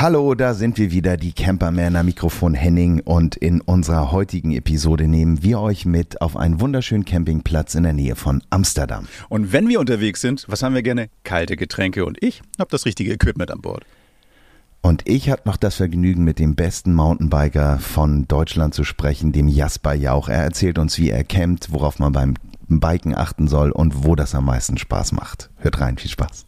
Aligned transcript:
Hallo, 0.00 0.36
da 0.36 0.54
sind 0.54 0.78
wir 0.78 0.92
wieder, 0.92 1.16
die 1.16 1.32
Campermänner 1.32 2.04
Mikrofon 2.04 2.54
Henning 2.54 3.00
und 3.00 3.34
in 3.34 3.60
unserer 3.60 4.12
heutigen 4.12 4.52
Episode 4.52 5.08
nehmen 5.08 5.42
wir 5.42 5.58
euch 5.58 5.86
mit 5.86 6.22
auf 6.22 6.36
einen 6.36 6.60
wunderschönen 6.60 7.04
Campingplatz 7.04 7.74
in 7.74 7.82
der 7.82 7.94
Nähe 7.94 8.14
von 8.14 8.40
Amsterdam. 8.48 9.08
Und 9.28 9.52
wenn 9.52 9.68
wir 9.68 9.80
unterwegs 9.80 10.20
sind, 10.20 10.44
was 10.46 10.62
haben 10.62 10.76
wir 10.76 10.84
gerne? 10.84 11.08
Kalte 11.24 11.56
Getränke 11.56 12.06
und 12.06 12.16
ich 12.22 12.42
habe 12.60 12.70
das 12.70 12.86
richtige 12.86 13.12
Equipment 13.12 13.50
an 13.50 13.60
Bord. 13.60 13.84
Und 14.82 15.02
ich 15.04 15.30
hatte 15.30 15.48
noch 15.48 15.56
das 15.56 15.74
Vergnügen, 15.74 16.22
mit 16.22 16.38
dem 16.38 16.54
besten 16.54 16.94
Mountainbiker 16.94 17.80
von 17.80 18.28
Deutschland 18.28 18.74
zu 18.74 18.84
sprechen, 18.84 19.32
dem 19.32 19.48
Jasper 19.48 19.94
Jauch. 19.94 20.28
Er 20.28 20.44
erzählt 20.44 20.78
uns, 20.78 20.96
wie 20.98 21.10
er 21.10 21.24
campt, 21.24 21.72
worauf 21.72 21.98
man 21.98 22.12
beim 22.12 22.34
Biken 22.68 23.16
achten 23.16 23.48
soll 23.48 23.72
und 23.72 24.04
wo 24.04 24.14
das 24.14 24.36
am 24.36 24.44
meisten 24.44 24.78
Spaß 24.78 25.10
macht. 25.10 25.50
Hört 25.56 25.80
rein, 25.80 25.98
viel 25.98 26.08
Spaß. 26.12 26.46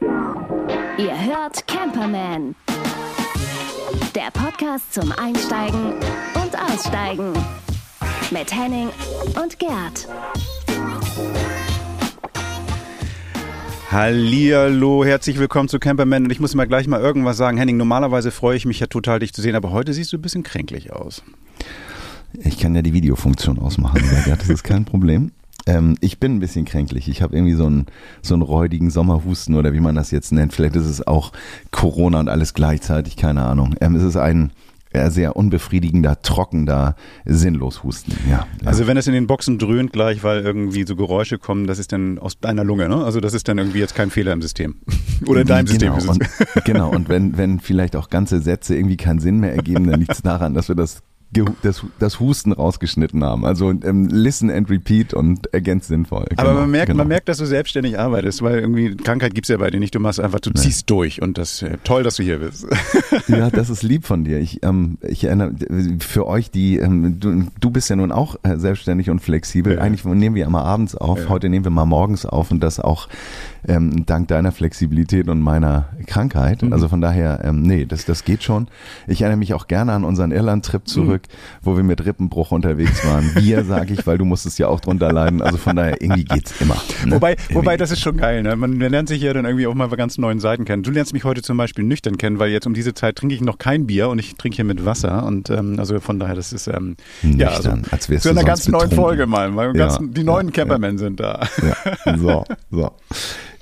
Ihr 0.00 1.26
hört 1.26 1.66
Camperman. 1.66 2.54
Der 4.14 4.30
Podcast 4.32 4.92
zum 4.92 5.12
Einsteigen 5.12 5.94
und 6.34 6.56
Aussteigen. 6.56 7.32
Mit 8.30 8.54
Henning 8.54 8.90
und 9.42 9.58
Gerd. 9.58 10.08
Hallihallo, 13.90 15.04
herzlich 15.04 15.38
willkommen 15.38 15.68
zu 15.68 15.78
Camperman 15.80 16.24
und 16.24 16.30
ich 16.30 16.40
muss 16.40 16.54
mal 16.54 16.66
gleich 16.66 16.86
mal 16.86 17.00
irgendwas 17.00 17.36
sagen. 17.36 17.56
Henning, 17.56 17.76
normalerweise 17.76 18.30
freue 18.30 18.56
ich 18.56 18.66
mich 18.66 18.80
ja 18.80 18.86
total, 18.86 19.18
dich 19.18 19.32
zu 19.32 19.42
sehen, 19.42 19.56
aber 19.56 19.72
heute 19.72 19.92
siehst 19.92 20.12
du 20.12 20.18
ein 20.18 20.22
bisschen 20.22 20.42
kränklich 20.44 20.92
aus. 20.92 21.22
Ich 22.34 22.58
kann 22.58 22.74
ja 22.74 22.82
die 22.82 22.92
Videofunktion 22.92 23.58
ausmachen, 23.58 24.02
das 24.26 24.48
ist 24.48 24.62
kein 24.62 24.84
Problem. 24.84 25.32
Ähm, 25.68 25.96
ich 26.00 26.18
bin 26.18 26.36
ein 26.36 26.40
bisschen 26.40 26.64
kränklich. 26.64 27.08
Ich 27.08 27.20
habe 27.20 27.36
irgendwie 27.36 27.54
so 27.54 27.66
einen, 27.66 27.86
so 28.22 28.34
einen 28.34 28.42
räudigen 28.42 28.90
Sommerhusten 28.90 29.54
oder 29.54 29.74
wie 29.74 29.80
man 29.80 29.94
das 29.94 30.10
jetzt 30.10 30.32
nennt. 30.32 30.54
Vielleicht 30.54 30.76
ist 30.76 30.86
es 30.86 31.06
auch 31.06 31.32
Corona 31.70 32.20
und 32.20 32.28
alles 32.28 32.54
gleichzeitig, 32.54 33.16
keine 33.16 33.42
Ahnung. 33.44 33.74
Ähm, 33.80 33.94
es 33.94 34.02
ist 34.02 34.16
ein 34.16 34.50
äh, 34.90 35.10
sehr 35.10 35.36
unbefriedigender, 35.36 36.22
trockener, 36.22 36.96
sinnlos 37.26 37.82
Husten. 37.84 38.12
Ja, 38.30 38.46
ja, 38.62 38.66
Also 38.66 38.86
wenn 38.86 38.96
es 38.96 39.06
in 39.06 39.12
den 39.12 39.26
Boxen 39.26 39.58
dröhnt 39.58 39.92
gleich, 39.92 40.24
weil 40.24 40.40
irgendwie 40.40 40.86
so 40.86 40.96
Geräusche 40.96 41.36
kommen, 41.36 41.66
das 41.66 41.78
ist 41.78 41.92
dann 41.92 42.18
aus 42.18 42.40
deiner 42.40 42.64
Lunge, 42.64 42.88
ne? 42.88 43.04
Also 43.04 43.20
das 43.20 43.34
ist 43.34 43.46
dann 43.48 43.58
irgendwie 43.58 43.80
jetzt 43.80 43.94
kein 43.94 44.08
Fehler 44.08 44.32
im 44.32 44.40
System. 44.40 44.76
Oder 45.26 45.42
in 45.42 45.46
deinem 45.46 45.66
genau, 45.66 46.00
System. 46.00 46.10
Und, 46.10 46.64
genau, 46.64 46.90
und 46.90 47.10
wenn, 47.10 47.36
wenn 47.36 47.60
vielleicht 47.60 47.94
auch 47.94 48.08
ganze 48.08 48.40
Sätze 48.40 48.74
irgendwie 48.74 48.96
keinen 48.96 49.20
Sinn 49.20 49.40
mehr 49.40 49.54
ergeben, 49.54 49.86
dann 49.90 50.00
liegt 50.00 50.12
es 50.12 50.22
daran, 50.22 50.54
dass 50.54 50.68
wir 50.68 50.76
das 50.76 51.02
das, 51.30 51.84
das 51.98 52.20
Husten 52.20 52.52
rausgeschnitten 52.52 53.22
haben. 53.22 53.44
Also 53.44 53.70
ähm, 53.70 54.08
listen 54.08 54.50
and 54.50 54.70
repeat 54.70 55.12
und 55.12 55.52
ergänzt 55.52 55.88
sinnvoll. 55.88 56.26
Aber 56.36 56.50
genau, 56.50 56.60
man 56.60 56.70
merkt, 56.70 56.86
genau. 56.86 56.98
man 56.98 57.08
merkt, 57.08 57.28
dass 57.28 57.38
du 57.38 57.46
selbstständig 57.46 57.98
arbeitest, 57.98 58.42
weil 58.42 58.60
irgendwie 58.60 58.96
Krankheit 58.96 59.34
gibt's 59.34 59.48
ja 59.48 59.58
bei 59.58 59.70
dir 59.70 59.78
nicht. 59.78 59.94
Du 59.94 60.00
machst 60.00 60.20
einfach, 60.20 60.40
du 60.40 60.50
nee. 60.50 60.60
ziehst 60.60 60.88
durch 60.88 61.20
und 61.20 61.36
das 61.36 61.60
äh, 61.62 61.76
toll, 61.84 62.02
dass 62.02 62.16
du 62.16 62.22
hier 62.22 62.38
bist. 62.38 62.66
Ja, 63.26 63.50
das 63.50 63.68
ist 63.68 63.82
lieb 63.82 64.06
von 64.06 64.24
dir. 64.24 64.38
Ich, 64.38 64.62
ähm, 64.62 64.96
ich 65.02 65.24
erinnere 65.24 65.52
für 66.00 66.26
euch, 66.26 66.50
die 66.50 66.78
ähm, 66.78 67.20
du, 67.20 67.46
du 67.60 67.70
bist 67.70 67.90
ja 67.90 67.96
nun 67.96 68.10
auch 68.10 68.36
äh, 68.42 68.56
selbstständig 68.56 69.10
und 69.10 69.20
flexibel. 69.20 69.74
Ja. 69.74 69.80
Eigentlich 69.80 70.04
nehmen 70.04 70.34
wir 70.34 70.46
immer 70.46 70.64
abends 70.64 70.94
auf. 70.94 71.18
Ja. 71.18 71.28
Heute 71.28 71.48
nehmen 71.48 71.64
wir 71.64 71.70
mal 71.70 71.84
morgens 71.84 72.24
auf 72.24 72.50
und 72.50 72.60
das 72.60 72.80
auch 72.80 73.08
ähm, 73.66 74.06
dank 74.06 74.28
deiner 74.28 74.52
Flexibilität 74.52 75.28
und 75.28 75.40
meiner 75.40 75.88
Krankheit. 76.06 76.62
Mhm. 76.62 76.72
Also 76.72 76.88
von 76.88 77.00
daher, 77.00 77.40
ähm, 77.44 77.62
nee, 77.62 77.86
das, 77.86 78.04
das 78.04 78.24
geht 78.24 78.42
schon. 78.42 78.68
Ich 79.06 79.22
erinnere 79.22 79.38
mich 79.38 79.54
auch 79.54 79.66
gerne 79.66 79.92
an 79.92 80.04
unseren 80.04 80.30
Irland-Trip 80.30 80.86
zurück, 80.86 81.22
mhm. 81.26 81.58
wo 81.62 81.76
wir 81.76 81.82
mit 81.82 82.04
Rippenbruch 82.04 82.52
unterwegs 82.52 83.04
waren. 83.06 83.30
Wir, 83.36 83.64
sage 83.68 83.94
ich, 83.94 84.06
weil 84.06 84.18
du 84.18 84.24
musstest 84.24 84.58
ja 84.58 84.68
auch 84.68 84.80
drunter 84.80 85.12
leiden. 85.12 85.42
Also 85.42 85.58
von 85.58 85.76
daher, 85.76 86.00
irgendwie 86.00 86.24
geht's 86.24 86.54
immer. 86.60 86.76
Ne? 87.04 87.12
Wobei, 87.12 87.36
wobei, 87.50 87.76
das 87.76 87.90
ist 87.90 88.00
schon 88.00 88.16
geil. 88.16 88.42
Ne? 88.42 88.56
Man, 88.56 88.78
man 88.78 88.90
lernt 88.90 89.08
sich 89.08 89.22
ja 89.22 89.32
dann 89.32 89.44
irgendwie 89.44 89.66
auch 89.66 89.74
mal 89.74 89.88
bei 89.88 89.96
ganz 89.96 90.18
neuen 90.18 90.40
Seiten 90.40 90.64
kennen. 90.64 90.82
Du 90.82 90.90
lernst 90.90 91.12
mich 91.12 91.24
heute 91.24 91.42
zum 91.42 91.56
Beispiel 91.56 91.84
nüchtern 91.84 92.18
kennen, 92.18 92.38
weil 92.38 92.50
jetzt 92.50 92.66
um 92.66 92.74
diese 92.74 92.94
Zeit 92.94 93.16
trinke 93.16 93.34
ich 93.34 93.40
noch 93.40 93.58
kein 93.58 93.86
Bier 93.86 94.08
und 94.08 94.18
ich 94.18 94.36
trinke 94.36 94.56
hier 94.56 94.64
mit 94.64 94.84
Wasser. 94.84 95.24
Und 95.26 95.50
ähm, 95.50 95.76
also 95.78 96.00
von 96.00 96.18
daher, 96.18 96.34
das 96.34 96.52
ist 96.52 96.68
ähm, 96.68 96.96
nüchtern, 97.22 97.38
ja, 97.38 97.48
also, 97.48 97.70
als 97.90 98.08
wärst 98.08 98.22
zu 98.22 98.30
einer 98.30 98.44
ganz 98.44 98.64
betrunken. 98.64 98.88
neuen 98.88 99.04
Folge 99.04 99.26
mal. 99.26 99.56
Weil 99.56 99.76
ja, 99.76 99.86
ganz, 99.86 99.98
die 100.00 100.24
neuen 100.24 100.48
ja, 100.48 100.52
Campermen 100.52 100.92
ja. 100.92 100.98
sind 100.98 101.20
da. 101.20 101.40
Ja, 101.62 102.16
so, 102.16 102.44
so. 102.70 102.90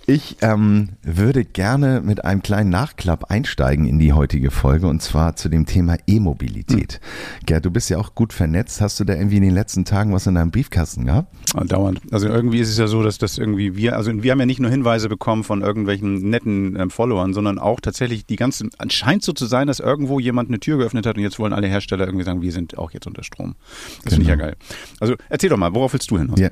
Ich 0.08 0.36
ähm, 0.40 0.90
würde 1.02 1.44
gerne 1.44 2.00
mit 2.00 2.24
einem 2.24 2.40
kleinen 2.40 2.70
Nachklapp 2.70 3.28
einsteigen 3.28 3.88
in 3.88 3.98
die 3.98 4.12
heutige 4.12 4.52
Folge 4.52 4.86
und 4.86 5.02
zwar 5.02 5.34
zu 5.34 5.48
dem 5.48 5.66
Thema 5.66 5.96
E-Mobilität. 6.06 7.00
Hm. 7.40 7.46
Gerd, 7.46 7.64
du 7.64 7.72
bist 7.72 7.90
ja 7.90 7.98
auch 7.98 8.14
gut 8.14 8.32
vernetzt. 8.32 8.80
Hast 8.80 9.00
du 9.00 9.04
da 9.04 9.14
irgendwie 9.14 9.38
in 9.38 9.42
den 9.42 9.54
letzten 9.54 9.84
Tagen 9.84 10.12
was 10.12 10.28
in 10.28 10.36
deinem 10.36 10.52
Briefkasten 10.52 11.06
gehabt? 11.06 11.34
Dauernd. 11.66 12.00
Also 12.12 12.28
irgendwie 12.28 12.60
ist 12.60 12.68
es 12.68 12.78
ja 12.78 12.86
so, 12.86 13.02
dass 13.02 13.18
das 13.18 13.36
irgendwie 13.36 13.74
wir, 13.74 13.96
also 13.96 14.22
wir 14.22 14.30
haben 14.30 14.38
ja 14.38 14.46
nicht 14.46 14.60
nur 14.60 14.70
Hinweise 14.70 15.08
bekommen 15.08 15.42
von 15.42 15.62
irgendwelchen 15.62 16.30
netten 16.30 16.78
ähm, 16.78 16.90
Followern, 16.90 17.34
sondern 17.34 17.58
auch 17.58 17.80
tatsächlich 17.80 18.26
die 18.26 18.36
ganzen, 18.36 18.70
scheint 18.88 19.24
so 19.24 19.32
zu 19.32 19.46
sein, 19.46 19.66
dass 19.66 19.80
irgendwo 19.80 20.20
jemand 20.20 20.50
eine 20.50 20.60
Tür 20.60 20.78
geöffnet 20.78 21.04
hat 21.04 21.16
und 21.16 21.24
jetzt 21.24 21.40
wollen 21.40 21.52
alle 21.52 21.66
Hersteller 21.66 22.06
irgendwie 22.06 22.24
sagen, 22.24 22.42
wir 22.42 22.52
sind 22.52 22.78
auch 22.78 22.92
jetzt 22.92 23.08
unter 23.08 23.24
Strom. 23.24 23.56
Das 23.56 24.04
genau. 24.04 24.10
finde 24.10 24.22
ich 24.22 24.28
ja 24.28 24.34
genau. 24.36 24.46
geil. 24.46 24.56
Also 25.00 25.14
erzähl 25.30 25.50
doch 25.50 25.56
mal, 25.56 25.74
worauf 25.74 25.94
willst 25.94 26.12
du 26.12 26.18
hin? 26.18 26.32
Ja. 26.38 26.50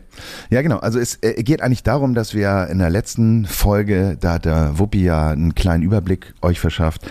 ja, 0.51 0.63
genau. 0.63 0.79
Also 0.79 0.99
es 0.99 1.21
äh, 1.23 1.41
geht 1.45 1.63
eigentlich 1.63 1.85
darum, 1.85 2.17
dass 2.17 2.35
wir 2.35 2.67
in 2.69 2.81
der 2.81 2.91
letzten 2.91 3.44
Folge, 3.47 4.17
da 4.21 4.35
hat 4.35 4.45
der 4.45 4.79
Wuppi 4.79 5.05
ja 5.05 5.31
einen 5.31 5.55
kleinen 5.55 5.83
Überblick 5.83 6.35
euch 6.43 6.61
verschafft, 6.61 7.03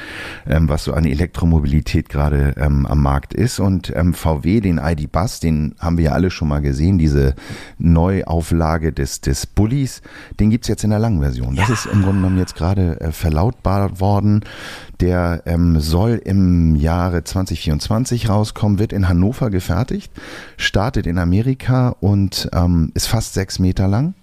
ähm, 0.47 0.69
was 0.69 0.83
so 0.85 0.93
an 0.93 1.05
Elektromobilität 1.05 2.09
gerade 2.09 2.55
ähm, 2.57 2.85
am 2.85 3.01
Markt 3.01 3.33
ist. 3.33 3.59
Und 3.59 3.91
ähm, 3.95 4.13
VW, 4.13 4.61
den 4.61 4.77
ID 4.77 5.11
Bus, 5.11 5.39
den 5.39 5.75
haben 5.79 5.97
wir 5.97 6.05
ja 6.05 6.11
alle 6.11 6.31
schon 6.31 6.47
mal 6.47 6.61
gesehen, 6.61 6.97
diese 6.97 7.35
Neuauflage 7.77 8.93
des, 8.93 9.21
des 9.21 9.45
Bullies, 9.45 10.01
den 10.39 10.49
gibt's 10.49 10.67
jetzt 10.67 10.83
in 10.83 10.89
der 10.89 10.99
langen 10.99 11.21
Version. 11.21 11.55
Das 11.55 11.67
ja. 11.67 11.73
ist 11.73 11.85
im 11.85 12.01
Grunde 12.01 12.21
genommen 12.21 12.37
jetzt 12.37 12.55
gerade 12.55 12.99
äh, 13.01 13.11
verlautbart 13.11 13.99
worden. 13.99 14.41
Der 15.03 15.43
ähm, 15.47 15.81
soll 15.81 16.21
im 16.23 16.77
Jahre 16.77 17.25
2024 17.25 18.29
rauskommen, 18.29 18.79
wird 18.79 18.93
in 18.93 19.09
Hannover 19.09 19.49
gefertigt, 19.49 20.13
startet 20.55 21.07
in 21.07 21.17
Amerika 21.17 21.89
und 21.99 22.49
ähm, 22.53 22.89
ist 22.93 23.07
fast 23.07 23.33
sechs 23.33 23.59
Meter 23.59 23.89
lang. 23.89 24.13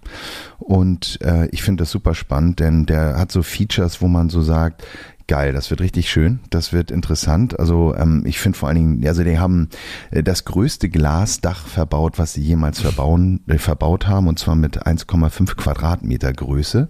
Und 0.59 1.19
äh, 1.21 1.49
ich 1.49 1.63
finde 1.63 1.83
das 1.83 1.91
super 1.91 2.15
spannend, 2.15 2.61
denn 2.61 2.87
der 2.87 3.19
hat 3.19 3.31
so 3.31 3.43
Features, 3.43 4.01
wo 4.01 4.09
man 4.09 4.31
so 4.31 4.41
sagt, 4.41 4.83
geil, 5.31 5.53
das 5.53 5.71
wird 5.71 5.81
richtig 5.81 6.11
schön, 6.11 6.41
das 6.51 6.73
wird 6.73 6.91
interessant. 6.91 7.61
Also 7.61 7.95
ähm, 7.95 8.25
ich 8.27 8.41
finde 8.41 8.59
vor 8.59 8.69
allen 8.69 8.79
Dingen, 8.79 9.07
also 9.07 9.23
die 9.23 9.39
haben 9.39 9.69
äh, 10.11 10.25
das 10.25 10.45
größte 10.45 10.89
Glasdach 10.89 11.69
verbaut, 11.69 12.19
was 12.19 12.33
sie 12.33 12.43
jemals 12.43 12.81
verbauen, 12.81 13.39
äh, 13.47 13.59
verbaut 13.59 14.09
haben, 14.09 14.27
und 14.27 14.41
zwar 14.41 14.57
mit 14.57 14.89
1,5 14.89 15.55
Quadratmeter 15.55 16.33
Größe. 16.33 16.89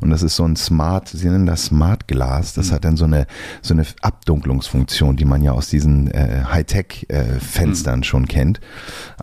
Und 0.00 0.10
das 0.10 0.22
ist 0.22 0.36
so 0.36 0.44
ein 0.44 0.54
Smart, 0.54 1.08
sie 1.08 1.28
nennen 1.28 1.46
das 1.46 1.64
Smart 1.64 2.06
Glas. 2.06 2.54
Das 2.54 2.70
mhm. 2.70 2.74
hat 2.74 2.84
dann 2.84 2.96
so 2.96 3.06
eine 3.06 3.26
so 3.60 3.74
eine 3.74 3.84
Abdunklungsfunktion, 4.02 5.16
die 5.16 5.24
man 5.24 5.42
ja 5.42 5.50
aus 5.50 5.68
diesen 5.68 6.12
äh, 6.12 6.44
Hightech-Fenstern 6.44 7.94
äh, 7.94 7.96
mhm. 7.96 8.04
schon 8.04 8.28
kennt. 8.28 8.60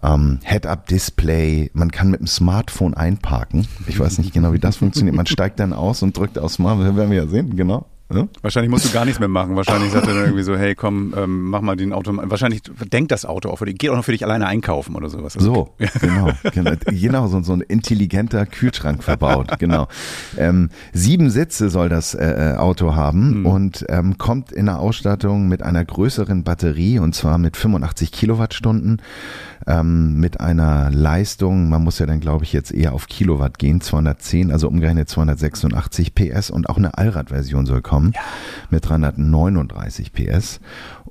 Ähm, 0.04 0.40
Head-Up-Display, 0.44 1.72
man 1.74 1.90
kann 1.90 2.12
mit 2.12 2.20
dem 2.20 2.28
Smartphone 2.28 2.96
einparken. 2.96 3.66
Ich 3.88 3.98
weiß 3.98 4.18
nicht 4.18 4.34
genau, 4.34 4.52
wie 4.52 4.60
das 4.60 4.76
funktioniert. 4.76 5.16
Man 5.16 5.26
steigt 5.28 5.62
dann 5.62 5.72
aus 5.72 6.04
und 6.04 6.18
drückt 6.18 6.38
aufs 6.38 6.56
Smartphone, 6.56 6.98
werden 6.98 7.12
wir 7.12 7.24
ja 7.24 7.28
sehen, 7.28 7.56
genau. 7.56 7.86
Ja? 8.14 8.28
Wahrscheinlich 8.42 8.72
musst 8.72 8.86
du 8.86 8.92
gar 8.92 9.04
nichts 9.04 9.20
mehr 9.20 9.28
machen. 9.28 9.56
Wahrscheinlich 9.58 9.92
sagt 9.92 10.08
er 10.08 10.14
dann 10.14 10.24
irgendwie 10.24 10.44
so, 10.44 10.56
hey, 10.56 10.76
komm, 10.76 11.14
ähm, 11.18 11.50
mach 11.50 11.62
mal 11.62 11.76
den 11.76 11.92
Auto. 11.92 12.14
Wahrscheinlich 12.16 12.62
denkt 12.92 13.12
das 13.12 13.26
Auto 13.26 13.50
auch 13.50 13.58
für 13.58 13.66
dich. 13.66 13.78
Geht 13.78 13.90
auch 13.90 13.96
noch 13.96 14.06
für 14.06 14.14
dich 14.14 14.24
alleine 14.24 14.48
einkaufen 14.48 14.96
oder 14.96 15.10
sowas. 15.10 15.34
So, 15.34 15.74
okay. 15.80 15.90
genau. 16.02 16.32
Genau, 16.54 16.72
genau 16.86 17.28
so, 17.28 17.42
so 17.42 17.54
ein 17.54 17.62
intelligenter 17.62 18.46
Kühlschrank 18.46 19.04
verbaut. 19.04 19.60
Genau. 19.60 19.88
Ähm, 20.38 20.70
sieben 20.94 21.30
Sitze 21.30 21.70
soll 21.70 21.90
das 21.90 22.14
äh, 22.14 22.54
äh 22.54 22.58
Auto 22.58 22.96
haben 22.96 23.40
mhm. 23.40 23.46
und 23.46 23.86
ähm, 23.90 24.18
kommt 24.18 24.52
in 24.52 24.68
der 24.68 24.80
Ausstattung 24.80 25.48
mit 25.48 25.62
einer 25.62 25.84
größeren 25.84 26.44
Batterie 26.44 27.00
und 27.00 27.14
zwar 27.14 27.38
mit 27.38 27.58
85 27.58 28.12
Kilowattstunden 28.12 29.02
ähm, 29.68 30.20
mit 30.20 30.40
einer 30.40 30.90
Leistung, 30.92 31.70
man 31.70 31.84
muss 31.84 32.00
ja 32.00 32.06
dann 32.06 32.20
glaube 32.20 32.46
ich 32.46 32.54
jetzt 32.54 32.72
eher 32.72 32.94
auf 32.94 33.08
Kilowatt 33.08 33.60
gehen, 33.60 33.82
210, 33.82 34.52
also 34.52 34.68
umgerechnet 34.68 35.10
286 35.10 36.16
PS 36.16 36.50
und 36.50 36.70
auch 36.70 36.78
eine 36.78 36.98
Allradversion 36.98 37.66
soll 37.66 37.82
kommen 37.82 37.97
ja. 38.06 38.22
mit 38.70 38.88
339 38.88 40.14
PS 40.14 40.60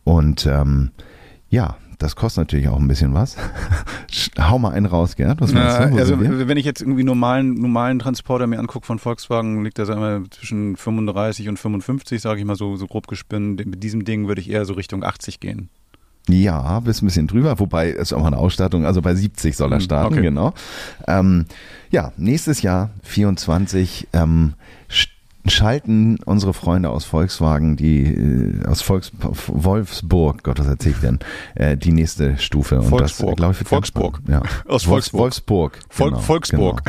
und 0.05 0.47
ähm, 0.47 0.91
ja, 1.49 1.77
das 1.99 2.15
kostet 2.15 2.43
natürlich 2.43 2.69
auch 2.69 2.79
ein 2.79 2.89
bisschen 2.89 3.15
was. 3.15 3.37
Hau 4.39 4.59
mal 4.59 4.73
einen 4.73 4.87
raus, 4.87 5.17
Gerd. 5.17 5.41
Was 5.41 5.53
meinst 5.53 5.79
du? 5.79 5.99
also 5.99 6.21
wenn 6.21 6.57
ich 6.57 6.65
jetzt 6.67 6.83
irgendwie 6.83 7.05
normalen, 7.05 7.55
normalen 7.55 7.99
Transporter 7.99 8.47
mir 8.47 8.59
angucke 8.59 8.87
von 8.87 8.99
Volkswagen, 8.99 9.65
liegt 9.65 9.79
das 9.79 9.89
einmal 9.89 10.25
zwischen 10.31 10.77
35 10.77 11.49
und 11.49 11.59
55, 11.59 12.21
sage 12.21 12.41
ich 12.41 12.47
mal 12.47 12.57
so, 12.57 12.77
so 12.77 12.87
grob 12.87 13.07
gespinnt. 13.07 13.65
Mit 13.65 13.83
diesem 13.83 14.05
Ding 14.05 14.29
würde 14.29 14.41
ich 14.41 14.51
eher 14.51 14.65
so 14.67 14.75
Richtung 14.75 15.05
80 15.05 15.41
gehen. 15.41 15.71
Ja, 16.29 16.81
bist 16.81 17.03
ein 17.03 17.07
bisschen 17.07 17.29
drüber, 17.29 17.59
wobei 17.61 17.91
ist 17.91 18.13
auch 18.13 18.21
mal 18.21 18.29
eine 18.29 18.39
Ausstattung, 18.39 18.85
also 18.85 19.01
bei 19.01 19.15
70 19.15 19.57
soll 19.57 19.73
er 19.73 19.79
hm, 19.79 19.85
starten, 19.85 20.15
okay. 20.15 20.23
genau. 20.23 20.55
Ähm, 21.07 21.47
ja, 21.91 22.13
nächstes 22.17 22.63
Jahr 22.63 22.91
24 23.05 24.09
ähm, 24.13 24.55
schalten 25.49 26.19
unsere 26.25 26.55
Freunde 26.55 26.91
aus 26.91 27.05
Volkswagen, 27.05 27.77
die 27.77 28.05
äh, 28.05 28.67
aus 28.67 28.83
Volks, 28.83 29.13
Wolfsburg, 29.47 30.43
Gott, 30.43 30.59
was 30.59 30.67
erzähl 30.67 30.93
ich 30.93 30.99
denn, 30.99 31.19
äh, 31.55 31.77
die 31.77 31.93
nächste 31.93 32.39
Stufe. 32.39 32.81
Und 32.81 32.89
Volksburg. 32.89 33.37
Das, 33.39 33.51
ich, 33.53 33.59
wird 33.61 33.69
Volksburg. 33.69 34.21
Ja. 34.29 34.43
Aus 34.69 34.87
Wolfs- 34.87 35.13
Wolfsburg. 35.13 35.73
Wolfsburg. 35.73 35.79
Vol 35.91 36.11
genau, 36.11 36.21
Volksburg. 36.21 36.83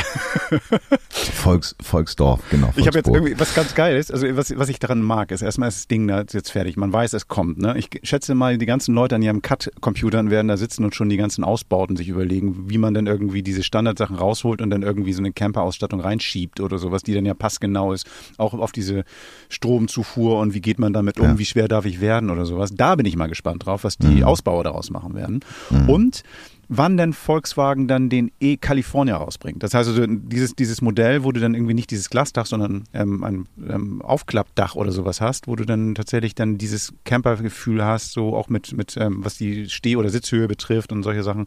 Genau. 0.49 0.61
Volks, 1.09 1.75
Volksdorf, 1.81 2.41
genau. 2.49 2.73
Ich 2.75 2.87
habe 2.87 2.97
jetzt 2.97 3.05
Volksburg. 3.07 3.15
irgendwie 3.15 3.39
was 3.39 3.53
ganz 3.53 3.75
Geiles, 3.75 4.11
also 4.11 4.25
was, 4.35 4.57
was 4.57 4.69
ich 4.69 4.79
daran 4.79 5.01
mag, 5.01 5.31
ist 5.31 5.41
erstmal 5.41 5.69
ist 5.69 5.77
das 5.77 5.87
Ding 5.87 6.07
da 6.07 6.19
jetzt 6.19 6.51
fertig. 6.51 6.77
Man 6.77 6.91
weiß, 6.91 7.13
es 7.13 7.27
kommt. 7.27 7.57
Ne? 7.57 7.77
Ich 7.77 7.89
schätze 8.03 8.35
mal, 8.35 8.57
die 8.57 8.65
ganzen 8.65 8.93
Leute 8.93 9.15
an 9.15 9.21
ihrem 9.21 9.41
Cut-Computern 9.41 10.29
werden 10.29 10.47
da 10.47 10.57
sitzen 10.57 10.83
und 10.83 10.95
schon 10.95 11.09
die 11.09 11.17
ganzen 11.17 11.43
Ausbauten 11.43 11.95
sich 11.95 12.09
überlegen, 12.09 12.69
wie 12.69 12.77
man 12.77 12.93
dann 12.93 13.07
irgendwie 13.07 13.43
diese 13.43 13.63
Standardsachen 13.63 14.15
rausholt 14.15 14.61
und 14.61 14.69
dann 14.69 14.83
irgendwie 14.83 15.13
so 15.13 15.21
eine 15.21 15.31
Camper-Ausstattung 15.31 15.99
reinschiebt 15.99 16.59
oder 16.59 16.77
sowas, 16.77 17.03
die 17.03 17.13
dann 17.13 17.25
ja 17.25 17.33
passgenau 17.33 17.93
ist, 17.93 18.07
auch 18.37 18.46
auf 18.53 18.71
diese 18.71 19.03
Stromzufuhr 19.49 20.39
und 20.39 20.53
wie 20.53 20.61
geht 20.61 20.79
man 20.79 20.93
damit 20.93 21.19
um, 21.19 21.25
Ja. 21.25 21.39
wie 21.39 21.45
schwer 21.45 21.67
darf 21.67 21.85
ich 21.85 22.01
werden 22.01 22.29
oder 22.29 22.45
sowas. 22.45 22.71
Da 22.73 22.95
bin 22.95 23.05
ich 23.05 23.15
mal 23.15 23.27
gespannt 23.27 23.65
drauf, 23.65 23.83
was 23.83 23.97
die 23.97 24.23
Ausbauer 24.23 24.63
daraus 24.63 24.89
machen 24.89 25.15
werden. 25.15 25.39
Und 25.87 26.23
wann 26.69 26.97
denn 26.97 27.13
Volkswagen 27.13 27.87
dann 27.87 28.09
den 28.09 28.29
E-California 28.41 29.15
rausbringt. 29.15 29.63
Das 29.63 29.73
heißt 29.73 29.87
also 29.87 30.05
dieses, 30.05 30.53
dieses 30.53 30.81
Modell, 30.81 31.23
wo 31.23 31.31
du 31.31 31.39
dann 31.39 31.53
irgendwie 31.55 31.73
nicht 31.73 31.89
dieses 31.91 32.09
Glasdach, 32.09 32.45
sondern 32.45 32.83
ähm, 32.93 33.23
ein 33.23 33.45
ähm, 33.69 34.01
Aufklappdach 34.01 34.75
oder 34.75 34.91
sowas 34.91 35.21
hast, 35.21 35.47
wo 35.47 35.55
du 35.55 35.63
dann 35.65 35.95
tatsächlich 35.95 36.35
dann 36.35 36.57
dieses 36.57 36.93
Campergefühl 37.05 37.85
hast, 37.85 38.11
so 38.11 38.35
auch 38.35 38.49
mit, 38.49 38.75
mit 38.75 38.97
ähm, 38.97 39.23
was 39.23 39.37
die 39.37 39.69
Steh- 39.69 39.95
oder 39.95 40.09
Sitzhöhe 40.09 40.49
betrifft 40.49 40.91
und 40.91 41.03
solche 41.03 41.23
Sachen. 41.23 41.45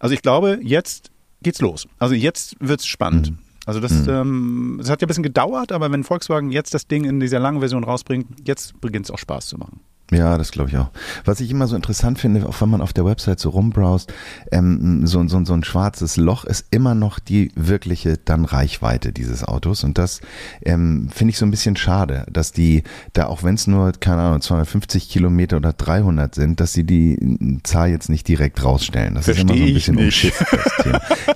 Also 0.00 0.12
ich 0.14 0.22
glaube, 0.22 0.58
jetzt 0.60 1.12
geht's 1.40 1.60
los. 1.60 1.86
Also 2.00 2.16
jetzt 2.16 2.56
wird's 2.58 2.84
spannend. 2.86 3.34
Also 3.68 3.80
das, 3.80 4.08
ähm, 4.08 4.76
das 4.78 4.88
hat 4.88 5.02
ja 5.02 5.06
ein 5.06 5.08
bisschen 5.08 5.22
gedauert, 5.22 5.72
aber 5.72 5.92
wenn 5.92 6.02
Volkswagen 6.02 6.50
jetzt 6.50 6.72
das 6.72 6.86
Ding 6.86 7.04
in 7.04 7.20
dieser 7.20 7.38
langen 7.38 7.60
Version 7.60 7.84
rausbringt, 7.84 8.26
jetzt 8.46 8.80
beginnt 8.80 9.04
es 9.04 9.10
auch 9.10 9.18
Spaß 9.18 9.46
zu 9.46 9.58
machen. 9.58 9.80
Ja, 10.10 10.38
das 10.38 10.52
glaube 10.52 10.70
ich 10.70 10.78
auch. 10.78 10.88
Was 11.26 11.40
ich 11.40 11.50
immer 11.50 11.66
so 11.66 11.76
interessant 11.76 12.18
finde, 12.18 12.48
auch 12.48 12.58
wenn 12.62 12.70
man 12.70 12.80
auf 12.80 12.94
der 12.94 13.04
Website 13.04 13.40
so 13.40 13.50
rumbrowst, 13.50 14.10
ähm, 14.52 15.06
so, 15.06 15.28
so, 15.28 15.44
so 15.44 15.52
ein 15.52 15.64
schwarzes 15.64 16.16
Loch 16.16 16.46
ist 16.46 16.64
immer 16.70 16.94
noch 16.94 17.18
die 17.18 17.52
wirkliche 17.56 18.16
dann 18.16 18.46
Reichweite 18.46 19.12
dieses 19.12 19.44
Autos. 19.44 19.84
Und 19.84 19.98
das 19.98 20.22
ähm, 20.64 21.10
finde 21.12 21.32
ich 21.32 21.38
so 21.38 21.44
ein 21.44 21.50
bisschen 21.50 21.76
schade, 21.76 22.24
dass 22.32 22.52
die 22.52 22.84
da, 23.12 23.26
auch 23.26 23.42
wenn 23.42 23.56
es 23.56 23.66
nur, 23.66 23.92
keine 23.92 24.22
Ahnung, 24.22 24.40
250 24.40 25.10
Kilometer 25.10 25.58
oder 25.58 25.74
300 25.74 26.34
sind, 26.34 26.58
dass 26.60 26.72
sie 26.72 26.84
die 26.84 27.60
Zahl 27.64 27.90
jetzt 27.90 28.08
nicht 28.08 28.26
direkt 28.28 28.64
rausstellen. 28.64 29.14
Das 29.14 29.28
ist 29.28 29.40
immer 29.40 29.52
so 29.52 29.58
Versteh 29.58 29.68
ein 29.68 29.74
bisschen 29.74 29.98
umschifft. 29.98 30.42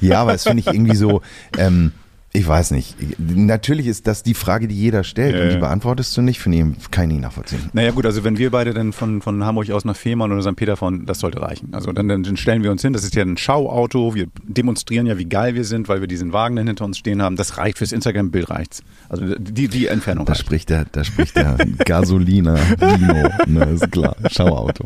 Ja, 0.00 0.22
aber 0.22 0.32
das 0.32 0.44
finde 0.44 0.60
ich 0.60 0.66
irgendwie 0.68 0.96
so, 0.96 1.20
ähm, 1.58 1.92
ich 2.34 2.46
weiß 2.46 2.70
nicht. 2.70 2.96
Natürlich 3.18 3.86
ist 3.86 4.06
das 4.06 4.22
die 4.22 4.34
Frage, 4.34 4.66
die 4.66 4.74
jeder 4.74 5.04
stellt 5.04 5.34
Ja, 5.36 5.42
und 5.42 5.52
die 5.52 5.58
beantwortest 5.58 6.16
du 6.16 6.22
nicht, 6.22 6.40
finde 6.40 6.58
ich, 6.58 6.90
kann 6.90 7.04
ich 7.04 7.10
nicht 7.12 7.20
nachvollziehen. 7.22 7.60
Naja 7.74 7.90
gut, 7.90 8.06
also 8.06 8.24
wenn 8.24 8.38
wir 8.38 8.50
beide 8.50 8.72
dann 8.72 8.92
von, 8.92 9.20
von 9.20 9.44
Hamburg 9.44 9.70
aus 9.70 9.84
nach 9.84 9.96
Fehmarn 9.96 10.32
oder 10.32 10.40
St. 10.42 10.56
Peter 10.56 10.76
fahren, 10.76 11.04
das 11.04 11.18
sollte 11.20 11.42
reichen. 11.42 11.68
Also 11.72 11.92
dann, 11.92 12.08
dann 12.08 12.36
stellen 12.36 12.62
wir 12.62 12.70
uns 12.70 12.80
hin, 12.82 12.92
das 12.94 13.04
ist 13.04 13.14
ja 13.14 13.22
ein 13.22 13.36
Schauauto, 13.36 14.14
wir 14.14 14.28
demonstrieren 14.44 15.06
ja, 15.06 15.18
wie 15.18 15.26
geil 15.26 15.54
wir 15.54 15.64
sind, 15.64 15.88
weil 15.88 16.00
wir 16.00 16.08
diesen 16.08 16.32
Wagen 16.32 16.56
dann 16.56 16.66
hinter 16.66 16.84
uns 16.86 16.96
stehen 16.96 17.20
haben. 17.20 17.36
Das 17.36 17.58
reicht 17.58 17.76
fürs 17.78 17.92
Instagram-Bild 17.92 18.48
reicht's. 18.48 18.82
Also 19.10 19.34
die, 19.38 19.68
die 19.68 19.88
Entfernung 19.88 20.24
Da 20.24 20.32
reicht. 20.32 20.40
spricht 20.46 20.70
der, 20.70 20.86
da 20.90 21.04
spricht 21.04 21.36
der 21.36 21.58
Gasoliner 21.84 22.56
Dino, 22.80 23.28
ne, 23.46 23.64
ist 23.74 23.92
klar, 23.92 24.16
Schauauto. 24.30 24.84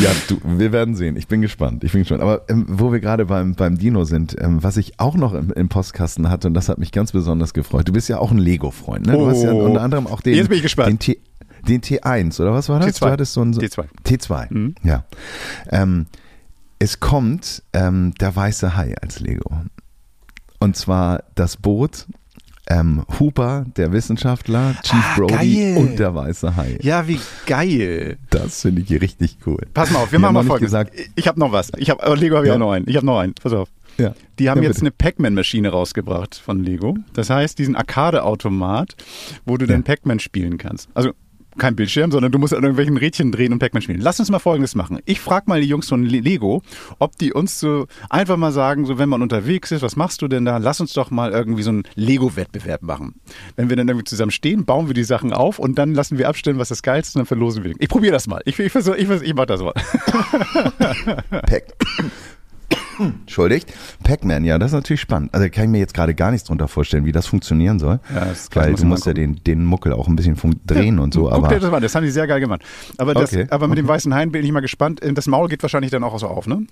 Ja, 0.00 0.10
du, 0.28 0.38
wir 0.44 0.72
werden 0.72 0.96
sehen. 0.96 1.16
Ich 1.16 1.28
bin 1.28 1.42
gespannt. 1.42 1.84
Ich 1.84 1.92
bin 1.92 2.00
gespannt. 2.00 2.22
Aber 2.22 2.42
ähm, 2.48 2.64
wo 2.68 2.90
wir 2.92 2.98
gerade 3.00 3.24
beim 3.26 3.54
beim 3.54 3.78
Dino 3.78 4.04
sind, 4.04 4.34
ähm, 4.40 4.62
was 4.62 4.76
ich 4.76 4.98
auch 4.98 5.14
noch 5.14 5.34
im, 5.34 5.52
im 5.52 5.68
Postkasten 5.68 6.28
hatte 6.28 6.48
und 6.48 6.54
das 6.54 6.68
hat 6.68 6.78
mich 6.78 6.87
ganz 6.92 7.12
besonders 7.12 7.54
gefreut. 7.54 7.88
Du 7.88 7.92
bist 7.92 8.08
ja 8.08 8.18
auch 8.18 8.30
ein 8.30 8.38
Lego-Freund, 8.38 9.06
ne? 9.06 9.12
Du 9.12 9.26
hast 9.26 9.42
ja 9.42 9.52
Oh. 9.52 9.64
unter 9.66 9.82
anderem 9.82 10.06
auch 10.06 10.20
den 10.20 10.34
Jetzt 10.34 10.48
bin 10.48 10.56
ich 10.56 10.62
gespannt. 10.62 10.88
den, 10.88 10.98
T, 10.98 11.18
den 11.66 11.80
T1 11.80 12.40
oder 12.40 12.52
was 12.52 12.68
war 12.68 12.80
das? 12.80 12.96
T2. 12.96 13.00
Du 13.00 13.10
hattest 13.10 13.32
so 13.34 13.42
ein 13.42 13.52
so, 13.52 13.60
T2. 13.60 13.84
T2. 14.04 14.46
Mhm. 14.52 14.74
Ja. 14.82 15.04
Ähm, 15.70 16.06
es 16.78 17.00
kommt 17.00 17.62
ähm, 17.72 18.14
der 18.20 18.34
weiße 18.36 18.76
Hai 18.76 18.94
als 19.00 19.20
Lego. 19.20 19.50
Und 20.60 20.76
zwar 20.76 21.22
das 21.34 21.56
Boot, 21.56 22.06
ähm, 22.70 23.04
Hooper, 23.18 23.64
der 23.76 23.92
Wissenschaftler, 23.92 24.74
Chief 24.82 24.92
Ah, 25.02 25.14
Brody 25.16 25.34
geil. 25.72 25.76
und 25.78 25.98
der 25.98 26.14
weiße 26.14 26.54
Hai. 26.56 26.78
Ja, 26.82 27.08
wie 27.08 27.18
geil. 27.46 28.18
Das 28.30 28.62
finde 28.62 28.82
ich 28.82 28.90
richtig 29.00 29.38
cool. 29.46 29.58
Pass 29.72 29.90
mal 29.90 30.00
auf, 30.00 30.12
wir 30.12 30.18
Die 30.18 30.22
machen 30.22 30.34
mal 30.34 30.44
folgendes. 30.44 30.70
gesagt, 30.72 30.92
ich 31.16 31.26
habe 31.26 31.40
noch 31.40 31.50
was. 31.52 31.72
Ich 31.78 31.88
hab, 31.90 32.04
aber 32.04 32.16
Lego 32.16 32.36
habe 32.36 32.46
ich 32.46 32.48
Ja. 32.48 32.54
auch 32.56 32.58
noch 32.58 32.72
einen. 32.72 32.86
Ich 32.88 32.96
habe 32.96 33.06
noch 33.06 33.18
einen. 33.20 33.34
Pass 33.34 33.52
auf. 33.54 33.68
Ja. 33.98 34.14
Die 34.38 34.48
haben 34.50 34.62
Ja, 34.62 34.68
jetzt 34.68 34.80
eine 34.80 34.90
Pac-Man-Maschine 34.90 35.68
rausgebracht 35.70 36.36
von 36.36 36.62
Lego. 36.62 36.96
Das 37.14 37.30
heißt, 37.30 37.58
diesen 37.58 37.76
Arcade-Automat, 37.76 38.96
wo 39.44 39.56
du 39.56 39.66
dann 39.66 39.82
Pac-Man 39.82 40.20
spielen 40.20 40.58
kannst. 40.58 40.88
Also 40.94 41.12
kein 41.56 41.74
Bildschirm, 41.74 42.12
sondern 42.12 42.30
du 42.30 42.38
musst 42.38 42.54
an 42.54 42.62
irgendwelchen 42.62 42.96
Rädchen 42.96 43.32
drehen 43.32 43.52
und 43.52 43.58
Pac-Man 43.58 43.82
spielen. 43.82 44.00
Lass 44.00 44.20
uns 44.20 44.30
mal 44.30 44.38
Folgendes 44.38 44.76
machen. 44.76 45.00
Ich 45.06 45.18
frage 45.18 45.46
mal 45.48 45.60
die 45.60 45.66
Jungs 45.66 45.88
von 45.88 46.04
Le- 46.04 46.20
Lego, 46.20 46.62
ob 47.00 47.18
die 47.18 47.32
uns 47.32 47.58
so 47.58 47.88
einfach 48.10 48.36
mal 48.36 48.52
sagen, 48.52 48.86
so 48.86 48.96
wenn 48.98 49.08
man 49.08 49.22
unterwegs 49.22 49.72
ist, 49.72 49.82
was 49.82 49.96
machst 49.96 50.22
du 50.22 50.28
denn 50.28 50.44
da? 50.44 50.58
Lass 50.58 50.80
uns 50.80 50.92
doch 50.92 51.10
mal 51.10 51.32
irgendwie 51.32 51.64
so 51.64 51.70
einen 51.70 51.82
Lego-Wettbewerb 51.96 52.82
machen. 52.82 53.16
Wenn 53.56 53.70
wir 53.70 53.76
dann 53.76 53.88
irgendwie 53.88 54.04
zusammen 54.04 54.30
stehen, 54.30 54.66
bauen 54.66 54.86
wir 54.86 54.94
die 54.94 55.02
Sachen 55.02 55.32
auf 55.32 55.58
und 55.58 55.78
dann 55.78 55.94
lassen 55.94 56.16
wir 56.16 56.28
abstellen, 56.28 56.58
was 56.58 56.68
das 56.68 56.82
Geilste 56.82 57.08
ist 57.10 57.16
und 57.16 57.20
dann 57.22 57.26
verlosen 57.26 57.64
wir. 57.64 57.74
Ich 57.80 57.88
probiere 57.88 58.12
das 58.12 58.28
mal. 58.28 58.40
Ich, 58.44 58.56
ich, 58.60 58.70
versuch, 58.70 58.94
ich, 58.94 59.10
ich 59.10 59.34
mach 59.34 59.46
das 59.46 59.60
mal. 59.60 59.72
Pac 61.30 61.64
Entschuldigt. 62.98 63.72
Pac-Man, 64.02 64.44
ja, 64.44 64.58
das 64.58 64.70
ist 64.72 64.74
natürlich 64.74 65.00
spannend. 65.00 65.32
Also 65.34 65.48
kann 65.50 65.64
ich 65.64 65.70
mir 65.70 65.78
jetzt 65.78 65.94
gerade 65.94 66.14
gar 66.14 66.30
nichts 66.30 66.46
drunter 66.46 66.68
vorstellen, 66.68 67.04
wie 67.04 67.12
das 67.12 67.26
funktionieren 67.26 67.78
soll. 67.78 68.00
Ja, 68.14 68.24
das 68.26 68.48
weil 68.54 68.70
muss 68.72 68.80
du 68.80 68.86
musst 68.86 69.06
ja 69.06 69.12
den, 69.14 69.42
den 69.44 69.64
Muckel 69.64 69.92
auch 69.92 70.08
ein 70.08 70.16
bisschen 70.16 70.36
drehen 70.66 70.98
und 70.98 71.14
so. 71.14 71.24
Guck 71.24 71.32
aber 71.32 71.48
dir 71.48 71.60
das 71.60 71.70
mal 71.70 71.80
das 71.80 71.94
haben 71.94 72.04
die 72.04 72.10
sehr 72.10 72.26
geil 72.26 72.40
gemacht. 72.40 72.62
Aber, 72.96 73.14
das, 73.14 73.32
Okay, 73.32 73.46
aber 73.50 73.68
mit 73.68 73.78
dem 73.78 73.86
weißen 73.88 74.12
Hain 74.14 74.32
bin 74.32 74.44
ich 74.44 74.52
mal 74.52 74.60
gespannt. 74.60 75.00
Das 75.14 75.26
Maul 75.26 75.48
geht 75.48 75.62
wahrscheinlich 75.62 75.90
dann 75.90 76.02
auch 76.04 76.18
so 76.18 76.26
auf, 76.26 76.46
ne? 76.46 76.66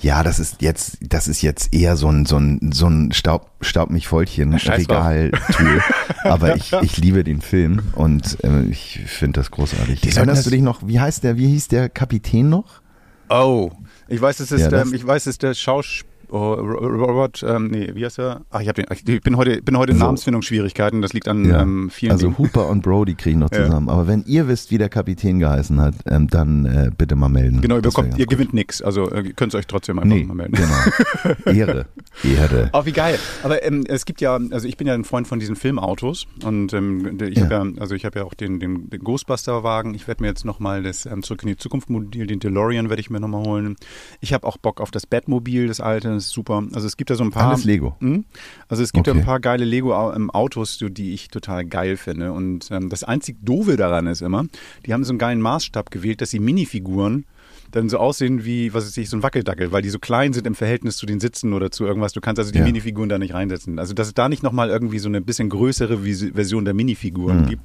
Ja, 0.00 0.22
das 0.22 0.38
ist 0.38 0.62
jetzt, 0.62 0.98
das 1.00 1.28
ist 1.28 1.42
jetzt 1.42 1.72
eher 1.74 1.96
so 1.96 2.08
ein, 2.08 2.26
so 2.26 2.36
ein, 2.38 2.70
so 2.72 2.86
ein 2.86 3.12
Staub, 3.12 3.50
Staub 3.60 3.90
mich 3.90 4.08
Vollchen. 4.08 4.54
Regal-Tool. 4.54 5.80
Aber 6.24 6.56
ich, 6.56 6.72
ich 6.82 6.96
liebe 6.98 7.24
den 7.24 7.40
Film 7.40 7.80
und 7.94 8.42
äh, 8.44 8.62
ich 8.64 9.00
finde 9.06 9.40
das 9.40 9.50
großartig. 9.50 10.04
Erinnerst 10.16 10.38
das- 10.40 10.44
du 10.44 10.50
dich 10.50 10.62
noch, 10.62 10.86
wie 10.86 11.00
heißt 11.00 11.24
der, 11.24 11.36
wie 11.36 11.48
hieß 11.48 11.68
der 11.68 11.88
Kapitän 11.88 12.48
noch? 12.48 12.80
Oh. 13.28 13.70
Ich 14.12 14.20
weiß, 14.20 14.40
es 14.40 14.52
ist, 14.52 14.70
Ja, 14.70 14.82
ähm, 14.82 14.92
ich 14.92 15.06
weiß, 15.06 15.22
es 15.22 15.26
ist 15.28 15.42
der 15.42 15.54
Schauspieler. 15.54 16.11
Oh, 16.34 16.54
Ro- 16.54 16.86
Robert, 16.86 17.44
ähm, 17.46 17.66
nee, 17.68 17.90
wie 17.94 18.06
heißt 18.06 18.18
er? 18.18 18.40
Ach, 18.50 18.60
ich, 18.62 18.72
den, 18.72 18.86
ich 18.90 19.20
bin 19.20 19.36
heute, 19.36 19.60
bin 19.60 19.76
heute 19.76 19.92
in 19.92 19.98
So. 19.98 20.04
Namensfindungsschwierigkeiten. 20.06 21.02
Das 21.02 21.12
liegt 21.12 21.28
an 21.28 21.44
ähm, 21.44 21.90
vielen 21.90 22.12
also 22.12 22.28
Dingen. 22.28 22.38
Hooper 22.38 22.68
und 22.70 22.82
Brody 22.82 23.14
kriegen 23.14 23.40
noch 23.40 23.52
Ja. 23.52 23.66
zusammen. 23.66 23.90
Aber 23.90 24.06
wenn 24.06 24.24
ihr 24.24 24.48
wisst, 24.48 24.70
wie 24.70 24.78
der 24.78 24.88
Kapitän 24.88 25.40
geheißen 25.40 25.78
hat, 25.78 25.94
ähm, 26.06 26.28
dann 26.28 26.64
äh, 26.64 26.90
bitte 26.96 27.16
mal 27.16 27.28
melden. 27.28 27.60
Genau, 27.60 27.76
ihr, 27.76 27.82
bekommt, 27.82 28.18
ihr 28.18 28.24
gewinnt 28.26 28.54
nichts. 28.54 28.80
Also 28.80 29.10
äh, 29.10 29.20
ihr 29.26 29.32
könnt 29.34 29.52
es 29.52 29.58
euch 29.58 29.66
trotzdem 29.66 29.98
einfach 29.98 30.08
Nee, 30.16 30.24
mal 30.24 30.32
melden. 30.34 30.54
genau. 30.56 31.36
Ehre. 31.54 31.86
Ehre. 32.24 32.70
Oh, 32.72 32.86
wie 32.86 32.92
geil. 32.92 33.18
Aber 33.42 33.62
ähm, 33.62 33.84
es 33.86 34.06
gibt 34.06 34.22
ja, 34.22 34.38
also 34.52 34.66
ich 34.66 34.78
bin 34.78 34.86
ja 34.86 34.94
ein 34.94 35.04
Freund 35.04 35.28
von 35.28 35.38
diesen 35.38 35.54
Filmautos 35.56 36.26
und 36.44 36.72
ähm, 36.72 37.18
ich 37.20 37.36
Ja. 37.38 37.44
habe 37.44 37.54
ja, 37.54 37.66
also 37.80 37.94
ich 37.94 38.06
habe 38.06 38.20
ja 38.20 38.24
auch 38.24 38.32
den, 38.34 38.58
den, 38.58 38.88
den 38.88 39.04
Ghostbuster-Wagen. 39.04 39.92
Ich 39.94 40.08
werde 40.08 40.22
mir 40.22 40.28
jetzt 40.28 40.46
nochmal 40.46 40.82
das 40.82 41.04
ähm, 41.04 41.22
Zurück 41.22 41.42
in 41.42 41.48
die 41.48 41.56
Zukunft-Modell, 41.56 42.26
den 42.26 42.40
DeLorean 42.40 42.88
werde 42.88 43.00
ich 43.00 43.10
mir 43.10 43.20
nochmal 43.20 43.44
holen. 43.44 43.76
Ich 44.20 44.32
habe 44.32 44.46
auch 44.46 44.56
Bock 44.56 44.80
auf 44.80 44.90
das 44.90 45.06
Batmobil, 45.06 45.66
das 45.66 45.80
alte, 45.80 46.21
ist 46.26 46.30
super. 46.32 46.62
Also 46.72 46.86
es 46.86 46.96
gibt 46.96 47.10
ja 47.10 47.16
so 47.16 47.24
ein 47.24 47.30
paar. 47.30 47.50
Alles 47.50 47.64
Lego. 47.64 47.96
Mhm. 48.00 48.24
Also 48.68 48.82
es 48.82 48.92
gibt 48.92 49.08
Okay. 49.08 49.18
ein 49.18 49.24
paar 49.24 49.40
geile 49.40 49.64
Lego-Autos, 49.64 50.78
so, 50.78 50.88
die 50.88 51.12
ich 51.12 51.28
total 51.28 51.64
geil 51.64 51.96
finde. 51.96 52.32
Und 52.32 52.68
ähm, 52.70 52.88
das 52.88 53.04
einzig 53.04 53.36
Doofe 53.42 53.76
daran 53.76 54.06
ist 54.06 54.22
immer, 54.22 54.44
die 54.86 54.92
haben 54.92 55.04
so 55.04 55.10
einen 55.12 55.18
geilen 55.18 55.40
Maßstab 55.40 55.90
gewählt, 55.90 56.20
dass 56.20 56.30
die 56.30 56.38
Minifiguren 56.40 57.24
dann 57.70 57.88
so 57.88 57.96
aussehen 57.98 58.44
wie, 58.44 58.74
was 58.74 58.84
weiß 58.84 58.96
ich, 58.98 59.08
so 59.08 59.16
ein 59.16 59.22
Wackeldackel, 59.22 59.72
weil 59.72 59.80
die 59.80 59.88
so 59.88 59.98
klein 59.98 60.34
sind 60.34 60.46
im 60.46 60.54
Verhältnis 60.54 60.98
zu 60.98 61.06
den 61.06 61.20
Sitzen 61.20 61.54
oder 61.54 61.70
zu 61.70 61.86
irgendwas. 61.86 62.12
Du 62.12 62.20
kannst 62.20 62.38
also 62.38 62.52
die 62.52 62.58
Ja. 62.58 62.64
Minifiguren 62.64 63.08
da 63.08 63.18
nicht 63.18 63.32
reinsetzen. 63.32 63.78
Also 63.78 63.94
dass 63.94 64.08
es 64.08 64.14
da 64.14 64.28
nicht 64.28 64.42
nochmal 64.42 64.68
irgendwie 64.68 64.98
so 64.98 65.08
eine 65.08 65.22
bisschen 65.22 65.48
größere 65.48 65.98
Version 66.34 66.64
der 66.66 66.74
Minifiguren 66.74 67.42
Mhm. 67.42 67.46
gibt. 67.48 67.62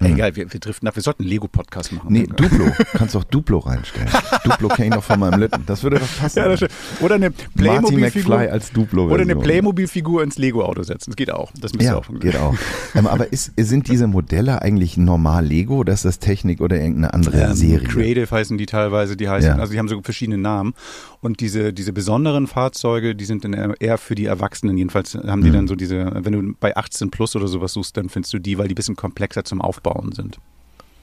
Egal, 0.00 0.36
wir, 0.36 0.52
wir 0.52 0.60
driften 0.60 0.86
ab. 0.86 0.94
Wir 0.94 1.02
sollten 1.02 1.22
einen 1.24 1.30
Lego-Podcast 1.30 1.92
machen. 1.92 2.06
Nee, 2.12 2.26
Duplo. 2.26 2.66
Kannst 2.94 3.16
auch 3.16 3.24
Duplo 3.24 3.58
reinstellen. 3.58 4.08
Duplo 4.44 4.68
kenne 4.68 4.88
ich 4.88 4.94
noch 4.94 5.02
von 5.02 5.18
meinem 5.18 5.40
Litten. 5.40 5.64
Das 5.66 5.82
würde 5.82 5.98
doch 5.98 6.06
passen. 6.20 6.38
Ja. 6.38 6.68
Oder 7.00 7.16
eine 7.16 7.30
Playmobil-Figur. 7.32 8.38
Als 8.38 8.70
Duplo. 8.72 9.06
Oder 9.10 9.22
eine 9.22 9.34
Playmobil-Figur 9.36 10.22
ins 10.22 10.38
Lego-Auto 10.38 10.82
setzen. 10.84 11.10
Das 11.10 11.16
geht 11.16 11.32
auch. 11.32 11.50
Das 11.60 11.72
müsste 11.72 11.84
Ja, 11.92 11.96
auch 11.96 12.04
funktionieren. 12.04 12.40
geht 12.54 12.60
auch. 12.94 12.96
ähm, 12.98 13.06
aber 13.06 13.32
ist, 13.32 13.52
sind 13.56 13.88
diese 13.88 14.06
Modelle 14.06 14.62
eigentlich 14.62 14.96
normal 14.96 15.44
Lego 15.44 15.78
oder 15.78 15.92
ist 15.92 16.04
das 16.04 16.18
Technik 16.18 16.60
oder 16.60 16.76
irgendeine 16.76 17.12
andere 17.14 17.40
Ähm, 17.42 17.54
Serie? 17.54 17.86
Creative 17.88 18.30
heißen 18.30 18.56
die 18.56 18.66
teilweise, 18.66 19.16
die 19.16 19.28
heißen, 19.28 19.50
Ja. 19.50 19.56
also 19.56 19.72
die 19.72 19.78
haben 19.78 19.88
so 19.88 20.00
verschiedene 20.02 20.38
Namen. 20.38 20.74
Und 21.20 21.40
diese, 21.40 21.72
diese 21.72 21.92
besonderen 21.92 22.46
Fahrzeuge, 22.46 23.16
die 23.16 23.24
sind 23.24 23.44
dann 23.44 23.52
eher- 23.52 23.98
für 23.98 24.14
die 24.14 24.26
Erwachsenen. 24.26 24.76
Jedenfalls 24.78 25.14
haben 25.14 25.40
Mhm. 25.40 25.44
die 25.44 25.50
dann 25.50 25.66
so 25.68 25.74
diese, 25.74 26.10
wenn 26.14 26.32
du 26.32 26.54
bei 26.60 26.76
18 26.76 27.10
plus 27.10 27.34
oder 27.34 27.48
sowas 27.48 27.72
suchst, 27.72 27.96
dann 27.96 28.08
findest 28.08 28.32
du 28.32 28.38
die, 28.38 28.58
weil 28.58 28.68
die 28.68 28.74
ein 28.74 28.76
bisschen 28.76 28.94
komplexer 28.96 29.44
zum 29.44 29.60
Aufbauen 29.88 30.12
sind. 30.12 30.38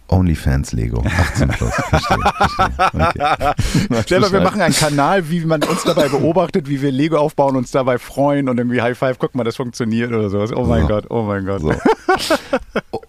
OnlyFans 0.07 0.71
Lego. 0.74 1.03
18 1.05 1.47
plus. 1.50 1.74
Verstehe, 1.74 2.17
verstehe. 2.38 3.53
Okay. 3.89 4.03
Selber, 4.07 4.31
wir 4.31 4.41
machen 4.41 4.62
einen 4.62 4.75
Kanal, 4.75 5.29
wie 5.29 5.45
man 5.45 5.63
uns 5.63 5.83
dabei 5.83 6.07
beobachtet, 6.09 6.69
wie 6.69 6.81
wir 6.81 6.91
Lego 6.91 7.17
aufbauen, 7.17 7.55
uns 7.55 7.71
dabei 7.71 7.97
freuen 7.97 8.50
und 8.50 8.57
irgendwie 8.57 8.81
High 8.81 8.97
Five, 8.97 9.17
guck 9.19 9.35
mal, 9.35 9.43
das 9.43 9.55
funktioniert 9.55 10.12
oder 10.12 10.29
sowas. 10.29 10.51
Oh 10.55 10.65
mein 10.65 10.83
So. 10.83 10.88
Gott, 10.88 11.05
oh 11.09 11.24
mein 11.24 11.45
Gott. 11.45 11.62
So. 11.62 11.74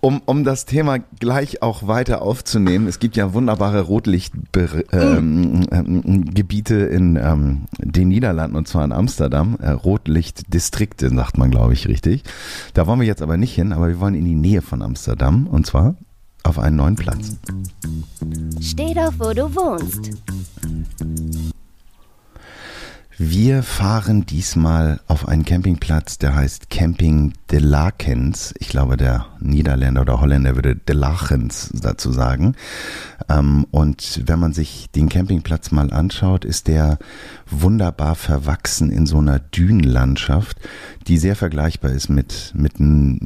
Um, 0.01 0.23
um 0.25 0.45
das 0.45 0.65
Thema 0.67 0.99
gleich 1.19 1.63
auch 1.63 1.87
weiter 1.87 2.23
aufzunehmen, 2.23 2.87
es 2.87 2.99
gibt 2.99 3.17
ja 3.17 3.35
wunderbare 3.35 3.81
Rotlichtgebiete 3.81 4.85
ähm, 4.93 5.67
ähm, 5.71 6.25
in 6.97 7.17
ähm, 7.17 7.67
den 7.79 8.09
Niederlanden 8.09 8.57
und 8.57 8.69
zwar 8.69 8.85
in 8.85 8.93
Amsterdam. 8.93 9.59
Äh, 9.61 9.71
Rotlichtdistrikte, 9.71 11.11
sagt 11.11 11.39
man, 11.39 11.51
glaube 11.51 11.73
ich, 11.73 11.89
richtig. 11.89 12.23
Da 12.75 12.87
wollen 12.87 13.01
wir 13.01 13.07
jetzt 13.07 13.23
aber 13.23 13.37
nicht 13.37 13.55
hin, 13.55 13.73
aber 13.73 13.89
wir 13.89 14.01
wollen 14.01 14.15
in 14.15 14.25
die 14.25 14.35
Nähe 14.35 14.63
von 14.63 14.83
Amsterdam 14.83 15.47
und 15.47 15.67
zwar 15.67 15.97
auf 16.47 16.59
einen 16.59 16.77
neuen 16.77 16.97
Platz. 16.97 17.37
Steh 18.61 18.95
doch, 18.95 19.13
wo 19.19 19.33
du 19.33 19.55
wohnst. 19.55 20.11
Wir 23.19 23.63
fahren 23.63 24.27
diesmal 24.27 25.01
auf 25.07 25.27
einen 25.27 25.47
Campingplatz, 25.47 26.19
der 26.19 26.35
heißt 26.35 26.69
Camping 26.69 27.33
de 27.51 27.61
Lakens. 27.61 28.53
Ich 28.59 28.69
glaube, 28.69 28.99
der 28.99 29.25
Niederländer 29.41 30.03
oder 30.03 30.21
Holländer 30.21 30.55
würde 30.55 30.77
de 30.77 30.95
Lachens 30.95 31.71
dazu 31.73 32.13
sagen. 32.13 32.57
Ähm, 33.31 33.67
und 33.71 34.21
wenn 34.27 34.39
man 34.39 34.53
sich 34.53 34.91
den 34.91 35.09
Campingplatz 35.09 35.71
mal 35.71 35.95
anschaut, 35.95 36.45
ist 36.45 36.69
der 36.69 36.99
wunderbar 37.49 38.17
verwachsen 38.17 38.91
in 38.91 39.07
so 39.07 39.17
einer 39.17 39.39
Dünenlandschaft, 39.39 40.59
die 41.07 41.17
sehr 41.17 41.37
vergleichbar 41.37 41.93
ist 41.93 42.11
mit, 42.11 42.53
mit, 42.55 42.75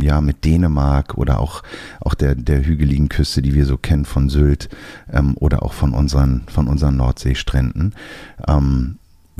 ja, 0.00 0.20
mit 0.20 0.44
Dänemark 0.44 1.18
oder 1.18 1.40
auch, 1.40 1.64
auch 2.00 2.14
der, 2.14 2.36
der 2.36 2.64
hügeligen 2.64 3.08
Küste, 3.08 3.42
die 3.42 3.54
wir 3.54 3.66
so 3.66 3.76
kennen 3.76 4.04
von 4.04 4.28
Sylt 4.28 4.68
ähm, 5.12 5.36
oder 5.36 5.64
auch 5.64 5.72
von 5.72 5.94
unseren, 5.94 6.42
von 6.46 6.68
unseren 6.68 6.96
Nordseestränden. 6.96 7.96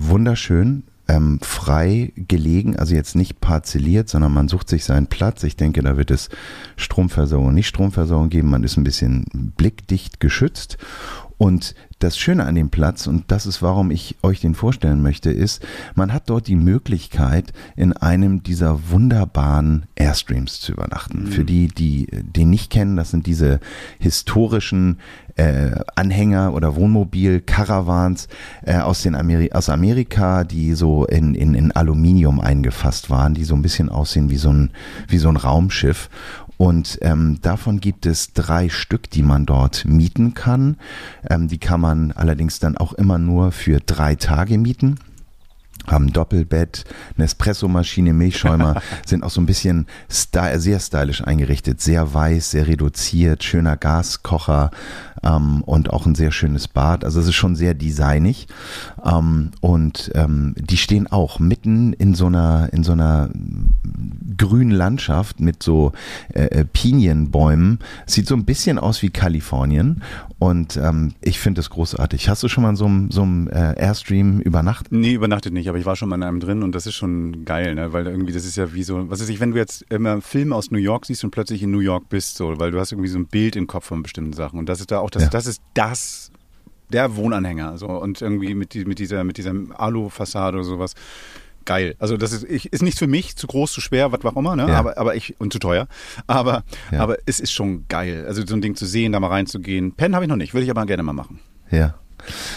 Wunderschön, 0.09 0.85
ähm, 1.09 1.41
frei 1.43 2.13
gelegen, 2.17 2.77
also 2.77 2.95
jetzt 2.95 3.17
nicht 3.17 3.41
parzelliert, 3.41 4.09
sondern 4.09 4.33
man 4.33 4.49
sucht 4.49 4.69
sich 4.69 4.85
seinen 4.85 5.09
Platz. 5.09 5.43
Ich 5.43 5.57
denke, 5.57 5.83
da 5.83 5.97
wird 5.97 6.11
es 6.11 6.29
Stromversorgung, 6.77 7.53
nicht 7.53 7.67
Stromversorgung 7.67 8.29
geben. 8.29 8.51
Man 8.51 8.63
ist 8.63 8.77
ein 8.77 8.85
bisschen 8.85 9.25
blickdicht 9.57 10.21
geschützt. 10.21 10.79
Und 11.41 11.75
das 12.01 12.19
Schöne 12.19 12.45
an 12.45 12.55
dem 12.55 12.69
Platz, 12.69 13.07
und 13.07 13.25
das 13.33 13.47
ist, 13.47 13.63
warum 13.63 13.91
ich 13.91 14.17
euch 14.23 14.41
den 14.41 14.55
vorstellen 14.55 15.01
möchte, 15.01 15.31
ist, 15.31 15.65
man 15.95 16.13
hat 16.13 16.29
dort 16.29 16.49
die 16.49 16.55
Möglichkeit, 16.55 17.55
in 17.77 17.95
einem 17.95 18.43
dieser 18.43 18.91
wunderbaren 18.91 19.87
Airstreams 19.95 20.61
zu 20.61 20.73
übernachten. 20.73 21.29
Für 21.29 21.47
die, 21.47 21.69
die 21.69 22.09
den 22.11 22.51
nicht 22.51 22.71
kennen, 22.71 22.97
das 22.97 23.11
sind 23.11 23.27
diese 23.27 23.59
historischen 23.99 24.99
äh, 25.37 25.71
Anhänger 25.95 26.53
oder 26.53 26.77
Wohnmobil-Caravans 26.77 28.29
äh, 28.63 28.77
aus, 28.77 29.03
den 29.03 29.15
Ameri 29.15 29.53
aus 29.53 29.71
Amerika, 29.71 30.45
die 30.45 30.75
so 30.75 31.07
in, 31.07 31.35
in, 31.35 31.55
in 31.55 31.73
Aluminium 31.73 32.41
eingefasst 32.41 33.09
waren, 33.09 33.33
die 33.33 33.45
so 33.45 33.55
ein 33.55 33.63
bisschen 33.63 33.89
aussehen 33.89 34.29
wie 34.29 34.37
so 34.37 34.53
ein, 34.53 34.71
wie 35.09 35.19
so 35.19 35.31
ein 35.31 35.37
Raumschiff. 35.37 36.11
Und 36.61 36.99
ähm, 37.01 37.39
davon 37.41 37.81
gibt 37.81 38.05
es 38.05 38.35
drei 38.35 38.69
Stück, 38.69 39.09
die 39.09 39.23
man 39.23 39.47
dort 39.47 39.87
mieten 39.87 40.35
kann. 40.35 40.77
Ähm, 41.27 41.49
die 41.49 41.57
kann 41.57 41.81
man 41.81 42.13
allerdings 42.13 42.59
dann 42.59 42.77
auch 42.77 42.93
immer 42.93 43.17
nur 43.17 43.51
für 43.51 43.81
drei 43.81 44.15
Tage 44.15 44.59
mieten. 44.59 44.99
Haben 45.87 46.13
Doppelbett, 46.13 46.85
eine 47.17 47.25
Espressomaschine, 47.25 48.13
Milchschäumer, 48.13 48.83
sind 49.07 49.25
auch 49.25 49.31
so 49.31 49.41
ein 49.41 49.47
bisschen 49.47 49.87
sty 50.11 50.59
sehr 50.59 50.81
stylisch 50.81 51.25
eingerichtet, 51.25 51.81
sehr 51.81 52.13
weiß, 52.13 52.51
sehr 52.51 52.67
reduziert, 52.67 53.43
schöner 53.43 53.79
Gaskocher 53.79 54.71
ähm, 55.23 55.63
und 55.63 55.91
auch 55.91 56.07
ein 56.07 56.15
sehr 56.15 56.33
schönes 56.33 56.69
Bad. 56.69 57.05
Also 57.05 57.21
es 57.21 57.27
ist 57.27 57.35
schon 57.35 57.57
sehr 57.57 57.75
designig 57.75 58.47
ähm, 59.05 59.51
und 59.61 60.11
ähm, 60.15 60.55
die 60.57 60.77
stehen 60.77 61.07
auch 61.07 61.39
mitten 61.39 61.93
in 61.93 62.15
so 62.15 62.27
einer 62.27 62.69
in 62.73 62.85
so 62.85 62.93
einer 62.93 63.31
grünen 64.37 64.71
Landschaft 64.71 65.41
mit 65.41 65.63
so 65.63 65.93
äh, 66.33 66.45
äh, 66.45 66.65
Pinienbäumen. 66.65 67.79
Sieht 68.07 68.27
so 68.27 68.35
ein 68.35 68.45
bisschen 68.45 68.79
aus 68.79 69.03
wie 69.03 69.11
Kalifornien 69.11 70.03
und 70.41 70.79
ähm, 70.79 71.13
ich 71.21 71.39
finde 71.39 71.61
es 71.61 71.69
großartig. 71.69 72.31
Hast 72.31 72.43
du 72.43 72.49
schon 72.49 72.63
mal 72.63 72.71
in 72.71 72.77
so 72.77 72.87
einem, 72.87 73.11
so 73.11 73.23
einem 73.23 73.49
äh, 73.49 73.75
Airstream 73.79 74.41
übernachtet? 74.41 74.91
Nee, 74.91 75.13
übernachtet 75.13 75.53
nicht, 75.53 75.69
aber 75.69 75.77
ich 75.77 75.85
war 75.85 75.97
schon 75.97 76.09
mal 76.09 76.17
in 76.17 76.23
einem 76.23 76.41
drin 76.41 76.63
und 76.63 76.75
das 76.75 76.87
ist 76.87 76.95
schon 76.95 77.45
geil, 77.45 77.75
ne? 77.75 77.93
Weil 77.93 78.07
irgendwie, 78.07 78.33
das 78.33 78.47
ist 78.47 78.57
ja 78.57 78.73
wie 78.73 78.83
so, 78.83 79.11
was 79.11 79.21
weiß 79.21 79.29
ich, 79.29 79.39
wenn 79.39 79.51
du 79.51 79.59
jetzt 79.59 79.85
immer 79.91 80.23
Filme 80.23 80.55
aus 80.55 80.71
New 80.71 80.79
York 80.79 81.05
siehst 81.05 81.25
und 81.25 81.31
plötzlich 81.31 81.63
in 81.63 81.71
New 81.71 81.81
York 81.81 82.09
bist, 82.09 82.37
so, 82.37 82.59
weil 82.59 82.71
du 82.71 82.81
hast 82.81 82.93
irgendwie 82.93 83.11
so 83.11 83.19
ein 83.19 83.27
Bild 83.27 83.55
im 83.55 83.67
Kopf 83.67 83.85
von 83.85 84.03
bestimmten 84.03 84.33
Sachen. 84.33 84.59
Und 84.59 84.71
das 84.71 84.81
ist 84.81 84.91
da 84.91 85.01
auch 85.01 85.10
das, 85.17 85.25
Ja. 85.25 85.29
das 85.29 85.47
ist 85.47 85.61
das, 85.75 86.31
der 86.93 87.17
Wohnanhänger. 87.17 87.79
So, 87.79 87.87
und 87.89 88.21
irgendwie 88.21 88.55
mit, 88.55 88.75
die, 88.75 88.85
mit 88.85 88.99
dieser, 88.99 89.25
mit 89.25 89.37
dieser 89.39 89.53
Alu-Fassade 89.77 90.57
oder 90.59 90.65
sowas. 90.65 90.95
Geil. 91.67 91.95
Also 91.99 92.17
das 92.17 92.33
ist, 92.33 92.45
ich, 92.45 92.73
ist 92.73 92.83
nichts 92.83 92.99
für 92.99 93.07
mich, 93.07 93.37
zu 93.37 93.47
groß, 93.47 93.71
zu 93.73 93.81
schwer, 93.81 94.11
was 94.13 94.25
auch 94.25 94.37
immer, 94.37 94.57
ne? 94.57 94.67
Ja. 94.69 94.79
Aber, 94.79 94.97
aber 94.99 95.15
ich, 95.15 95.39
und 95.39 95.53
zu 95.53 95.59
teuer. 95.59 95.87
Aber, 96.27 96.65
Ja. 96.91 97.01
aber 97.01 97.19
es 97.27 97.39
ist 97.39 97.53
schon 97.53 97.87
geil. 97.89 98.25
Also 98.27 98.45
so 98.47 98.55
ein 98.55 98.63
Ding 98.63 98.75
zu 98.77 98.87
sehen, 98.87 99.13
da 99.13 99.21
mal 99.21 99.29
reinzugehen. 99.29 99.93
Pen 99.93 100.15
habe 100.15 100.25
ich 100.25 100.29
noch 100.29 100.37
nicht, 100.37 100.55
würde 100.55 100.65
ich 100.65 100.71
aber 100.71 100.87
gerne 100.87 101.03
mal 101.03 101.13
machen. 101.13 101.39
Ja. 101.71 101.95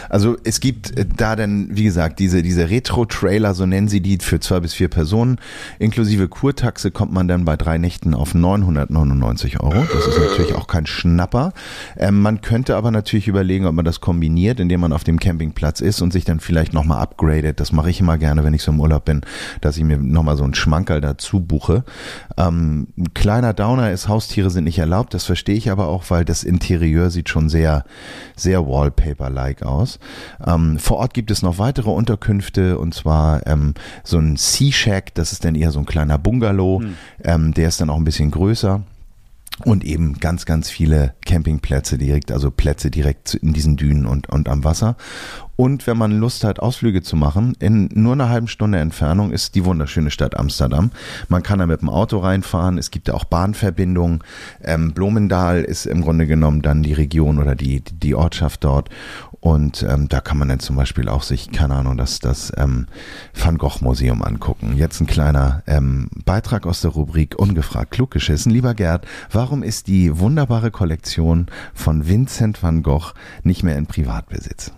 Also 0.09 0.37
es 0.43 0.59
gibt 0.59 0.97
äh, 0.97 1.05
da 1.05 1.35
dann, 1.35 1.69
wie 1.71 1.83
gesagt, 1.83 2.19
diese, 2.19 2.41
diese 2.41 2.69
Retro-Trailer, 2.69 3.53
so 3.53 3.65
nennen 3.65 3.87
sie 3.87 4.01
die, 4.01 4.17
für 4.17 4.39
zwei 4.39 4.59
bis 4.59 4.73
vier 4.73 4.87
Personen. 4.87 5.39
Inklusive 5.79 6.27
Kurtaxe 6.27 6.91
kommt 6.91 7.13
man 7.13 7.27
dann 7.27 7.45
bei 7.45 7.57
drei 7.57 7.77
Nächten 7.77 8.13
auf 8.13 8.33
999 8.33 9.59
Euro. 9.61 9.85
Das 9.93 10.07
ist 10.07 10.19
natürlich 10.19 10.55
auch 10.55 10.67
kein 10.67 10.85
Schnapper. 10.85 11.53
Ähm, 11.97 12.21
man 12.21 12.41
könnte 12.41 12.75
aber 12.75 12.91
natürlich 12.91 13.27
überlegen, 13.27 13.65
ob 13.65 13.75
man 13.75 13.85
das 13.85 14.01
kombiniert, 14.01 14.59
indem 14.59 14.81
man 14.81 14.93
auf 14.93 15.03
dem 15.03 15.19
Campingplatz 15.19 15.81
ist 15.81 16.01
und 16.01 16.11
sich 16.13 16.25
dann 16.25 16.39
vielleicht 16.39 16.73
nochmal 16.73 17.01
upgradet. 17.01 17.59
Das 17.59 17.71
mache 17.71 17.89
ich 17.89 17.99
immer 17.99 18.17
gerne, 18.17 18.43
wenn 18.43 18.53
ich 18.53 18.63
so 18.63 18.71
im 18.71 18.79
Urlaub 18.79 19.05
bin, 19.05 19.21
dass 19.61 19.77
ich 19.77 19.83
mir 19.83 19.97
nochmal 19.97 20.37
so 20.37 20.43
einen 20.43 20.53
Schmankerl 20.53 21.01
dazu 21.01 21.39
buche. 21.39 21.83
Ähm, 22.37 22.87
ein 22.97 23.13
kleiner 23.13 23.53
Downer 23.53 23.91
ist, 23.91 24.07
Haustiere 24.07 24.49
sind 24.49 24.65
nicht 24.65 24.79
erlaubt. 24.79 25.13
Das 25.13 25.25
verstehe 25.25 25.55
ich 25.55 25.71
aber 25.71 25.87
auch, 25.87 26.05
weil 26.09 26.25
das 26.25 26.43
Interieur 26.43 27.09
sieht 27.09 27.29
schon 27.29 27.49
sehr, 27.49 27.85
sehr 28.35 28.65
Wallpaper-like 28.67 29.52
aus. 29.61 29.99
Ähm, 30.43 30.79
vor 30.79 30.97
Ort 30.97 31.13
gibt 31.13 31.29
es 31.29 31.43
noch 31.43 31.59
weitere 31.59 31.91
Unterkünfte 31.91 32.79
und 32.79 32.95
zwar 32.95 33.45
ähm, 33.45 33.75
so 34.03 34.17
ein 34.17 34.37
Sea 34.37 34.71
Shack, 34.71 35.13
das 35.13 35.31
ist 35.31 35.45
dann 35.45 35.53
eher 35.53 35.69
so 35.69 35.79
ein 35.79 35.85
kleiner 35.85 36.17
Bungalow, 36.17 36.81
ähm, 37.23 37.53
der 37.53 37.67
ist 37.67 37.81
dann 37.81 37.91
auch 37.91 37.97
ein 37.97 38.05
bisschen 38.05 38.31
größer. 38.31 38.81
Und 39.65 39.85
eben 39.85 40.17
ganz, 40.17 40.45
ganz 40.45 40.71
viele 40.71 41.13
Campingplätze 41.25 41.99
direkt, 41.99 42.31
also 42.31 42.49
Plätze 42.49 42.89
direkt 42.89 43.35
in 43.35 43.53
diesen 43.53 43.77
Dünen 43.77 44.07
und, 44.07 44.27
und 44.27 44.49
am 44.49 44.63
Wasser. 44.63 44.97
Und 45.55 45.85
wenn 45.85 45.97
man 45.97 46.11
Lust 46.11 46.43
hat, 46.43 46.59
Ausflüge 46.59 47.03
zu 47.03 47.15
machen, 47.15 47.55
in 47.59 47.87
nur 47.93 48.13
einer 48.13 48.29
halben 48.29 48.47
Stunde 48.47 48.79
Entfernung 48.79 49.31
ist 49.31 49.53
die 49.53 49.63
wunderschöne 49.63 50.09
Stadt 50.09 50.35
Amsterdam. 50.35 50.89
Man 51.29 51.43
kann 51.43 51.59
da 51.59 51.67
mit 51.67 51.81
dem 51.81 51.89
Auto 51.89 52.17
reinfahren. 52.17 52.79
Es 52.79 52.89
gibt 52.89 53.07
ja 53.07 53.13
auch 53.13 53.25
Bahnverbindungen. 53.25 54.23
Ähm, 54.63 54.93
Blomendal 54.93 55.61
ist 55.61 55.85
im 55.85 56.01
Grunde 56.01 56.25
genommen 56.25 56.63
dann 56.63 56.81
die 56.81 56.93
Region 56.93 57.37
oder 57.37 57.53
die, 57.53 57.81
die 57.81 58.15
Ortschaft 58.15 58.63
dort. 58.63 58.89
Und 59.43 59.83
ähm, 59.83 60.07
da 60.07 60.21
kann 60.21 60.37
man 60.37 60.47
dann 60.47 60.61
zum 60.61 60.77
Beispiel 60.77 61.09
auch 61.09 61.21
sich, 61.21 61.51
keine 61.51 61.75
Ahnung, 61.75 61.97
das, 61.97 62.19
das 62.19 62.53
ähm, 62.55 62.87
Van 63.33 63.57
Gogh 63.57 63.79
Museum 63.81 64.23
angucken. 64.23 64.77
Jetzt 64.77 65.01
ein 65.01 65.05
kleiner 65.05 65.63
ähm, 65.67 66.07
Beitrag 66.23 66.65
aus 66.65 66.79
der 66.79 66.91
Rubrik 66.91 67.37
Ungefragt 67.37 67.91
klug 67.91 68.09
geschissen. 68.11 68.53
Lieber 68.53 68.73
Gerd, 68.73 69.05
warum 69.33 69.61
ist 69.61 69.87
die 69.87 70.17
wunderbare 70.17 70.71
Kollektion 70.71 71.47
von 71.73 72.07
Vincent 72.07 72.63
van 72.63 72.83
Gogh 72.83 73.11
nicht 73.43 73.63
mehr 73.63 73.77
in 73.77 73.85
Privatbesitz? 73.85 74.71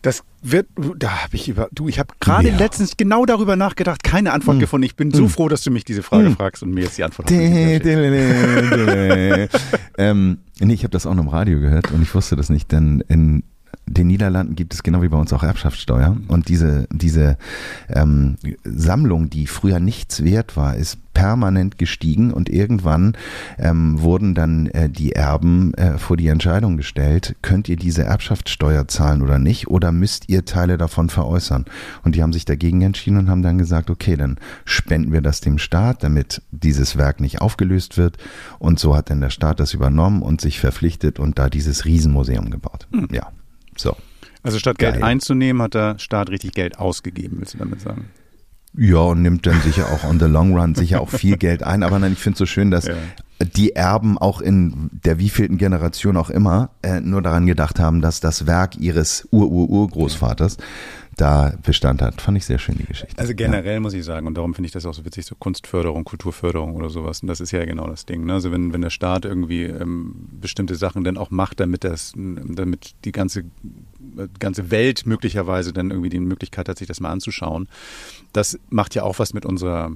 Das 0.00 0.24
wird, 0.42 0.66
da 0.98 1.22
habe 1.22 1.36
ich 1.36 1.48
über, 1.48 1.68
du, 1.72 1.88
ich 1.88 1.98
habe 1.98 2.14
gerade 2.20 2.48
Ja. 2.48 2.56
letztens 2.56 2.96
genau 2.96 3.24
darüber 3.26 3.56
nachgedacht, 3.56 4.02
keine 4.02 4.32
Antwort 4.32 4.58
gefunden. 4.58 4.84
Ich 4.84 4.96
bin 4.96 5.10
so 5.12 5.28
froh, 5.28 5.48
dass 5.48 5.62
du 5.62 5.70
mich 5.70 5.84
diese 5.84 6.02
Frage 6.02 6.30
fragst 6.32 6.62
und 6.62 6.72
mir 6.72 6.82
jetzt 6.84 6.98
die 6.98 7.04
Antwort 7.04 7.30
ähm, 9.98 10.38
nee, 10.60 10.74
ich 10.74 10.82
habe 10.82 10.90
das 10.90 11.06
auch 11.06 11.14
noch 11.14 11.22
im 11.22 11.28
Radio 11.28 11.60
gehört 11.60 11.92
und 11.92 12.02
ich 12.02 12.14
wusste 12.14 12.36
das 12.36 12.50
nicht, 12.50 12.72
denn 12.72 13.02
in 13.08 13.44
den 13.86 14.06
Niederlanden 14.06 14.54
gibt 14.54 14.74
es 14.74 14.82
genau 14.82 15.02
wie 15.02 15.08
bei 15.08 15.18
uns 15.18 15.32
auch 15.32 15.42
Erbschaftssteuer 15.42 16.16
und 16.28 16.48
diese, 16.48 16.86
diese 16.92 17.36
ähm, 17.88 18.36
Sammlung, 18.64 19.28
die 19.28 19.46
früher 19.46 19.80
nichts 19.80 20.24
wert 20.24 20.56
war, 20.56 20.76
ist 20.76 20.98
permanent 21.12 21.78
gestiegen 21.78 22.32
und 22.32 22.48
irgendwann 22.48 23.16
ähm, 23.58 24.00
wurden 24.00 24.34
dann 24.34 24.66
äh, 24.68 24.88
die 24.88 25.12
Erben 25.12 25.74
äh, 25.74 25.98
vor 25.98 26.16
die 26.16 26.28
Entscheidung 26.28 26.76
gestellt, 26.76 27.36
könnt 27.42 27.68
ihr 27.68 27.76
diese 27.76 28.04
Erbschaftssteuer 28.04 28.88
zahlen 28.88 29.20
oder 29.20 29.38
nicht 29.38 29.68
oder 29.68 29.92
müsst 29.92 30.28
ihr 30.28 30.44
Teile 30.44 30.78
davon 30.78 31.10
veräußern? 31.10 31.66
Und 32.02 32.14
die 32.14 32.22
haben 32.22 32.32
sich 32.32 32.44
dagegen 32.44 32.80
entschieden 32.82 33.18
und 33.18 33.28
haben 33.28 33.42
dann 33.42 33.58
gesagt, 33.58 33.90
okay, 33.90 34.16
dann 34.16 34.38
spenden 34.64 35.12
wir 35.12 35.20
das 35.20 35.40
dem 35.40 35.58
Staat, 35.58 36.02
damit 36.02 36.40
dieses 36.50 36.96
Werk 36.96 37.20
nicht 37.20 37.40
aufgelöst 37.40 37.98
wird 37.98 38.16
und 38.58 38.78
so 38.78 38.96
hat 38.96 39.10
dann 39.10 39.20
der 39.20 39.30
Staat 39.30 39.60
das 39.60 39.74
übernommen 39.74 40.22
und 40.22 40.40
sich 40.40 40.60
verpflichtet 40.60 41.18
und 41.18 41.38
da 41.38 41.50
dieses 41.50 41.84
Riesenmuseum 41.84 42.50
gebaut. 42.50 42.88
Ja, 43.10 43.32
so. 43.76 43.96
Also 44.42 44.58
statt 44.58 44.78
Geld 44.78 44.94
Geil. 44.94 45.04
einzunehmen, 45.04 45.62
hat 45.62 45.74
der 45.74 45.98
Staat 45.98 46.30
richtig 46.30 46.52
Geld 46.52 46.78
ausgegeben, 46.78 47.36
willst 47.38 47.54
du 47.54 47.58
damit 47.58 47.80
sagen? 47.80 48.06
Ja, 48.74 48.98
und 48.98 49.20
nimmt 49.22 49.46
dann 49.46 49.60
sicher 49.60 49.86
auch 49.92 50.02
on 50.08 50.18
the 50.18 50.24
long 50.26 50.56
run 50.58 50.74
sicher 50.74 51.00
auch 51.02 51.10
viel 51.10 51.36
Geld 51.36 51.62
ein. 51.62 51.82
Aber 51.82 51.98
nein, 51.98 52.12
ich 52.14 52.18
finde 52.18 52.34
es 52.36 52.38
so 52.38 52.46
schön, 52.46 52.70
dass 52.70 52.86
Ja. 52.86 52.94
die 53.54 53.76
Erben 53.76 54.16
auch 54.16 54.40
in 54.40 54.88
der 55.04 55.18
wievielten 55.18 55.58
Generation 55.58 56.16
auch 56.16 56.30
immer 56.30 56.70
äh, 56.82 57.00
nur 57.00 57.20
daran 57.20 57.46
gedacht 57.46 57.78
haben, 57.78 58.00
dass 58.00 58.20
das 58.20 58.46
Werk 58.46 58.76
ihres 58.78 59.28
Ur-Ur-Urgroßvaters 59.30 60.56
da 61.16 61.54
Bestand 61.62 62.02
hat. 62.02 62.20
Fand 62.20 62.38
ich 62.38 62.44
sehr 62.44 62.58
schön, 62.58 62.76
die 62.78 62.86
Geschichte. 62.86 63.18
Also 63.18 63.34
generell 63.34 63.74
ja. 63.74 63.80
muss 63.80 63.94
ich 63.94 64.04
sagen, 64.04 64.26
und 64.26 64.34
darum 64.34 64.54
finde 64.54 64.66
ich 64.66 64.72
das 64.72 64.86
auch 64.86 64.94
so 64.94 65.04
witzig, 65.04 65.26
so 65.26 65.34
Kunstförderung, 65.34 66.04
Kulturförderung 66.04 66.74
oder 66.74 66.90
sowas. 66.90 67.20
Und 67.20 67.28
das 67.28 67.40
ist 67.40 67.50
ja 67.50 67.64
genau 67.64 67.86
das 67.86 68.06
Ding. 68.06 68.24
Ne? 68.24 68.34
Also 68.34 68.50
wenn, 68.50 68.72
wenn 68.72 68.80
der 68.80 68.90
Staat 68.90 69.24
irgendwie 69.24 69.64
ähm, 69.64 70.28
bestimmte 70.40 70.74
Sachen 70.74 71.04
dann 71.04 71.16
auch 71.16 71.30
macht, 71.30 71.60
damit 71.60 71.84
das, 71.84 72.12
damit 72.16 72.94
die 73.04 73.12
ganze 73.12 73.44
ganze 74.38 74.70
Welt 74.70 75.06
möglicherweise 75.06 75.72
dann 75.72 75.90
irgendwie 75.90 76.10
die 76.10 76.20
Möglichkeit 76.20 76.68
hat, 76.68 76.78
sich 76.78 76.88
das 76.88 77.00
mal 77.00 77.10
anzuschauen. 77.10 77.68
Das 78.32 78.58
macht 78.68 78.94
ja 78.94 79.04
auch 79.04 79.18
was 79.18 79.32
mit 79.32 79.46
unserer 79.46 79.92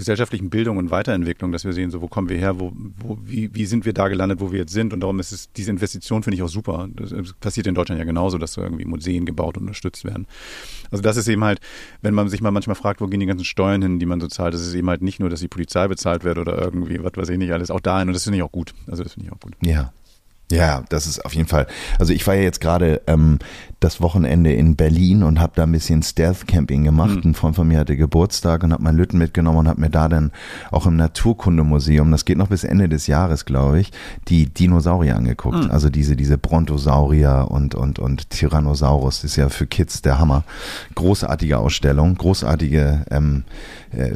gesellschaftlichen 0.00 0.50
Bildung 0.50 0.78
und 0.78 0.90
Weiterentwicklung, 0.90 1.52
dass 1.52 1.64
wir 1.64 1.72
sehen, 1.72 1.90
so 1.90 2.00
wo 2.00 2.08
kommen 2.08 2.28
wir 2.28 2.38
her, 2.38 2.58
wo, 2.58 2.72
wo, 2.98 3.18
wie, 3.24 3.54
wie 3.54 3.66
sind 3.66 3.84
wir 3.84 3.92
da 3.92 4.08
gelandet, 4.08 4.40
wo 4.40 4.50
wir 4.50 4.60
jetzt 4.60 4.72
sind. 4.72 4.92
Und 4.92 5.00
darum 5.00 5.20
ist 5.20 5.32
es, 5.32 5.52
diese 5.52 5.70
Investition 5.70 6.22
finde 6.22 6.36
ich 6.36 6.42
auch 6.42 6.48
super. 6.48 6.88
Das 6.94 7.12
passiert 7.34 7.66
in 7.66 7.74
Deutschland 7.74 7.98
ja 7.98 8.04
genauso, 8.04 8.38
dass 8.38 8.54
so 8.54 8.62
irgendwie 8.62 8.84
Museen 8.84 9.26
gebaut 9.26 9.56
und 9.56 9.64
unterstützt 9.64 10.04
werden. 10.04 10.26
Also 10.90 11.02
das 11.02 11.16
ist 11.16 11.28
eben 11.28 11.44
halt, 11.44 11.60
wenn 12.02 12.14
man 12.14 12.28
sich 12.28 12.40
mal 12.40 12.50
manchmal 12.50 12.76
fragt, 12.76 13.00
wo 13.00 13.06
gehen 13.06 13.20
die 13.20 13.26
ganzen 13.26 13.44
Steuern 13.44 13.82
hin, 13.82 13.98
die 13.98 14.06
man 14.06 14.20
so 14.20 14.26
zahlt, 14.26 14.54
das 14.54 14.66
ist 14.66 14.74
eben 14.74 14.88
halt 14.88 15.02
nicht 15.02 15.20
nur, 15.20 15.30
dass 15.30 15.40
die 15.40 15.48
Polizei 15.48 15.86
bezahlt 15.86 16.24
wird 16.24 16.38
oder 16.38 16.58
irgendwie, 16.58 17.02
was 17.02 17.12
weiß 17.14 17.28
ich 17.28 17.38
nicht, 17.38 17.52
alles 17.52 17.70
auch 17.70 17.80
dahin. 17.80 18.08
Und 18.08 18.14
das 18.14 18.24
finde 18.24 18.38
ich 18.38 18.42
auch 18.42 18.52
gut. 18.52 18.74
Also 18.86 19.02
das 19.02 19.12
finde 19.12 19.28
ich 19.28 19.32
auch 19.32 19.40
gut. 19.40 19.54
Ja. 19.62 19.92
Ja, 20.50 20.82
das 20.88 21.06
ist 21.06 21.24
auf 21.24 21.34
jeden 21.34 21.48
Fall. 21.48 21.66
Also 21.98 22.12
ich 22.12 22.26
war 22.26 22.34
ja 22.34 22.42
jetzt 22.42 22.60
gerade 22.60 23.00
ähm, 23.06 23.38
das 23.78 24.00
Wochenende 24.00 24.52
in 24.52 24.76
Berlin 24.76 25.22
und 25.22 25.40
habe 25.40 25.52
da 25.54 25.62
ein 25.62 25.72
bisschen 25.72 26.02
Stealth 26.02 26.46
Camping 26.46 26.84
gemacht. 26.84 27.24
Mhm. 27.24 27.30
Ein 27.30 27.34
Freund 27.34 27.56
von 27.56 27.68
mir 27.68 27.78
hatte 27.78 27.96
Geburtstag 27.96 28.62
und 28.62 28.72
hat 28.72 28.80
meinen 28.80 28.96
Lütten 28.96 29.16
mitgenommen 29.16 29.58
und 29.58 29.68
hat 29.68 29.78
mir 29.78 29.90
da 29.90 30.08
dann 30.08 30.32
auch 30.70 30.86
im 30.86 30.96
Naturkundemuseum, 30.96 32.10
das 32.10 32.24
geht 32.24 32.36
noch 32.36 32.48
bis 32.48 32.64
Ende 32.64 32.88
des 32.88 33.06
Jahres, 33.06 33.44
glaube 33.44 33.80
ich, 33.80 33.90
die 34.28 34.46
Dinosaurier 34.46 35.16
angeguckt. 35.16 35.64
Mhm. 35.64 35.70
Also 35.70 35.88
diese 35.88 36.16
diese 36.16 36.36
Brontosaurier 36.36 37.46
und 37.48 37.74
und 37.74 37.98
und 37.98 38.30
Tyrannosaurus 38.30 39.24
ist 39.24 39.36
ja 39.36 39.48
für 39.48 39.66
Kids 39.66 40.02
der 40.02 40.18
Hammer. 40.18 40.44
Großartige 40.94 41.58
Ausstellung, 41.58 42.16
großartige 42.16 43.06
ähm, 43.10 43.44
äh, 43.92 44.10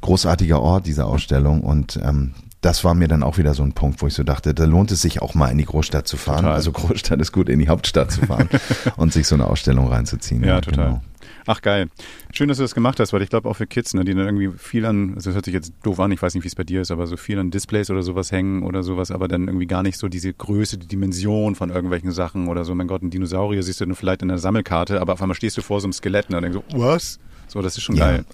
großartiger 0.00 0.60
Ort 0.60 0.86
diese 0.86 1.04
Ausstellung 1.04 1.60
und 1.60 2.00
ähm, 2.02 2.32
das 2.60 2.84
war 2.84 2.94
mir 2.94 3.08
dann 3.08 3.22
auch 3.22 3.38
wieder 3.38 3.54
so 3.54 3.62
ein 3.62 3.72
Punkt, 3.72 4.02
wo 4.02 4.06
ich 4.06 4.14
so 4.14 4.22
dachte, 4.22 4.52
da 4.52 4.64
lohnt 4.64 4.90
es 4.90 5.00
sich 5.02 5.22
auch 5.22 5.34
mal 5.34 5.48
in 5.48 5.58
die 5.58 5.64
Großstadt 5.64 6.06
zu 6.06 6.16
fahren. 6.16 6.42
Total. 6.42 6.54
Also 6.54 6.72
Großstadt 6.72 7.20
ist 7.20 7.32
gut, 7.32 7.48
in 7.48 7.58
die 7.58 7.68
Hauptstadt 7.68 8.10
zu 8.10 8.26
fahren 8.26 8.48
und 8.96 9.12
sich 9.12 9.26
so 9.26 9.34
eine 9.34 9.46
Ausstellung 9.46 9.88
reinzuziehen. 9.88 10.42
Ja, 10.42 10.54
ja 10.54 10.60
total. 10.60 10.86
Genau. 10.86 11.02
Ach 11.46 11.62
geil. 11.62 11.88
Schön, 12.32 12.48
dass 12.48 12.58
du 12.58 12.64
das 12.64 12.74
gemacht 12.74 13.00
hast, 13.00 13.12
weil 13.12 13.22
ich 13.22 13.30
glaube 13.30 13.48
auch 13.48 13.54
für 13.54 13.66
Kids, 13.66 13.94
ne, 13.94 14.04
die 14.04 14.14
dann 14.14 14.26
irgendwie 14.26 14.50
viel 14.58 14.84
an, 14.84 15.14
also 15.14 15.30
das 15.30 15.34
hört 15.34 15.46
sich 15.46 15.54
jetzt 15.54 15.72
doof 15.82 15.98
an, 16.00 16.12
ich 16.12 16.20
weiß 16.20 16.34
nicht, 16.34 16.44
wie 16.44 16.48
es 16.48 16.54
bei 16.54 16.64
dir 16.64 16.82
ist, 16.82 16.90
aber 16.90 17.06
so 17.06 17.16
viel 17.16 17.38
an 17.38 17.50
Displays 17.50 17.90
oder 17.90 18.02
sowas 18.02 18.30
hängen 18.30 18.62
oder 18.62 18.82
sowas, 18.82 19.10
aber 19.10 19.26
dann 19.26 19.48
irgendwie 19.48 19.66
gar 19.66 19.82
nicht 19.82 19.98
so 19.98 20.08
diese 20.08 20.32
Größe, 20.32 20.76
die 20.76 20.86
Dimension 20.86 21.54
von 21.54 21.70
irgendwelchen 21.70 22.12
Sachen 22.12 22.48
oder 22.48 22.64
so, 22.64 22.74
mein 22.74 22.88
Gott, 22.88 23.02
ein 23.02 23.10
Dinosaurier 23.10 23.62
siehst 23.62 23.80
du 23.80 23.86
dann 23.86 23.94
vielleicht 23.94 24.22
in 24.22 24.28
der 24.28 24.38
Sammelkarte, 24.38 25.00
aber 25.00 25.14
auf 25.14 25.22
einmal 25.22 25.34
stehst 25.34 25.56
du 25.56 25.62
vor 25.62 25.80
so 25.80 25.86
einem 25.86 25.92
Skelett 25.92 26.26
und 26.28 26.34
dann 26.34 26.42
denkst 26.42 26.58
du, 26.68 26.78
was? 26.78 27.18
So, 27.48 27.62
das 27.62 27.76
ist 27.76 27.82
schon 27.82 27.96
ja. 27.96 28.06
geil. 28.06 28.24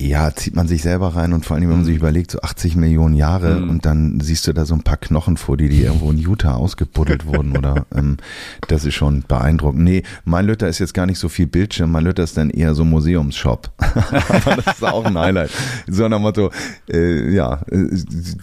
Ja, 0.00 0.32
zieht 0.34 0.54
man 0.54 0.68
sich 0.68 0.82
selber 0.82 1.16
rein 1.16 1.32
und 1.32 1.44
vor 1.44 1.56
allem, 1.56 1.68
wenn 1.68 1.76
man 1.76 1.84
sich 1.84 1.96
mhm. 1.96 2.00
überlegt, 2.00 2.30
so 2.30 2.40
80 2.40 2.76
Millionen 2.76 3.16
Jahre 3.16 3.60
mhm. 3.60 3.70
und 3.70 3.84
dann 3.84 4.20
siehst 4.20 4.46
du 4.46 4.52
da 4.52 4.64
so 4.64 4.74
ein 4.74 4.82
paar 4.82 4.96
Knochen 4.96 5.36
vor 5.36 5.56
dir, 5.56 5.68
die 5.68 5.82
irgendwo 5.82 6.10
in 6.12 6.18
Utah 6.18 6.54
ausgebuddelt 6.54 7.26
wurden 7.26 7.56
oder 7.56 7.84
ähm, 7.92 8.18
das 8.68 8.84
ist 8.84 8.94
schon 8.94 9.24
beeindruckend. 9.26 9.82
Nee, 9.82 10.04
mein 10.24 10.46
Lütter 10.46 10.68
ist 10.68 10.78
jetzt 10.78 10.94
gar 10.94 11.06
nicht 11.06 11.18
so 11.18 11.28
viel 11.28 11.48
Bildschirm, 11.48 11.90
mein 11.90 12.04
Lütter 12.04 12.22
ist 12.22 12.36
dann 12.36 12.50
eher 12.50 12.76
so 12.76 12.84
Museumsshop. 12.84 13.70
Aber 13.78 14.62
das 14.62 14.76
ist 14.76 14.84
auch 14.84 15.04
ein 15.04 15.18
Highlight. 15.18 15.50
So 15.88 16.08
nach 16.08 16.20
Motto, 16.20 16.52
äh, 16.88 17.34
ja, 17.34 17.60
äh, 17.68 17.88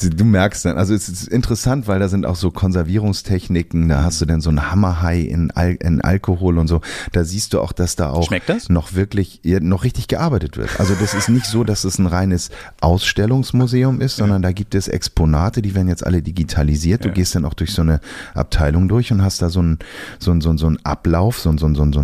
du 0.09 0.25
merkst 0.25 0.65
dann, 0.65 0.77
also 0.77 0.93
es 0.93 1.07
ist 1.07 1.27
interessant, 1.29 1.87
weil 1.87 1.99
da 1.99 2.09
sind 2.09 2.25
auch 2.25 2.35
so 2.35 2.51
Konservierungstechniken, 2.51 3.87
da 3.87 4.03
hast 4.03 4.19
du 4.19 4.25
dann 4.25 4.41
so 4.41 4.49
ein 4.49 4.71
Hammerhai 4.71 5.21
in, 5.21 5.51
Al 5.51 5.75
in 5.75 6.01
Alkohol 6.01 6.57
und 6.57 6.67
so. 6.67 6.81
Da 7.13 7.23
siehst 7.23 7.53
du 7.53 7.61
auch, 7.61 7.71
dass 7.71 7.95
da 7.95 8.09
auch 8.09 8.29
noch 8.67 8.93
wirklich, 8.93 9.39
ja, 9.43 9.61
noch 9.61 9.85
richtig 9.85 10.09
gearbeitet 10.09 10.57
wird. 10.57 10.79
Also 10.79 10.95
das 10.99 11.13
ist 11.13 11.29
nicht 11.29 11.44
nicht 11.45 11.51
so, 11.51 11.63
dass 11.63 11.83
es 11.83 11.99
ein 11.99 12.07
reines 12.07 12.49
Ausstellungsmuseum 12.81 14.01
ist, 14.01 14.17
sondern 14.17 14.41
da 14.41 14.51
gibt 14.51 14.75
es 14.75 14.87
Exponate, 14.87 15.61
die 15.61 15.75
werden 15.75 15.87
jetzt 15.87 16.05
alle 16.05 16.21
digitalisiert. 16.21 17.03
Du 17.03 17.09
ja. 17.09 17.13
gehst 17.13 17.35
dann 17.35 17.45
auch 17.45 17.53
durch 17.53 17.73
so 17.73 17.81
eine 17.81 17.99
Abteilung 18.33 18.87
durch 18.87 19.11
und 19.11 19.21
hast 19.21 19.41
da 19.41 19.49
so 19.49 19.59
einen 19.59 19.79
so 20.19 20.35
so 20.39 20.49
ein, 20.49 20.57
so 20.57 20.69
ein 20.69 20.79
Ablauf, 20.83 21.39
so 21.39 21.49
ein, 21.49 21.57
so 21.57 21.67
ein, 21.67 21.75
so 21.75 21.83
ein, 21.83 21.93
so 21.93 22.01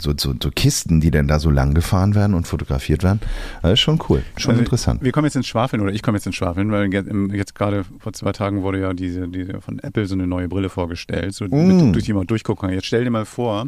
so, 0.00 0.12
so, 0.16 0.32
so 0.40 0.50
Kisten, 0.52 1.00
die 1.00 1.10
dann 1.10 1.26
da 1.26 1.40
so 1.40 1.50
lang 1.50 1.74
gefahren 1.74 2.14
werden 2.14 2.34
und 2.34 2.46
fotografiert 2.46 3.02
werden. 3.02 3.18
Das 3.62 3.72
ist 3.72 3.80
schon 3.80 3.98
cool, 4.08 4.22
schon 4.36 4.52
also 4.52 4.60
interessant. 4.60 5.02
Wir 5.02 5.10
kommen 5.10 5.24
jetzt 5.24 5.34
ins 5.34 5.48
Schwafeln 5.48 5.82
oder 5.82 5.92
ich 5.92 6.02
komme 6.02 6.18
jetzt 6.18 6.26
ins 6.26 6.36
Schwafeln, 6.36 6.70
weil 6.70 6.88
jetzt 7.34 7.56
gerade 7.56 7.84
vor 7.98 8.12
zwei 8.12 8.30
Tagen 8.30 8.62
wurde 8.62 8.80
ja 8.80 8.92
diese, 8.92 9.26
diese 9.26 9.60
von 9.60 9.80
Apple 9.80 10.06
so 10.06 10.14
eine 10.14 10.28
neue 10.28 10.46
Brille 10.48 10.68
vorgestellt, 10.68 11.34
so 11.34 11.46
mm. 11.46 11.66
mit, 11.66 11.94
durch 11.96 12.04
die 12.04 12.12
man 12.12 12.28
durchgucken 12.28 12.68
kann. 12.68 12.74
Jetzt 12.74 12.86
stell 12.86 13.02
dir 13.02 13.10
mal 13.10 13.24
vor, 13.24 13.66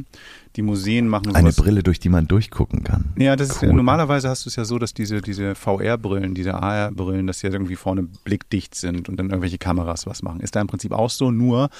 die 0.56 0.62
Museen 0.62 1.08
machen 1.08 1.24
sowas. 1.24 1.36
Eine 1.36 1.52
Brille, 1.52 1.82
durch 1.82 1.98
die 1.98 2.08
man 2.08 2.28
durchgucken 2.28 2.84
kann. 2.84 3.12
Ja, 3.16 3.34
das 3.34 3.62
cool. 3.62 3.68
ist, 3.68 3.74
normalerweise 3.74 4.28
hast 4.28 4.44
du 4.44 4.48
es 4.48 4.56
ja 4.56 4.64
so, 4.64 4.78
dass 4.78 4.94
diese, 4.94 5.20
diese 5.20 5.54
VR-Brillen, 5.54 6.34
diese 6.34 6.54
AR-Brillen, 6.54 7.26
dass 7.26 7.40
die 7.40 7.46
ja 7.46 7.52
irgendwie 7.52 7.74
vorne 7.76 8.04
blickdicht 8.04 8.74
sind 8.74 9.08
und 9.08 9.16
dann 9.16 9.30
irgendwelche 9.30 9.58
Kameras 9.58 10.06
was 10.06 10.22
machen. 10.22 10.40
Ist 10.40 10.54
da 10.54 10.60
im 10.60 10.68
Prinzip 10.68 10.92
auch 10.92 11.10
so, 11.10 11.32
nur 11.32 11.70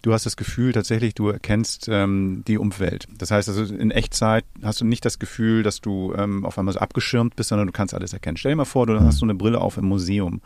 du 0.00 0.14
hast 0.14 0.24
das 0.24 0.36
Gefühl 0.36 0.72
tatsächlich, 0.72 1.14
du 1.14 1.28
erkennst 1.28 1.88
ähm, 1.90 2.42
die 2.46 2.56
Umwelt. 2.56 3.06
Das 3.18 3.30
heißt 3.30 3.48
also, 3.50 3.74
in 3.74 3.90
Echtzeit 3.90 4.44
hast 4.62 4.80
du 4.80 4.86
nicht 4.86 5.04
das 5.04 5.18
Gefühl, 5.18 5.62
dass 5.62 5.82
du 5.82 6.14
ähm, 6.16 6.46
auf 6.46 6.58
einmal 6.58 6.72
so 6.72 6.80
abgeschirmt 6.80 7.36
bist, 7.36 7.50
sondern 7.50 7.66
du 7.66 7.72
kannst 7.72 7.92
alles 7.92 8.14
erkennen. 8.14 8.38
Stell 8.38 8.52
dir 8.52 8.56
mal 8.56 8.64
vor, 8.64 8.86
du 8.86 8.98
hm. 8.98 9.04
hast 9.04 9.18
so 9.18 9.26
eine 9.26 9.34
Brille 9.34 9.60
auf 9.60 9.76
im 9.76 9.86
Museum 9.86 10.40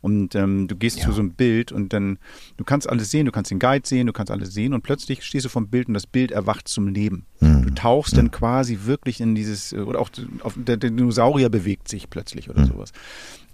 und 0.00 0.36
ähm, 0.36 0.68
du 0.68 0.76
gehst 0.76 0.98
ja. 0.98 1.06
zu 1.06 1.12
so 1.12 1.20
einem 1.20 1.32
Bild 1.32 1.72
und 1.72 1.92
dann, 1.92 2.18
du 2.56 2.64
kannst 2.64 2.88
alles 2.88 3.10
sehen, 3.10 3.26
du 3.26 3.32
kannst 3.32 3.50
den 3.50 3.58
Guide 3.58 3.86
sehen, 3.86 4.06
du 4.06 4.12
kannst 4.12 4.30
alles 4.30 4.54
sehen 4.54 4.74
und 4.74 4.82
plötzlich 4.82 5.24
stehst 5.24 5.44
du 5.44 5.48
vom 5.48 5.66
Bild 5.68 5.88
und 5.88 5.94
das 5.94 6.06
Bild 6.06 6.30
erwacht 6.30 6.68
zum 6.68 6.86
Leben. 6.86 7.26
Mhm. 7.42 7.62
Du 7.64 7.74
tauchst 7.74 8.12
mhm. 8.12 8.18
dann 8.18 8.30
quasi 8.30 8.80
wirklich 8.84 9.20
in 9.20 9.34
dieses, 9.34 9.72
oder 9.72 10.00
auch 10.00 10.10
der, 10.54 10.76
Dinosaurier 10.76 11.48
bewegt 11.48 11.88
sich 11.88 12.08
plötzlich 12.08 12.48
oder 12.48 12.60
mhm. 12.60 12.66
sowas. 12.66 12.92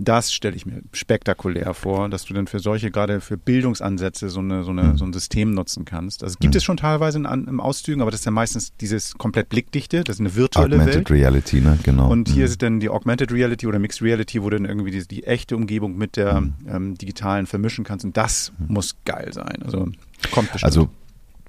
Das 0.01 0.33
stelle 0.33 0.55
ich 0.55 0.65
mir 0.65 0.83
spektakulär 0.93 1.75
vor, 1.75 2.09
dass 2.09 2.25
du 2.25 2.35
dann 2.35 2.47
für 2.47 2.61
solche, 2.61 2.91
gerade 2.91 3.21
für 3.21 3.37
Bildungsansätze, 3.37 4.29
so, 4.29 4.41
eine, 4.41 4.63
so, 4.63 4.71
eine, 4.71 4.97
so 4.97 5.05
ein 5.05 5.13
System 5.13 5.51
nutzen 5.53 5.85
kannst. 5.85 6.23
Also 6.23 6.37
gibt 6.39 6.55
es 6.55 6.63
schon 6.63 6.77
teilweise 6.77 7.19
in, 7.19 7.25
im 7.25 7.61
Auszügen, 7.61 8.03
aber 8.03 8.11
das 8.11 8.21
ist 8.21 8.27
ja 8.27 8.31
meistens 8.31 8.73
dieses 8.77 9.15
komplett 9.15 9.49
blickdichte, 9.49 10.05
das 10.05 10.17
ist 10.17 10.21
eine 10.21 10.37
virtuelle 10.37 10.77
Augmented 10.77 10.95
Welt. 10.95 11.11
Reality, 11.11 11.61
ne? 11.61 11.79
Genau. 11.83 12.11
Und 12.11 12.29
hier 12.29 12.45
mhm. 12.45 12.53
ist 12.53 12.63
dann 12.63 12.81
die 12.81 12.91
Augmented 12.91 13.33
Reality 13.33 13.67
oder 13.67 13.79
Mixed 13.79 14.03
Reality, 14.03 14.43
wo 14.43 14.51
du 14.51 14.59
dann 14.59 14.67
irgendwie 14.67 14.91
die, 14.91 15.09
die 15.09 15.25
echte 15.25 15.57
Umgebung 15.57 15.97
mit 15.97 16.17
der 16.17 16.43
mhm. 16.43 16.55
ähm, 16.69 16.95
digitalen 16.99 17.47
vermischen 17.47 17.85
kannst. 17.85 18.05
Und 18.05 18.17
das 18.17 18.53
mhm. 18.59 18.75
muss 18.75 18.97
geil 19.05 19.33
sein. 19.33 19.63
Also 19.65 19.89
kommt 20.31 20.53
bestimmt. 20.53 20.65
Also 20.65 20.91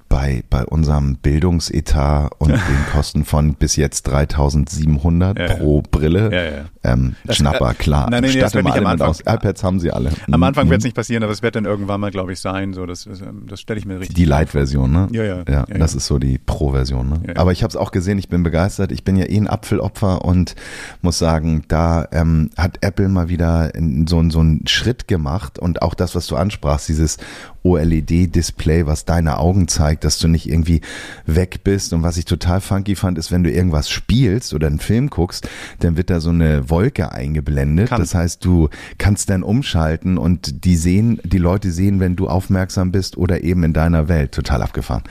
bei, 0.09 0.43
bei 0.49 0.65
unserem 0.65 1.15
Bildungsetat 1.17 2.31
und 2.39 2.49
den 2.49 2.85
Kosten 2.91 3.23
von 3.23 3.53
bis 3.53 3.75
jetzt 3.75 4.07
3700 4.07 5.37
ja, 5.37 5.55
pro 5.55 5.81
Brille. 5.83 6.31
Ja, 6.33 6.43
ja. 6.43 6.65
Ähm, 6.83 7.15
das, 7.23 7.37
Schnapper, 7.37 7.73
klar. 7.75 8.09
Nein, 8.09 8.23
nein, 8.23 8.31
nee, 8.33 8.39
das 8.39 8.53
wird 8.53 8.65
nicht 8.65 8.77
am 8.77 8.87
Anfang. 8.87 9.09
Aus. 9.09 9.21
iPads 9.21 9.63
haben 9.63 9.79
sie 9.79 9.91
alle. 9.91 10.11
Am 10.31 10.41
Anfang 10.43 10.65
mhm. 10.65 10.71
wird 10.71 10.79
es 10.79 10.85
nicht 10.85 10.95
passieren, 10.95 11.23
aber 11.23 11.31
es 11.31 11.43
wird 11.43 11.55
dann 11.55 11.65
irgendwann 11.65 12.01
mal, 12.01 12.11
glaube 12.11 12.33
ich, 12.33 12.39
sein. 12.39 12.73
So, 12.73 12.85
das, 12.85 13.05
das, 13.05 13.21
ähm, 13.21 13.45
das 13.47 13.61
stelle 13.61 13.79
ich 13.79 13.85
mir 13.85 13.99
richtig 13.99 14.15
Die 14.15 14.25
Light-Version, 14.25 14.91
ne? 14.91 15.07
Ja, 15.11 15.23
ja. 15.23 15.43
ja, 15.47 15.65
das 15.65 15.93
ist 15.93 16.07
so 16.07 16.17
die 16.17 16.37
Pro-Version, 16.37 17.09
ne? 17.09 17.35
Aber 17.35 17.51
ich 17.51 17.63
habe 17.63 17.69
es 17.69 17.75
auch 17.75 17.91
gesehen, 17.91 18.17
ich 18.17 18.29
bin 18.29 18.43
begeistert. 18.43 18.91
Ich 18.91 19.03
bin 19.03 19.15
ja 19.15 19.25
eh 19.25 19.37
ein 19.37 19.47
Apfelopfer 19.47 20.25
und 20.25 20.55
muss 21.01 21.19
sagen, 21.19 21.63
da 21.67 22.07
ähm, 22.11 22.49
hat 22.57 22.79
Apple 22.81 23.09
mal 23.09 23.29
wieder 23.29 23.71
so, 24.07 24.27
so 24.29 24.39
einen 24.39 24.65
Schritt 24.67 25.07
gemacht 25.07 25.59
und 25.59 25.81
auch 25.81 25.93
das, 25.93 26.15
was 26.15 26.27
du 26.27 26.35
ansprachst, 26.35 26.89
dieses 26.89 27.17
OLED-Display, 27.63 28.85
was 28.85 29.05
deine 29.05 29.37
Augen 29.37 29.67
zeigt, 29.67 30.03
dass 30.03 30.19
du 30.19 30.27
nicht 30.27 30.49
irgendwie 30.49 30.81
weg 31.25 31.61
bist. 31.63 31.93
Und 31.93 32.03
was 32.03 32.17
ich 32.17 32.25
total 32.25 32.61
funky 32.61 32.95
fand, 32.95 33.17
ist, 33.17 33.31
wenn 33.31 33.43
du 33.43 33.51
irgendwas 33.51 33.89
spielst 33.89 34.53
oder 34.53 34.67
einen 34.67 34.79
Film 34.79 35.09
guckst, 35.09 35.47
dann 35.79 35.97
wird 35.97 36.09
da 36.09 36.19
so 36.19 36.29
eine 36.29 36.69
Wolke 36.69 37.11
eingeblendet. 37.11 37.89
Kann. 37.89 37.99
Das 37.99 38.15
heißt, 38.15 38.43
du 38.43 38.69
kannst 38.97 39.29
dann 39.29 39.43
umschalten 39.43 40.17
und 40.17 40.65
die 40.65 40.75
sehen, 40.75 41.19
die 41.23 41.37
Leute 41.37 41.71
sehen, 41.71 41.99
wenn 41.99 42.15
du 42.15 42.27
aufmerksam 42.27 42.91
bist 42.91 43.17
oder 43.17 43.43
eben 43.43 43.63
in 43.63 43.73
deiner 43.73 44.07
Welt. 44.07 44.31
Total 44.31 44.61
abgefahren. 44.61 45.03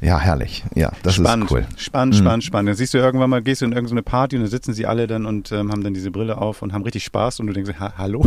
Ja, 0.00 0.18
herrlich. 0.18 0.64
Ja, 0.74 0.92
das 1.02 1.14
spannend, 1.14 1.46
ist 1.46 1.50
cool. 1.52 1.66
Spannend, 1.76 2.14
mhm. 2.14 2.18
spannend, 2.18 2.44
spannend. 2.44 2.68
Dann 2.70 2.76
siehst 2.76 2.94
du 2.94 2.98
irgendwann 2.98 3.30
mal, 3.30 3.42
gehst 3.42 3.62
du 3.62 3.64
in 3.64 3.72
irgendeine 3.72 4.02
Party 4.02 4.36
und 4.36 4.42
dann 4.42 4.50
sitzen 4.50 4.74
sie 4.74 4.86
alle 4.86 5.06
dann 5.06 5.26
und 5.26 5.52
ähm, 5.52 5.72
haben 5.72 5.82
dann 5.82 5.94
diese 5.94 6.10
Brille 6.10 6.38
auf 6.38 6.62
und 6.62 6.72
haben 6.72 6.82
richtig 6.82 7.04
Spaß 7.04 7.40
und 7.40 7.46
du 7.46 7.52
denkst, 7.52 7.72
ha 7.80 7.94
hallo? 7.96 8.24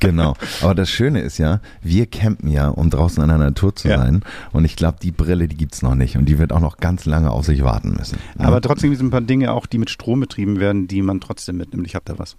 genau. 0.00 0.34
Aber 0.62 0.74
das 0.74 0.90
Schöne 0.90 1.20
ist 1.20 1.38
ja, 1.38 1.60
wir 1.82 2.06
campen 2.06 2.50
ja, 2.56 2.68
um 2.68 2.90
draußen 2.90 3.22
in 3.22 3.28
der 3.28 3.38
Natur 3.38 3.76
zu 3.76 3.88
ja. 3.88 3.98
sein. 3.98 4.22
Und 4.52 4.64
ich 4.64 4.76
glaube, 4.76 4.96
die 5.02 5.12
Brille, 5.12 5.46
die 5.46 5.56
gibt's 5.56 5.82
noch 5.82 5.94
nicht. 5.94 6.16
Und 6.16 6.24
die 6.24 6.38
wird 6.38 6.52
auch 6.52 6.60
noch 6.60 6.78
ganz 6.78 7.04
lange 7.04 7.30
auf 7.30 7.44
sich 7.44 7.62
warten 7.62 7.94
müssen. 7.96 8.18
Ja? 8.38 8.46
Aber 8.46 8.60
trotzdem 8.62 8.94
sind 8.94 9.08
ein 9.08 9.10
paar 9.10 9.20
Dinge 9.20 9.52
auch, 9.52 9.66
die 9.66 9.78
mit 9.78 9.90
Strom 9.90 10.20
betrieben 10.20 10.58
werden, 10.58 10.88
die 10.88 11.02
man 11.02 11.20
trotzdem 11.20 11.58
mitnimmt. 11.58 11.86
Ich 11.86 11.94
habe 11.94 12.04
da 12.06 12.18
was. 12.18 12.36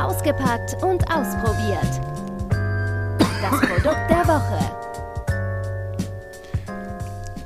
Ausgepackt 0.00 0.82
und 0.82 1.04
ausprobiert. 1.12 2.00
Das 3.42 3.60
Produkt 3.60 4.10
der 4.10 4.26
Woche. 4.26 4.58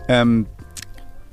Ähm, 0.08 0.46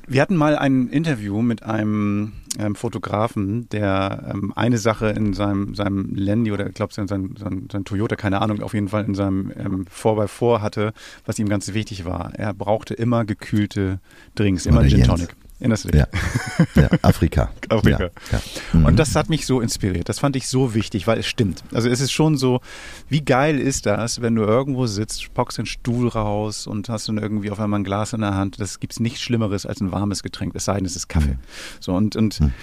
wir 0.08 0.22
hatten 0.22 0.36
mal 0.36 0.58
ein 0.58 0.90
Interview 0.90 1.42
mit 1.42 1.64
einem 1.64 2.34
ähm, 2.58 2.76
Fotografen, 2.76 3.70
der 3.70 4.32
ähm, 4.34 4.54
eine 4.56 4.78
Sache 4.78 5.10
in 5.10 5.34
seinem, 5.34 5.76
seinem 5.76 6.16
Landy 6.16 6.52
oder 6.52 6.68
ich 6.68 6.74
glaube 6.74 6.94
sein, 6.94 7.08
sein, 7.08 7.36
sein, 7.38 7.68
sein, 7.72 7.86
Toyota, 7.86 8.16
keine 8.16 8.42
Ahnung, 8.42 8.62
auf 8.62 8.74
jeden 8.74 8.88
Fall 8.88 9.06
in 9.06 9.16
seinem 9.16 9.52
ähm, 9.58 9.86
4x4 9.86 10.62
hatte, 10.62 10.94
was 11.26 11.38
ihm 11.40 11.50
ganz 11.50 11.74
wichtig 11.74 12.06
war. 12.06 12.34
Er 12.36 12.54
brauchte 12.54 12.94
immer 12.94 13.26
gekühlte 13.26 14.00
Drinks, 14.36 14.66
immer 14.66 14.88
Gin 14.88 15.04
Tonic. 15.04 15.36
Erinnerst 15.60 15.86
du 15.86 15.90
dich? 15.90 16.00
Ja. 16.00 16.82
ja 16.82 16.90
Afrika. 17.02 17.52
Afrika. 17.70 18.04
Ja, 18.04 18.10
ja. 18.32 18.42
Mhm. 18.72 18.86
Und 18.86 18.98
das 18.98 19.16
hat 19.16 19.30
mich 19.30 19.46
so 19.46 19.60
inspiriert. 19.60 20.08
Das 20.08 20.20
fand 20.20 20.36
ich 20.38 20.48
so 20.48 20.74
wichtig, 20.74 21.06
weil 21.06 21.20
es 21.20 21.28
stimmt. 21.28 21.64
Also 21.74 21.90
es 21.90 22.00
ist 22.00 22.12
schon 22.12 22.38
so, 22.38 22.62
wie 23.10 23.22
geil 23.22 23.60
ist 23.60 23.86
das, 23.86 24.22
wenn 24.22 24.36
du 24.36 24.44
irgendwo 24.44 24.88
sitzt, 24.88 25.34
bockst 25.34 25.58
den 25.58 25.66
Stuhl 25.66 26.08
raus 26.08 26.66
und 26.66 26.88
hast 26.88 27.10
dann 27.10 27.18
irgendwie 27.18 27.52
auf 27.52 27.60
einmal 27.60 27.82
ein 27.82 27.84
Glas 27.84 28.14
in 28.14 28.22
der 28.22 28.36
Hand. 28.36 28.60
Das 28.62 28.80
gibt 28.80 28.94
es 28.94 29.00
nichts 29.02 29.22
Schlimmeres 29.22 29.66
als 29.66 29.82
ein 29.82 29.92
warmes 29.92 30.24
Getränk, 30.24 30.56
es 30.56 30.66
sei 30.66 30.78
denn, 30.78 30.86
es 30.86 30.96
ist 30.96 31.10
Kaffee. 31.10 31.34
Mhm. 31.34 31.40
So 31.82 31.94
und, 31.94 32.16
und 32.16 32.40
mhm. 32.40 32.54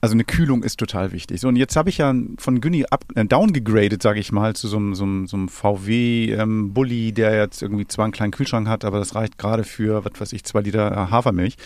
Also 0.00 0.14
eine 0.14 0.24
Kühlung 0.24 0.62
ist 0.62 0.78
total 0.78 1.12
wichtig. 1.12 1.40
So, 1.40 1.48
und 1.48 1.56
jetzt 1.56 1.76
habe 1.76 1.90
ich 1.90 1.98
ja 1.98 2.14
von 2.38 2.60
Günni 2.60 2.86
up, 2.88 3.04
äh, 3.14 3.24
downgegradet, 3.24 4.02
sage 4.02 4.18
ich 4.18 4.32
mal, 4.32 4.56
zu 4.56 4.66
so 4.66 4.78
einem, 4.78 4.94
so 4.94 5.04
einem, 5.04 5.26
so 5.26 5.36
einem 5.36 5.48
VW-Bully, 5.48 7.08
ähm, 7.08 7.14
der 7.14 7.36
jetzt 7.36 7.60
irgendwie 7.60 7.86
zwar 7.86 8.06
einen 8.06 8.12
kleinen 8.12 8.32
Kühlschrank 8.32 8.66
hat, 8.66 8.84
aber 8.84 8.98
das 8.98 9.14
reicht 9.14 9.36
gerade 9.36 9.64
für, 9.64 10.04
was 10.04 10.18
weiß 10.18 10.32
ich, 10.32 10.44
zwei 10.44 10.60
Liter 10.60 11.10
Hafermilch. 11.10 11.56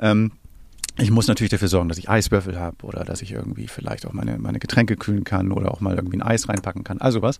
Ähm, 0.00 0.32
ich 1.00 1.10
muss 1.12 1.28
natürlich 1.28 1.50
dafür 1.50 1.68
sorgen, 1.68 1.88
dass 1.88 1.98
ich 1.98 2.08
Eiswürfel 2.08 2.58
habe 2.58 2.76
oder 2.82 3.04
dass 3.04 3.22
ich 3.22 3.32
irgendwie 3.32 3.68
vielleicht 3.68 4.04
auch 4.06 4.12
meine, 4.12 4.36
meine 4.38 4.58
Getränke 4.58 4.96
kühlen 4.96 5.22
kann 5.22 5.52
oder 5.52 5.72
auch 5.72 5.80
mal 5.80 5.94
irgendwie 5.94 6.16
ein 6.16 6.22
Eis 6.22 6.48
reinpacken 6.48 6.82
kann. 6.82 7.00
Also 7.00 7.22
was. 7.22 7.38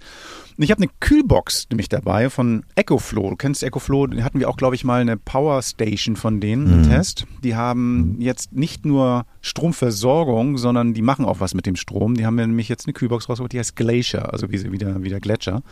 Und 0.56 0.62
ich 0.62 0.70
habe 0.70 0.82
eine 0.82 0.90
Kühlbox 1.00 1.66
nämlich 1.70 1.88
dabei 1.88 2.30
von 2.30 2.64
EcoFlow. 2.76 3.30
Du 3.30 3.36
kennst 3.36 3.64
EcoFlow, 3.64 4.06
die 4.08 4.22
hatten 4.22 4.38
wir 4.38 4.48
auch, 4.48 4.56
glaube 4.56 4.76
ich, 4.76 4.84
mal 4.84 5.00
eine 5.00 5.16
Power 5.16 5.60
Station 5.62 6.14
von 6.14 6.40
denen 6.40 6.66
mhm. 6.66 6.72
im 6.72 6.88
Test. 6.88 7.26
Die 7.42 7.56
haben 7.56 8.14
mhm. 8.14 8.20
jetzt 8.20 8.52
nicht 8.52 8.86
nur 8.86 9.26
Stromversorgung, 9.40 10.56
sondern 10.56 10.94
die 10.94 11.02
machen 11.02 11.24
auch 11.24 11.40
was 11.40 11.54
mit 11.54 11.66
dem 11.66 11.74
Strom. 11.76 12.14
Die 12.14 12.26
haben 12.26 12.36
mir 12.36 12.46
nämlich 12.46 12.68
jetzt 12.68 12.86
eine 12.86 12.92
Kühlbox 12.92 13.28
rausgeholt, 13.28 13.52
die 13.52 13.58
heißt 13.58 13.74
Glacier, 13.74 14.32
also 14.32 14.52
wie, 14.52 14.70
wie, 14.70 14.78
der, 14.78 15.02
wie 15.02 15.08
der 15.08 15.20
Gletscher. 15.20 15.62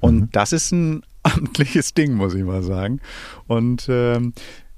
Und 0.00 0.20
mhm. 0.20 0.28
das 0.32 0.52
ist 0.52 0.72
ein 0.72 1.02
amtliches 1.22 1.92
Ding, 1.92 2.14
muss 2.14 2.34
ich 2.34 2.42
mal 2.42 2.62
sagen. 2.62 3.00
Und 3.46 3.86
ähm, 3.90 4.32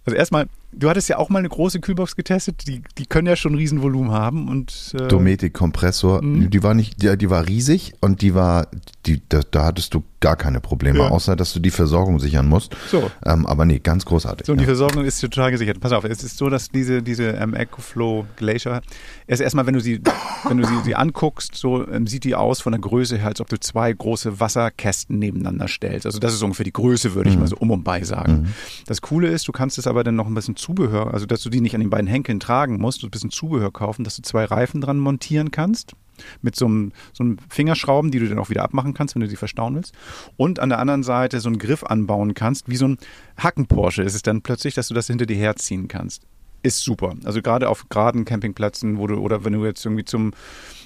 also 0.04 0.16
erstmal 0.16 0.48
Du 0.76 0.88
hattest 0.88 1.08
ja 1.08 1.18
auch 1.18 1.28
mal 1.28 1.38
eine 1.38 1.48
große 1.48 1.80
Kühlbox 1.80 2.16
getestet, 2.16 2.66
die, 2.66 2.82
die 2.98 3.06
können 3.06 3.26
ja 3.26 3.36
schon 3.36 3.54
Riesenvolumen 3.54 4.12
haben 4.12 4.48
und 4.48 4.94
äh 4.98 5.08
Dometic 5.08 5.54
Kompressor, 5.54 6.22
mhm. 6.22 6.50
die 6.50 6.62
war 6.62 6.74
nicht, 6.74 7.02
die, 7.02 7.16
die 7.16 7.30
war 7.30 7.46
riesig 7.46 7.94
und 8.00 8.22
die 8.22 8.34
war, 8.34 8.68
die, 9.06 9.22
da, 9.28 9.40
da 9.50 9.66
hattest 9.66 9.94
du 9.94 10.02
gar 10.20 10.36
keine 10.36 10.60
Probleme, 10.60 11.00
ja. 11.00 11.08
außer 11.08 11.36
dass 11.36 11.52
du 11.52 11.60
die 11.60 11.70
Versorgung 11.70 12.18
sichern 12.18 12.48
musst. 12.48 12.74
So. 12.90 13.10
Ähm, 13.26 13.46
aber 13.46 13.66
nee, 13.66 13.78
ganz 13.78 14.06
großartig. 14.06 14.46
So, 14.46 14.52
und 14.52 14.58
ja. 14.58 14.62
die 14.62 14.66
Versorgung 14.66 15.04
ist 15.04 15.20
total 15.20 15.50
gesichert. 15.50 15.80
Pass 15.80 15.92
auf, 15.92 16.04
es 16.04 16.24
ist 16.24 16.38
so, 16.38 16.48
dass 16.48 16.70
diese, 16.70 17.02
diese 17.02 17.24
ähm, 17.24 17.54
EcoFlow 17.54 18.24
Glacier, 18.36 18.80
erst 19.26 19.42
erstmal, 19.42 19.66
wenn 19.66 19.74
du 19.74 19.80
sie, 19.80 20.00
wenn 20.44 20.58
du 20.58 20.66
sie, 20.66 20.80
sie 20.84 20.94
anguckst, 20.94 21.54
so 21.54 21.86
ähm, 21.88 22.06
sieht 22.06 22.24
die 22.24 22.34
aus 22.34 22.60
von 22.60 22.72
der 22.72 22.80
Größe 22.80 23.16
her, 23.16 23.28
als 23.28 23.40
ob 23.40 23.48
du 23.48 23.58
zwei 23.58 23.92
große 23.92 24.40
Wasserkästen 24.40 25.18
nebeneinander 25.18 25.68
stellst. 25.68 26.06
Also 26.06 26.18
das 26.18 26.34
ist 26.34 26.42
ungefähr 26.42 26.64
die 26.64 26.72
Größe, 26.72 27.14
würde 27.14 27.30
ich 27.30 27.36
mhm. 27.36 27.42
mal 27.42 27.48
so 27.48 27.56
um 27.56 27.70
und 27.70 27.84
bei 27.84 28.02
sagen. 28.02 28.32
Mhm. 28.32 28.46
Das 28.86 29.00
Coole 29.00 29.28
ist, 29.28 29.48
du 29.48 29.52
kannst 29.52 29.78
es 29.78 29.86
aber 29.86 30.04
dann 30.04 30.16
noch 30.16 30.26
ein 30.26 30.34
bisschen 30.34 30.56
Zubehör, 30.56 31.12
also 31.12 31.26
dass 31.26 31.42
du 31.42 31.50
die 31.50 31.60
nicht 31.60 31.74
an 31.74 31.80
den 31.80 31.90
beiden 31.90 32.06
Henkeln 32.06 32.40
tragen 32.40 32.78
musst, 32.78 33.02
du 33.02 33.06
ein 33.06 33.10
bisschen 33.10 33.30
Zubehör 33.30 33.72
kaufen, 33.72 34.04
dass 34.04 34.16
du 34.16 34.22
zwei 34.22 34.44
Reifen 34.44 34.80
dran 34.80 34.98
montieren 34.98 35.50
kannst 35.50 35.94
mit 36.42 36.54
so 36.56 36.66
einem, 36.66 36.92
so 37.12 37.24
einem 37.24 37.38
Fingerschrauben, 37.48 38.10
die 38.10 38.18
du 38.18 38.28
dann 38.28 38.38
auch 38.38 38.50
wieder 38.50 38.62
abmachen 38.62 38.94
kannst, 38.94 39.14
wenn 39.14 39.22
du 39.22 39.28
sie 39.28 39.36
verstauen 39.36 39.74
willst. 39.74 39.94
Und 40.36 40.60
an 40.60 40.68
der 40.68 40.78
anderen 40.78 41.02
Seite 41.02 41.40
so 41.40 41.48
einen 41.48 41.58
Griff 41.58 41.82
anbauen 41.82 42.34
kannst, 42.34 42.68
wie 42.68 42.76
so 42.76 42.88
ein 42.88 42.98
Hacken-Porsche 43.36 44.02
ist 44.02 44.14
es 44.14 44.22
dann 44.22 44.42
plötzlich, 44.42 44.74
dass 44.74 44.88
du 44.88 44.94
das 44.94 45.08
hinter 45.08 45.26
dir 45.26 45.36
herziehen 45.36 45.88
kannst. 45.88 46.22
Ist 46.64 46.80
super. 46.80 47.14
Also 47.24 47.42
gerade 47.42 47.68
auf 47.68 47.88
geraden 47.90 48.24
Campingplätzen, 48.24 48.98
wo 48.98 49.06
du, 49.06 49.16
oder 49.16 49.44
wenn 49.44 49.52
du 49.52 49.64
jetzt 49.64 49.84
irgendwie 49.84 50.04
zum 50.04 50.32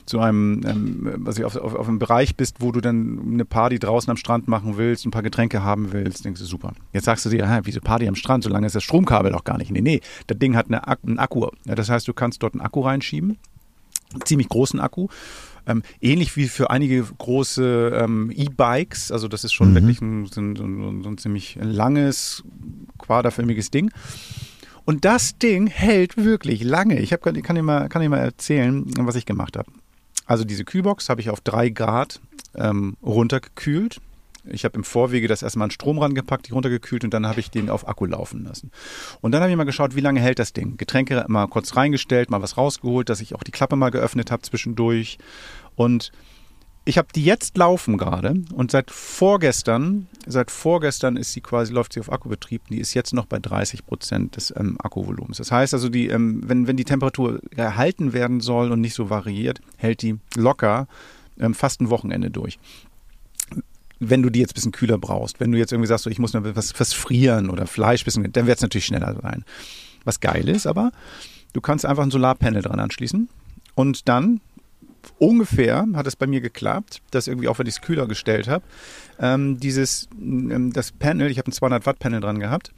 zu 0.07 0.21
einem, 0.21 0.62
ähm, 0.67 1.23
also 1.27 1.45
auf, 1.45 1.55
auf, 1.55 1.75
auf 1.75 1.87
einem 1.87 1.99
Bereich 1.99 2.35
bist, 2.35 2.57
wo 2.61 2.73
du 2.73 2.81
dann 2.81 3.21
eine 3.31 3.45
Party 3.45 3.79
draußen 3.79 4.11
am 4.11 4.17
Strand 4.17 4.49
machen 4.49 4.79
willst, 4.79 5.05
ein 5.05 5.11
paar 5.11 5.23
Getränke 5.23 5.62
haben 5.62 5.93
willst, 5.93 6.25
denkst 6.25 6.41
du, 6.41 6.47
super. 6.47 6.73
Jetzt 6.95 7.05
sagst 7.05 7.27
du 7.27 7.29
dir, 7.29 7.47
hä, 7.47 7.61
wieso 7.64 7.81
Party 7.81 8.09
am 8.09 8.14
Strand, 8.14 8.43
solange 8.43 8.67
ist 8.67 8.75
das 8.75 8.83
Stromkabel 8.85 9.33
doch 9.33 9.45
gar 9.45 9.59
nicht. 9.59 9.71
Nee, 9.71 9.83
nee, 9.83 10.01
das 10.27 10.38
Ding 10.38 10.57
hat 10.57 10.69
eine, 10.69 10.88
einen 10.88 11.19
Akku. 11.19 11.49
Ja, 11.67 11.75
das 11.75 11.91
heißt, 11.91 12.09
du 12.09 12.14
kannst 12.14 12.43
dort 12.43 12.55
einen 12.55 12.62
Akku 12.62 12.81
reinschieben 12.81 13.37
ziemlich 14.25 14.49
großen 14.49 14.81
Akku. 14.81 15.09
Ähm, 15.67 15.83
ähnlich 16.01 16.37
wie 16.37 16.49
für 16.49 16.71
einige 16.71 17.03
große 17.03 18.01
ähm, 18.03 18.33
E-Bikes, 18.35 19.12
also 19.12 19.29
das 19.29 19.45
ist 19.45 19.53
schon 19.53 19.71
mhm. 19.71 19.75
wirklich 19.75 20.01
ein, 20.01 20.27
so, 20.27 20.41
ein, 20.41 20.57
so, 20.57 20.64
ein, 20.64 21.03
so 21.03 21.11
ein 21.11 21.19
ziemlich 21.19 21.59
langes, 21.61 22.43
quaderförmiges 22.99 23.71
Ding. 23.71 23.91
Und 24.88 25.05
das 25.05 25.37
Ding 25.37 25.66
hält 25.66 26.16
wirklich 26.16 26.64
lange. 26.64 26.98
Ich 26.98 27.12
hab, 27.12 27.20
kann, 27.20 27.35
dir 27.35 27.62
mal, 27.62 27.90
kann 27.90 28.01
dir 28.01 28.09
mal 28.09 28.20
erzählen, 28.20 28.87
was 29.01 29.16
ich 29.16 29.27
gemacht 29.27 29.59
habe. 29.59 29.70
Also 30.24 30.44
diese 30.44 30.64
Kühlbox 30.64 31.11
habe 31.11 31.20
ich 31.20 31.29
auf 31.29 31.42
drei 31.42 31.68
Grad 31.68 32.22
ähm, 32.55 32.96
runtergekühlt. 33.03 34.01
Ich 34.46 34.64
habe 34.64 34.79
im 34.79 34.85
Vorwege 34.85 35.29
das 35.29 35.42
erstmal 35.42 35.66
an 35.66 35.72
Strom 35.72 35.98
rangepackt, 35.98 36.48
die 36.48 36.53
runtergekühlt 36.53 37.05
und 37.05 37.12
dann 37.12 37.27
habe 37.27 37.38
ich 37.38 37.51
den 37.51 37.68
auf 37.68 37.87
Akku 37.87 38.07
laufen 38.07 38.44
lassen. 38.44 38.70
Und 39.20 39.33
dann 39.33 39.42
habe 39.42 39.51
ich 39.51 39.59
mal 39.59 39.64
geschaut, 39.64 39.94
wie 39.94 40.01
lange 40.01 40.20
hält 40.20 40.38
das 40.38 40.55
Ding. 40.55 40.79
Getränke 40.79 41.22
mal 41.29 41.48
kurz 41.48 41.77
reingestellt, 41.77 42.31
mal 42.31 42.40
was 42.40 42.57
rausgeholt, 42.57 43.11
dass 43.11 43.20
ich 43.20 43.35
auch 43.35 43.42
die 43.42 43.51
Klappe 43.51 43.77
mal 43.77 43.90
geöffnet 43.90 44.31
habe 44.31 44.40
zwischendurch. 44.40 45.18
Und 45.77 46.12
ich 46.88 46.96
habe 46.96 47.09
die 47.14 47.22
jetzt 47.22 47.59
laufen 47.59 47.98
gerade 47.98 48.33
und 48.55 48.70
seit 48.70 48.90
vorgestern, 48.90 50.07
seit 50.27 50.51
vorgestern 50.51 51.18
ist 51.18 51.35
sie 51.35 51.42
quasi, 51.42 51.70
läuft 51.70 51.92
sie 51.92 52.01
auf 52.01 52.11
Akkubetrieb, 52.11 52.62
die 52.70 52.79
ist 52.79 52.94
jetzt 52.94 53.12
noch 53.12 53.27
bei 53.27 53.38
30 53.38 53.85
Prozent 53.85 54.37
des 54.37 54.55
ähm, 54.57 54.79
Akkuvolumens. 54.81 55.37
Das 55.37 55.53
heißt 55.53 55.74
also, 55.74 55.90
die, 55.90 56.09
ähm, 56.09 56.40
wenn, 56.46 56.66
wenn 56.66 56.79
die 56.79 56.87
Temperatur 56.87 57.40
erhalten 57.55 58.14
werden 58.14 58.40
soll 58.40 58.72
und 58.72 58.81
nicht 58.81 58.94
so 58.94 59.11
variiert, 59.11 59.61
hält 59.77 60.01
die 60.01 60.16
locker 60.35 60.88
ähm, 61.38 61.53
fast 61.53 61.83
ein 61.83 61.90
Wochenende 61.90 62.31
durch 62.31 62.59
wenn 64.01 64.22
du 64.22 64.31
die 64.31 64.38
jetzt 64.38 64.53
ein 64.53 64.55
bisschen 64.55 64.70
kühler 64.70 64.96
brauchst. 64.96 65.40
Wenn 65.40 65.51
du 65.51 65.59
jetzt 65.59 65.72
irgendwie 65.72 65.88
sagst, 65.88 66.05
so, 66.05 66.11
ich 66.11 66.20
muss 66.20 66.33
noch 66.33 66.44
was, 66.55 66.79
was 66.79 66.92
frieren 66.92 67.51
oder 67.51 67.66
Fleisch 67.66 68.05
bisschen, 68.05 68.33
dann 68.33 68.46
wird 68.46 68.59
es 68.59 68.62
natürlich 68.62 68.87
schneller 68.87 69.16
sein. 69.20 69.44
Was 70.05 70.20
geil 70.20 70.48
ist, 70.48 70.68
aber 70.68 70.92
du 71.53 71.61
kannst 71.61 71.85
einfach 71.85 72.05
ein 72.05 72.12
Solarpanel 72.12 72.62
dran 72.62 72.79
anschließen 72.79 73.29
und 73.74 74.09
dann 74.09 74.40
ungefähr 75.18 75.87
hat 75.94 76.07
es 76.07 76.16
bei 76.16 76.27
mir 76.27 76.40
geklappt, 76.40 77.03
dass 77.11 77.27
irgendwie 77.27 77.49
auch 77.49 77.59
wenn 77.59 77.66
ich 77.66 77.75
es 77.75 77.81
kühler 77.81 78.07
gestellt 78.07 78.49
habe, 78.49 78.64
ähm, 79.18 79.59
dieses 79.59 80.09
ähm, 80.21 80.73
das 80.73 80.92
Panel, 80.92 81.31
ich 81.31 81.38
habe 81.38 81.51
ein 81.51 81.53
200 81.53 81.87
Watt 81.87 81.99
Panel 81.99 82.21
dran 82.21 82.40
gehabt, 82.40 82.73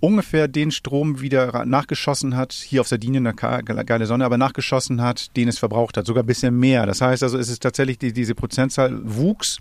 ungefähr 0.00 0.48
den 0.48 0.70
Strom 0.70 1.20
wieder 1.20 1.64
nachgeschossen 1.64 2.36
hat, 2.36 2.52
hier 2.52 2.80
auf 2.80 2.88
Sardinien 2.88 3.26
eine 3.26 3.84
geile 3.84 4.06
Sonne, 4.06 4.24
aber 4.24 4.36
nachgeschossen 4.36 5.00
hat, 5.00 5.36
den 5.36 5.48
es 5.48 5.58
verbraucht 5.58 5.96
hat, 5.96 6.06
sogar 6.06 6.24
ein 6.24 6.26
bisschen 6.26 6.58
mehr. 6.58 6.86
Das 6.86 7.00
heißt 7.00 7.22
also, 7.22 7.38
es 7.38 7.48
ist 7.48 7.62
tatsächlich 7.62 7.98
die, 7.98 8.12
diese 8.12 8.34
Prozentzahl 8.34 9.00
wuchs 9.04 9.60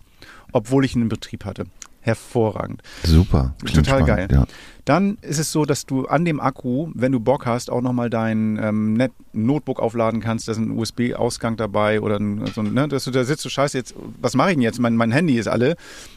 obwohl 0.52 0.86
ich 0.86 0.96
in 0.96 1.10
Betrieb 1.10 1.46
hatte. 1.46 1.66
Hervorragend. 2.02 2.82
Super. 3.04 3.54
Total 3.66 3.86
spannend, 3.86 4.08
geil. 4.08 4.28
Ja. 4.32 4.46
Dann 4.86 5.18
ist 5.22 5.38
es 5.38 5.52
so, 5.52 5.66
dass 5.66 5.86
du 5.86 6.08
an 6.08 6.26
dem 6.26 6.40
Akku, 6.40 6.90
wenn 6.96 7.12
du 7.12 7.20
Bock 7.20 7.46
hast, 7.46 7.70
auch 7.70 7.82
nochmal 7.82 8.10
dein 8.10 8.60
ähm, 8.62 8.94
Net 8.94 9.12
Notebook 9.34 9.80
aufladen 9.80 10.20
kannst. 10.20 10.48
Da 10.48 10.54
ist 10.54 10.58
ein 10.58 10.72
USB-Ausgang 10.72 11.56
dabei 11.56 12.02
oder 12.02 12.20
ein, 12.20 12.46
so, 12.48 12.64
ne, 12.64 12.88
dass 12.88 13.04
du 13.04 13.12
da 13.12 13.24
sitzt, 13.24 13.46
du 13.46 13.50
scheiße 13.50 13.78
jetzt, 13.78 13.94
was 14.20 14.34
mache 14.34 14.50
ich 14.50 14.56
denn 14.56 14.64
jetzt? 14.64 14.80
Mein, 14.80 14.96
mein 14.96 15.12
Handy 15.12 15.38
ist 15.38 15.48
alle. 15.48 15.76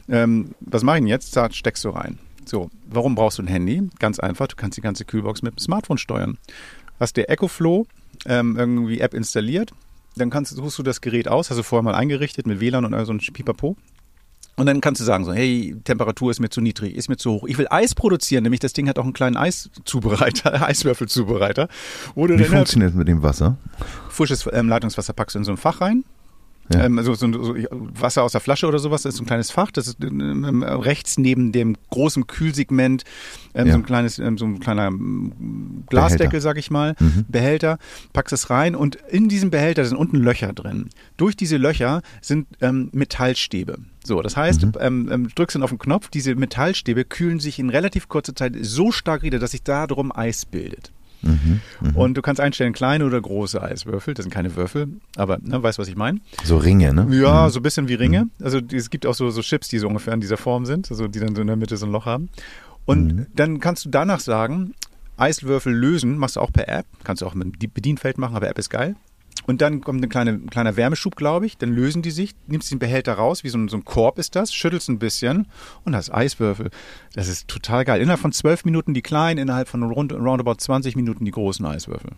Ähm, 0.08 0.54
was 0.60 0.82
mache 0.82 0.96
ich 0.96 1.02
denn 1.02 1.08
jetzt? 1.08 1.36
Da 1.36 1.50
steckst 1.50 1.84
du 1.84 1.90
rein. 1.90 2.18
So, 2.46 2.70
warum 2.90 3.14
brauchst 3.14 3.38
du 3.38 3.42
ein 3.42 3.48
Handy? 3.48 3.88
Ganz 3.98 4.18
einfach, 4.18 4.48
du 4.48 4.56
kannst 4.56 4.78
die 4.78 4.82
ganze 4.82 5.04
Kühlbox 5.04 5.42
mit 5.42 5.56
dem 5.56 5.58
Smartphone 5.58 5.98
steuern. 5.98 6.38
Hast 6.98 7.16
der 7.16 7.28
EcoFlow 7.30 7.86
ähm, 8.26 8.56
irgendwie 8.56 9.00
App 9.00 9.12
installiert, 9.12 9.72
dann 10.16 10.30
kannst, 10.30 10.54
suchst 10.54 10.78
du 10.78 10.82
das 10.82 11.00
Gerät 11.00 11.28
aus, 11.28 11.50
hast 11.50 11.58
du 11.58 11.62
vorher 11.62 11.82
mal 11.82 11.94
eingerichtet 11.94 12.46
mit 12.46 12.60
WLAN 12.60 12.84
und 12.84 13.04
so 13.04 13.12
ein 13.12 13.18
Pipapo. 13.18 13.76
Und 14.56 14.66
dann 14.66 14.80
kannst 14.80 15.00
du 15.00 15.04
sagen 15.04 15.24
so, 15.24 15.32
hey, 15.32 15.76
Temperatur 15.84 16.30
ist 16.30 16.40
mir 16.40 16.48
zu 16.48 16.60
niedrig, 16.60 16.94
ist 16.94 17.08
mir 17.08 17.16
zu 17.16 17.32
hoch. 17.32 17.44
Ich 17.46 17.58
will 17.58 17.66
Eis 17.70 17.94
produzieren, 17.94 18.44
nämlich 18.44 18.60
das 18.60 18.72
Ding 18.72 18.88
hat 18.88 18.98
auch 18.98 19.04
einen 19.04 19.12
kleinen 19.12 19.36
Eiszubereiter, 19.36 20.62
Eiswürfelzubereiter. 20.66 21.68
Wie 22.14 22.44
funktioniert 22.44 22.90
das 22.90 22.96
mit 22.96 23.08
dem 23.08 23.22
Wasser? 23.22 23.56
Frisches 24.08 24.48
ähm, 24.52 24.68
Leitungswasser 24.68 25.12
packst 25.12 25.34
du 25.34 25.40
in 25.40 25.44
so 25.44 25.50
ein 25.50 25.56
Fach 25.56 25.80
rein. 25.80 26.04
Ja. 26.72 26.84
Ähm, 26.84 26.98
so, 27.02 27.14
so, 27.14 27.30
so, 27.30 27.54
Wasser 27.70 28.22
aus 28.22 28.32
der 28.32 28.40
Flasche 28.40 28.66
oder 28.66 28.78
sowas, 28.78 29.02
das 29.02 29.14
ist 29.14 29.18
so 29.18 29.24
ein 29.24 29.26
kleines 29.26 29.50
Fach, 29.50 29.70
das 29.70 29.86
ist 29.86 30.02
ähm, 30.02 30.62
rechts 30.62 31.18
neben 31.18 31.52
dem 31.52 31.76
großen 31.90 32.26
Kühlsegment 32.26 33.04
ähm, 33.54 33.66
ja. 33.66 33.72
so 33.74 33.78
ein 33.80 33.84
kleines, 33.84 34.18
ähm, 34.18 34.38
so 34.38 34.46
ein 34.46 34.60
kleiner 34.60 34.86
ähm, 34.86 35.84
Glasdeckel, 35.90 36.28
Behälter. 36.28 36.40
sag 36.40 36.56
ich 36.56 36.70
mal, 36.70 36.96
mhm. 36.98 37.26
Behälter, 37.28 37.78
packst 38.14 38.32
es 38.32 38.48
rein 38.48 38.74
und 38.74 38.96
in 38.96 39.28
diesem 39.28 39.50
Behälter 39.50 39.84
sind 39.84 39.98
unten 39.98 40.16
Löcher 40.16 40.54
drin. 40.54 40.88
Durch 41.18 41.36
diese 41.36 41.58
Löcher 41.58 42.00
sind 42.22 42.46
ähm, 42.62 42.88
Metallstäbe. 42.92 43.78
So, 44.06 44.20
das 44.20 44.36
heißt, 44.36 44.66
mhm. 44.66 44.72
ähm, 44.80 45.08
ähm, 45.10 45.28
drückst 45.34 45.56
dann 45.56 45.62
auf 45.62 45.70
den 45.70 45.78
Knopf, 45.78 46.08
diese 46.08 46.34
Metallstäbe 46.34 47.04
kühlen 47.04 47.40
sich 47.40 47.58
in 47.58 47.70
relativ 47.70 48.08
kurzer 48.08 48.34
Zeit 48.34 48.54
so 48.60 48.92
stark 48.92 49.22
wieder, 49.22 49.38
dass 49.38 49.52
sich 49.52 49.62
da 49.62 49.86
drum 49.86 50.12
Eis 50.14 50.44
bildet. 50.44 50.92
Mhm, 51.22 51.60
mh. 51.80 51.92
Und 51.94 52.14
du 52.14 52.22
kannst 52.22 52.38
einstellen 52.38 52.74
kleine 52.74 53.06
oder 53.06 53.18
große 53.20 53.62
Eiswürfel. 53.62 54.12
Das 54.12 54.24
sind 54.24 54.32
keine 54.32 54.54
Würfel, 54.56 54.88
aber 55.16 55.38
ne, 55.38 55.62
weißt 55.62 55.78
was 55.78 55.88
ich 55.88 55.96
meine? 55.96 56.20
So 56.44 56.58
Ringe, 56.58 56.92
ne? 56.92 57.06
Ja, 57.16 57.46
mhm. 57.46 57.50
so 57.50 57.60
ein 57.60 57.62
bisschen 57.62 57.88
wie 57.88 57.94
Ringe. 57.94 58.24
Mhm. 58.24 58.30
Also 58.44 58.60
es 58.72 58.90
gibt 58.90 59.06
auch 59.06 59.14
so, 59.14 59.30
so 59.30 59.40
Chips, 59.40 59.68
die 59.68 59.78
so 59.78 59.88
ungefähr 59.88 60.12
in 60.12 60.20
dieser 60.20 60.36
Form 60.36 60.66
sind, 60.66 60.90
also 60.90 61.08
die 61.08 61.20
dann 61.20 61.34
so 61.34 61.40
in 61.40 61.46
der 61.46 61.56
Mitte 61.56 61.78
so 61.78 61.86
ein 61.86 61.92
Loch 61.92 62.04
haben. 62.04 62.28
Und 62.84 63.14
mhm. 63.14 63.26
dann 63.34 63.60
kannst 63.60 63.86
du 63.86 63.88
danach 63.88 64.20
sagen, 64.20 64.74
Eiswürfel 65.16 65.72
lösen, 65.72 66.18
machst 66.18 66.36
du 66.36 66.40
auch 66.40 66.52
per 66.52 66.68
App. 66.68 66.86
Kannst 67.04 67.22
du 67.22 67.26
auch 67.26 67.34
mit 67.34 67.62
dem 67.62 67.72
Bedienfeld 67.72 68.18
machen, 68.18 68.36
aber 68.36 68.48
App 68.48 68.58
ist 68.58 68.68
geil. 68.68 68.96
Und 69.46 69.61
dann 69.61 69.80
kommt 69.80 70.02
ein 70.02 70.09
kleine, 70.09 70.38
kleiner 70.40 70.76
Wärmeschub, 70.76 71.16
glaube 71.16 71.46
ich. 71.46 71.59
Dann 71.59 71.72
lösen 71.72 72.02
die 72.02 72.11
sich, 72.11 72.35
nimmst 72.46 72.70
den 72.70 72.78
Behälter 72.78 73.14
raus, 73.14 73.44
wie 73.44 73.48
so 73.48 73.59
ein, 73.59 73.68
so 73.68 73.76
ein 73.76 73.85
Korb 73.85 74.18
ist 74.18 74.37
das, 74.37 74.52
schüttelst 74.54 74.88
ein 74.88 74.98
bisschen 74.98 75.46
und 75.85 75.94
hast 75.94 76.11
Eiswürfel. 76.11 76.70
Das 77.14 77.28
ist 77.28 77.48
total 77.48 77.85
geil. 77.85 78.00
Innerhalb 78.00 78.20
von 78.20 78.33
zwölf 78.33 78.64
Minuten 78.64 78.94
die 78.94 79.02
kleinen, 79.02 79.38
innerhalb 79.38 79.68
von 79.68 79.83
rund, 79.83 80.12
roundabout 80.12 80.57
20 80.57 80.96
Minuten 80.96 81.24
die 81.24 81.30
großen 81.30 81.64
Eiswürfel. 81.64 82.11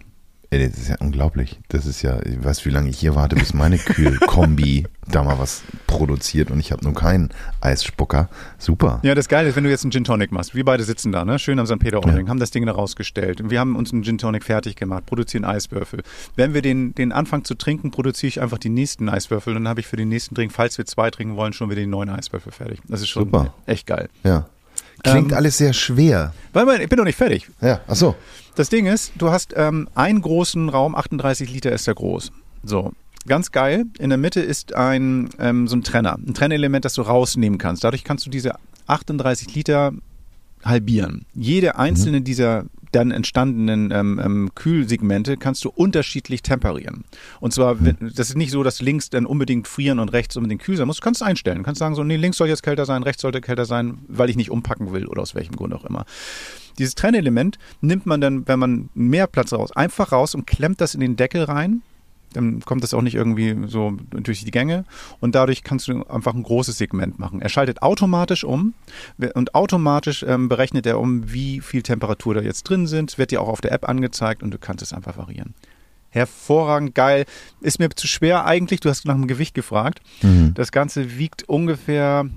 Ey, 0.51 0.69
das 0.69 0.79
ist 0.79 0.89
ja 0.89 0.97
unglaublich. 1.01 1.59
Das 1.69 1.87
ist 1.87 2.03
ja, 2.03 2.21
ich 2.25 2.43
weiß, 2.43 2.65
wie 2.67 2.71
lange 2.71 2.89
ich 2.89 2.99
hier 2.99 3.17
warte, 3.17 3.35
bis 3.35 3.53
meine 3.53 3.79
Kühlkombi 3.79 4.87
da 5.09 5.25
mal 5.25 5.39
was 5.39 5.63
produziert 5.87 6.51
und 6.51 6.61
ich 6.61 6.71
habe 6.71 6.85
nur 6.85 6.95
keinen 6.95 7.31
Eisspucker. 7.61 8.29
Super. 8.59 9.01
Ja, 9.03 9.15
das 9.15 9.29
Geile 9.29 9.49
ist, 9.49 9.57
wenn 9.57 9.65
du 9.65 9.71
jetzt 9.71 9.83
einen 9.85 9.91
Gin 9.91 10.05
Tonic 10.05 10.31
machst. 10.31 10.55
Wir 10.55 10.65
beide 10.65 10.85
sitzen 10.85 11.11
da, 11.11 11.25
ne? 11.25 11.39
schön 11.39 11.59
am 11.59 11.67
St. 11.67 11.79
Peter-Ording, 11.79 12.27
ja. 12.27 12.29
haben 12.29 12.39
das 12.39 12.53
Ding 12.53 12.65
da 12.65 12.73
rausgestellt. 12.73 13.51
Wir 13.51 13.59
haben 13.59 13.75
uns 13.75 13.93
einen 13.93 14.05
Gin 14.05 14.19
Tonic 14.19 14.45
fertig 14.45 14.77
gemacht, 14.77 15.07
produzieren 15.07 15.45
Eiswürfel. 15.45 16.03
Wenn 16.37 16.55
wir 16.55 16.63
den, 16.63 16.95
den 16.95 17.11
Anfang 17.11 17.45
zu 17.45 17.55
trinken, 17.55 17.91
produziere 17.91 18.29
ich 18.29 18.41
einfach 18.41 18.59
die 18.59 18.69
nächsten 18.69 19.09
Eiswürfel 19.09 19.57
und 19.57 19.65
dann 19.65 19.69
habe 19.69 19.81
ich 19.81 19.87
für 19.87 19.97
den 19.97 20.09
nächsten 20.09 20.35
Drink, 20.35 20.53
falls 20.53 20.79
wir 20.79 20.87
zwei 20.87 21.11
trinken 21.11 21.37
wollen, 21.37 21.53
schon 21.53 21.71
wieder 21.71 21.81
die 21.81 21.87
neuen 21.87 22.09
Eiswürfel 22.09 22.53
fertig. 22.53 22.81
Das 22.89 23.01
ist 23.01 23.09
schon 23.09 23.25
Super. 23.25 23.53
echt 23.67 23.87
geil. 23.87 24.09
Ja. 24.23 24.47
Klingt 25.03 25.33
ähm, 25.33 25.37
alles 25.37 25.59
sehr 25.59 25.73
schwer. 25.73 26.33
Weil 26.53 26.81
ich 26.81 26.89
bin 26.89 26.99
noch 26.99 27.05
nicht 27.05 27.19
fertig. 27.19 27.49
Ja, 27.61 27.81
ach 27.87 27.97
so. 27.97 28.15
Das 28.57 28.71
Ding 28.71 28.87
ist, 28.87 29.13
du 29.19 29.31
hast 29.31 29.53
ähm, 29.55 29.87
einen 29.95 30.23
großen 30.23 30.71
Raum, 30.71 30.95
38 30.95 31.53
Liter 31.53 31.73
ist 31.73 31.87
der 31.87 31.95
groß. 31.95 32.33
So, 32.65 32.93
ganz 33.27 33.53
geil. 33.53 33.85
In 33.99 34.09
der 34.09 34.17
Mitte 34.17 34.41
ist 34.41 34.75
ein 34.75 35.29
ähm, 35.39 35.69
so 35.69 35.77
ein 35.77 35.83
Trenner, 35.83 36.15
ein 36.15 36.33
Trennelement, 36.33 36.87
das 36.87 36.95
du 36.95 37.03
rausnehmen 37.03 37.59
kannst. 37.59 37.85
Dadurch 37.85 38.03
kannst 38.03 38.25
du 38.25 38.31
diese 38.31 38.55
38 38.87 39.55
Liter 39.55 39.93
halbieren. 40.65 41.27
Jede 41.35 41.77
einzelne 41.77 42.21
mhm. 42.21 42.25
dieser 42.25 42.65
dann 42.93 43.11
entstandenen 43.11 43.91
ähm, 43.91 44.21
ähm, 44.25 44.51
Kühlsegmente 44.55 45.37
kannst 45.37 45.63
du 45.67 45.69
unterschiedlich 45.69 46.41
temperieren. 46.41 47.05
Und 47.41 47.53
zwar, 47.53 47.75
mhm. 47.75 47.97
das 48.15 48.31
ist 48.31 48.37
nicht 48.37 48.53
so, 48.53 48.63
dass 48.63 48.81
links 48.81 49.11
dann 49.11 49.27
unbedingt 49.27 49.69
frieren 49.69 49.99
und 49.99 50.09
rechts 50.15 50.35
unbedingt 50.35 50.63
kühl 50.63 50.79
sein 50.79 50.87
muss. 50.87 50.97
Du 50.97 51.03
kannst 51.03 51.21
es 51.21 51.27
einstellen. 51.27 51.59
Du 51.59 51.65
kannst 51.65 51.79
sagen, 51.79 51.95
so, 51.95 52.05
nee, 52.05 52.17
links 52.17 52.39
soll 52.39 52.49
jetzt 52.49 52.63
kälter 52.63 52.87
sein, 52.87 53.03
rechts 53.03 53.21
sollte 53.21 53.43
kälter 53.43 53.67
sein, 53.67 53.99
weil 54.09 54.31
ich 54.31 54.37
nicht 54.37 54.51
umpacken 54.51 54.93
will 54.93 55.07
oder 55.07 55.21
aus 55.21 55.35
welchem 55.35 55.57
Grund 55.57 55.75
auch 55.75 55.85
immer. 55.85 56.07
Dieses 56.79 56.95
Trennelement 56.95 57.59
nimmt 57.81 58.07
man 58.07 58.21
dann, 58.21 58.47
wenn 58.49 58.59
man 58.59 58.89
mehr 58.95 59.27
Platz 59.27 59.53
raus, 59.53 59.73
einfach 59.73 60.13
raus 60.13 60.35
und 60.35 60.47
klemmt 60.47 60.81
das 60.81 60.95
in 60.95 61.01
den 61.01 61.17
Deckel 61.17 61.45
rein. 61.45 61.83
Dann 62.33 62.61
kommt 62.61 62.83
das 62.83 62.93
auch 62.93 63.01
nicht 63.01 63.15
irgendwie 63.15 63.57
so 63.67 63.97
durch 64.11 64.45
die 64.45 64.51
Gänge 64.51 64.85
und 65.21 65.35
dadurch 65.35 65.63
kannst 65.63 65.89
du 65.89 66.03
einfach 66.05 66.35
ein 66.35 66.43
großes 66.43 66.77
Segment 66.77 67.19
machen. 67.19 67.41
Er 67.41 67.49
schaltet 67.49 67.83
automatisch 67.83 68.45
um 68.45 68.75
und 69.35 69.55
automatisch 69.55 70.23
ähm, 70.23 70.49
berechnet 70.49 70.87
er 70.87 71.01
um, 71.01 71.33
wie 71.33 71.61
viel 71.61 71.83
Temperatur 71.83 72.35
da 72.35 72.41
jetzt 72.43 72.65
drin 72.65 72.87
sind. 72.87 73.17
Wird 73.17 73.31
dir 73.31 73.41
auch 73.41 73.49
auf 73.49 73.63
der 73.63 73.73
App 73.73 73.89
angezeigt 73.89 74.43
und 74.43 74.51
du 74.51 74.59
kannst 74.59 74.83
es 74.83 74.93
einfach 74.93 75.17
variieren 75.17 75.55
hervorragend 76.17 76.95
geil. 76.95 77.27
Ist 77.61 77.79
mir 77.79 77.91
zu 77.91 78.09
schwer 78.09 78.47
eigentlich. 78.47 78.81
Du 78.81 78.89
hast 78.89 79.05
nach 79.05 79.15
dem 79.15 79.29
Gewicht 79.29 79.55
gefragt. 79.55 80.01
Mhm. 80.23 80.55
Das 80.55 80.73
Ganze 80.73 81.19
wiegt 81.19 81.49
ungefähr 81.49 82.29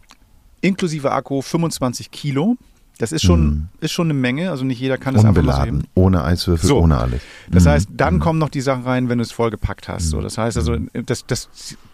inklusive 0.62 1.12
Akku 1.12 1.42
25 1.42 2.12
Kilo. 2.12 2.58
Das 3.00 3.14
ist 3.14 3.24
schon, 3.24 3.46
mhm. 3.46 3.68
ist 3.80 3.94
schon 3.94 4.08
eine 4.08 4.14
Menge, 4.14 4.52
also 4.52 4.66
nicht 4.66 4.80
jeder 4.80 4.98
kann 4.98 5.14
das 5.14 5.24
einfach 5.24 5.42
mal 5.42 5.72
so 5.72 5.80
Ohne 5.96 6.22
Eiswürfel, 6.22 6.68
so. 6.68 6.80
ohne 6.80 6.98
alles. 6.98 7.22
Das 7.50 7.64
mhm. 7.64 7.70
heißt, 7.70 7.90
dann 7.94 8.16
mhm. 8.16 8.20
kommen 8.20 8.40
noch 8.40 8.50
die 8.50 8.60
Sachen 8.60 8.84
rein, 8.84 9.08
wenn 9.08 9.20
du 9.20 9.24
es 9.24 9.32
voll 9.32 9.52
gepackt 9.52 9.88
hast. 9.88 10.10
So, 10.10 10.18
mhm. 10.18 10.24
das 10.24 10.38
heißt 10.38 10.58
also, 10.58 10.74
mhm. 10.74 10.90
das, 11.06 11.26
das 11.26 11.50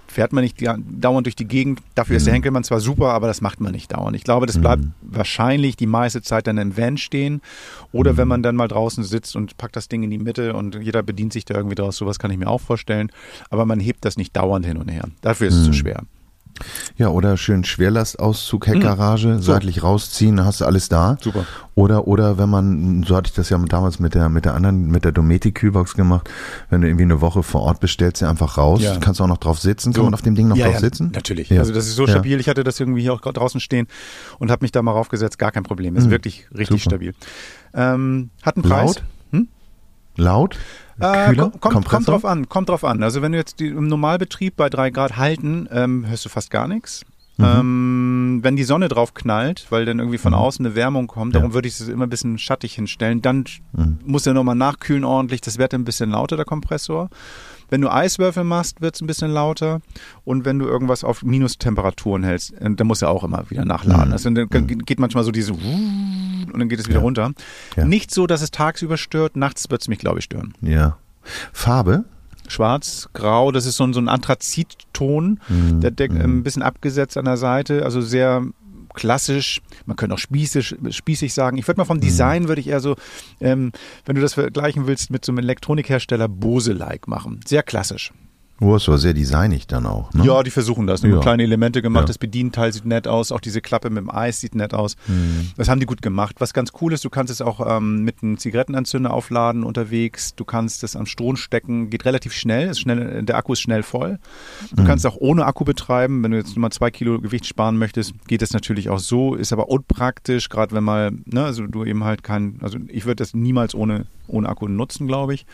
fährt 0.07 0.33
man 0.33 0.43
nicht 0.43 0.57
dauernd 0.65 1.27
durch 1.27 1.35
die 1.35 1.45
Gegend. 1.45 1.81
Dafür 1.93 2.17
ist 2.17 2.25
der 2.25 2.33
Henkelmann 2.33 2.63
zwar 2.63 2.79
super, 2.79 3.09
aber 3.09 3.27
das 3.27 3.41
macht 3.41 3.61
man 3.61 3.73
nicht 3.73 3.93
dauernd. 3.93 4.15
Ich 4.15 4.23
glaube, 4.23 4.45
das 4.47 4.57
bleibt 4.57 4.83
wahrscheinlich 5.01 5.75
die 5.75 5.87
meiste 5.87 6.21
Zeit 6.21 6.47
dann 6.47 6.57
im 6.57 6.75
Van 6.75 6.97
stehen. 6.97 7.41
Oder 7.91 8.15
wenn 8.15 8.27
man 8.27 8.41
dann 8.41 8.55
mal 8.55 8.69
draußen 8.69 9.03
sitzt 9.03 9.35
und 9.35 9.57
packt 9.57 9.75
das 9.75 9.89
Ding 9.89 10.03
in 10.03 10.09
die 10.09 10.17
Mitte 10.17 10.53
und 10.53 10.75
jeder 10.81 11.03
bedient 11.03 11.33
sich 11.33 11.43
da 11.43 11.53
irgendwie 11.55 11.75
draus. 11.75 11.97
Sowas 11.97 12.17
kann 12.17 12.31
ich 12.31 12.37
mir 12.37 12.47
auch 12.47 12.61
vorstellen. 12.61 13.11
Aber 13.49 13.65
man 13.65 13.79
hebt 13.79 14.05
das 14.05 14.15
nicht 14.15 14.35
dauernd 14.35 14.65
hin 14.65 14.77
und 14.77 14.89
her. 14.89 15.03
Dafür 15.21 15.49
ist 15.49 15.55
es 15.55 15.65
zu 15.65 15.73
schwer. 15.73 16.03
Ja, 16.97 17.09
oder 17.09 17.37
schön 17.37 17.63
Schwerlastauszug, 17.63 18.67
Heckgarage, 18.67 19.27
mhm. 19.27 19.41
so. 19.41 19.51
seitlich 19.51 19.83
rausziehen, 19.83 20.43
hast 20.43 20.61
du 20.61 20.65
alles 20.65 20.89
da. 20.89 21.17
Super. 21.21 21.45
Oder, 21.75 22.07
oder 22.07 22.37
wenn 22.37 22.49
man, 22.49 23.03
so 23.03 23.15
hatte 23.17 23.27
ich 23.27 23.33
das 23.33 23.49
ja 23.49 23.57
damals 23.57 23.99
mit 23.99 24.15
der, 24.15 24.29
mit 24.29 24.45
der 24.45 24.53
anderen, 24.53 24.87
mit 24.87 25.03
der 25.03 25.11
Dometic 25.11 25.55
Kühlbox 25.55 25.95
gemacht, 25.95 26.29
wenn 26.69 26.81
du 26.81 26.87
irgendwie 26.87 27.03
eine 27.03 27.19
Woche 27.19 27.43
vor 27.43 27.61
Ort 27.61 27.81
bestellst, 27.81 28.17
sie 28.17 28.29
einfach 28.29 28.57
raus, 28.57 28.81
ja. 28.81 28.97
kannst 28.97 29.19
auch 29.19 29.27
noch 29.27 29.37
drauf 29.37 29.59
sitzen, 29.59 29.91
kann 29.91 30.01
so. 30.01 30.03
man 30.05 30.13
auf 30.13 30.21
dem 30.21 30.35
Ding 30.35 30.47
noch 30.47 30.55
ja, 30.55 30.65
drauf 30.65 30.75
ja, 30.75 30.79
sitzen? 30.79 31.11
Natürlich. 31.13 31.51
Also 31.57 31.73
das 31.73 31.87
ist 31.87 31.95
so 31.95 32.07
stabil, 32.07 32.39
ich 32.39 32.47
hatte 32.47 32.63
das 32.63 32.79
irgendwie 32.79 33.01
hier 33.01 33.13
auch 33.13 33.19
draußen 33.19 33.59
stehen 33.59 33.87
und 34.39 34.51
habe 34.51 34.63
mich 34.63 34.71
da 34.71 34.81
mal 34.81 34.91
raufgesetzt, 34.91 35.37
gar 35.37 35.51
kein 35.51 35.63
Problem. 35.63 35.95
Ist 35.97 36.07
mhm. 36.07 36.11
wirklich 36.11 36.47
richtig 36.57 36.83
Super. 36.83 36.95
stabil. 36.95 37.13
Ähm, 37.73 38.29
hat 38.41 38.55
einen 38.55 38.63
Preis. 38.63 38.95
Laut? 38.95 39.03
Hm? 39.31 39.47
Laut? 40.15 40.57
Äh, 40.99 41.35
kommt, 41.35 41.85
kommt, 41.85 42.07
drauf 42.07 42.23
an, 42.23 42.47
kommt 42.47 42.69
drauf 42.69 42.83
an. 42.83 43.03
Also 43.03 43.21
wenn 43.21 43.33
du 43.33 43.37
jetzt 43.37 43.59
die, 43.59 43.67
im 43.67 43.87
Normalbetrieb 43.87 44.55
bei 44.55 44.69
drei 44.69 44.89
Grad 44.89 45.17
halten, 45.17 45.67
ähm, 45.71 46.07
hörst 46.07 46.25
du 46.25 46.29
fast 46.29 46.51
gar 46.51 46.67
nichts. 46.67 47.03
Mhm. 47.37 47.45
Ähm, 47.45 48.39
wenn 48.43 48.55
die 48.55 48.63
Sonne 48.63 48.87
drauf 48.87 49.13
knallt, 49.13 49.67
weil 49.69 49.85
dann 49.85 49.99
irgendwie 49.99 50.17
von 50.17 50.31
mhm. 50.31 50.39
außen 50.39 50.65
eine 50.65 50.75
Wärmung 50.75 51.07
kommt, 51.07 51.33
ja. 51.33 51.41
darum 51.41 51.53
würde 51.53 51.67
ich 51.67 51.79
es 51.79 51.87
immer 51.87 52.05
ein 52.05 52.09
bisschen 52.09 52.37
schattig 52.37 52.75
hinstellen. 52.75 53.21
Dann 53.21 53.43
mhm. 53.73 53.99
muss 54.05 54.25
er 54.25 54.33
nochmal 54.33 54.55
nachkühlen 54.55 55.03
ordentlich. 55.03 55.41
Das 55.41 55.57
wird 55.57 55.73
ein 55.73 55.83
bisschen 55.83 56.11
lauter, 56.11 56.37
der 56.37 56.45
Kompressor. 56.45 57.09
Wenn 57.75 57.81
du 57.81 57.91
Eiswürfel 57.91 58.45
machst, 58.45 58.79
wird 58.79 58.95
es 58.95 59.01
ein 59.01 59.07
bisschen 59.07 59.31
lauter. 59.31 59.81
Und 60.23 60.45
wenn 60.45 60.59
du 60.59 60.65
irgendwas 60.65 61.03
auf 61.03 61.23
Minustemperaturen 61.23 62.23
hältst, 62.23 62.53
äh, 62.53 62.73
dann 62.73 62.87
muss 62.87 63.01
er 63.01 63.09
auch 63.09 63.25
immer 63.25 63.49
wieder 63.49 63.65
nachladen. 63.65 64.07
Mhm. 64.07 64.13
Also 64.13 64.29
dann 64.29 64.47
mhm. 64.49 64.85
geht 64.85 64.97
manchmal 64.97 65.25
so 65.25 65.31
diese 65.31 65.51
und 65.51 66.57
dann 66.57 66.69
geht 66.69 66.79
es 66.79 66.87
wieder 66.87 66.99
ja. 66.99 67.03
runter. 67.03 67.33
Ja. 67.75 67.83
Nicht 67.83 68.11
so, 68.11 68.27
dass 68.27 68.41
es 68.41 68.51
tagsüber 68.51 68.95
stört, 68.95 69.35
nachts 69.35 69.69
wird 69.69 69.81
es 69.81 69.89
mich, 69.89 69.99
glaube 69.99 70.19
ich, 70.19 70.23
stören. 70.23 70.53
Ja. 70.61 70.95
Farbe? 71.51 72.05
Schwarz, 72.47 73.09
grau, 73.11 73.51
das 73.51 73.65
ist 73.65 73.75
so 73.75 73.83
ein, 73.83 73.91
so 73.91 73.99
ein 73.99 74.07
Anthrazitton, 74.07 75.41
mhm. 75.49 75.81
der 75.81 75.91
Deck, 75.91 76.13
mhm. 76.13 76.21
ein 76.21 76.43
bisschen 76.43 76.61
abgesetzt 76.61 77.17
an 77.17 77.25
der 77.25 77.35
Seite, 77.35 77.83
also 77.83 77.99
sehr 77.99 78.41
klassisch, 78.95 79.61
man 79.85 79.95
könnte 79.95 80.15
auch 80.15 80.19
spießig, 80.19 80.75
spießig 80.89 81.33
sagen. 81.33 81.57
Ich 81.57 81.67
würde 81.67 81.79
mal 81.79 81.85
vom 81.85 81.97
mhm. 81.97 82.01
Design, 82.01 82.47
würde 82.47 82.61
ich 82.61 82.67
eher 82.67 82.79
so, 82.79 82.95
ähm, 83.39 83.71
wenn 84.05 84.15
du 84.15 84.21
das 84.21 84.33
vergleichen 84.33 84.87
willst, 84.87 85.11
mit 85.11 85.25
so 85.25 85.31
einem 85.31 85.39
Elektronikhersteller 85.39 86.27
Bose-like 86.27 87.07
machen. 87.07 87.39
Sehr 87.45 87.63
klassisch. 87.63 88.11
Oh, 88.61 88.75
es 88.75 88.87
war 88.87 88.97
sehr 88.97 89.13
designig 89.13 89.67
dann 89.67 89.85
auch. 89.85 90.13
Ne? 90.13 90.25
Ja, 90.25 90.41
die 90.41 90.49
versuchen 90.49 90.87
das. 90.87 91.01
Ja. 91.01 91.19
Kleine 91.19 91.43
Elemente 91.43 91.81
gemacht. 91.81 92.03
Ja. 92.03 92.07
Das 92.07 92.17
Bedienteil 92.17 92.71
sieht 92.71 92.85
nett 92.85 93.05
aus. 93.05 93.33
Auch 93.33 93.41
diese 93.41 93.59
Klappe 93.59 93.89
mit 93.89 93.97
dem 93.97 94.09
Eis 94.09 94.39
sieht 94.39 94.55
nett 94.55 94.73
aus. 94.73 94.95
Mhm. 95.07 95.51
Das 95.57 95.67
haben 95.67 95.81
die 95.81 95.85
gut 95.85 96.01
gemacht. 96.01 96.37
Was 96.39 96.53
ganz 96.53 96.71
cool 96.81 96.93
ist, 96.93 97.03
du 97.03 97.09
kannst 97.09 97.31
es 97.31 97.41
auch 97.41 97.77
ähm, 97.77 98.03
mit 98.03 98.23
einem 98.23 98.37
Zigarettenanzünder 98.37 99.13
aufladen 99.13 99.65
unterwegs. 99.65 100.35
Du 100.35 100.45
kannst 100.45 100.85
es 100.85 100.95
am 100.95 101.05
Strom 101.05 101.35
stecken. 101.35 101.89
Geht 101.89 102.05
relativ 102.05 102.31
schnell. 102.31 102.69
Ist 102.69 102.79
schnell 102.79 103.23
der 103.23 103.35
Akku 103.35 103.53
ist 103.53 103.59
schnell 103.59 103.83
voll. 103.83 104.19
Du 104.71 104.83
mhm. 104.83 104.87
kannst 104.87 105.05
auch 105.05 105.17
ohne 105.17 105.45
Akku 105.45 105.65
betreiben. 105.65 106.23
Wenn 106.23 106.31
du 106.31 106.37
jetzt 106.37 106.55
mal 106.55 106.71
zwei 106.71 106.91
Kilo 106.91 107.19
Gewicht 107.19 107.45
sparen 107.45 107.77
möchtest, 107.77 108.13
geht 108.27 108.41
das 108.41 108.53
natürlich 108.53 108.89
auch 108.89 108.99
so. 108.99 109.35
Ist 109.35 109.51
aber 109.51 109.67
unpraktisch, 109.67 110.47
gerade 110.47 110.73
wenn 110.73 110.83
mal, 110.85 111.11
ne, 111.25 111.43
also 111.43 111.67
du 111.67 111.83
eben 111.83 112.05
halt 112.05 112.23
kein, 112.23 112.59
also 112.61 112.77
ich 112.87 113.05
würde 113.05 113.17
das 113.17 113.33
niemals 113.33 113.75
ohne, 113.75 114.05
ohne 114.27 114.47
Akku 114.47 114.69
nutzen, 114.69 115.07
glaube 115.07 115.33
ich. 115.33 115.45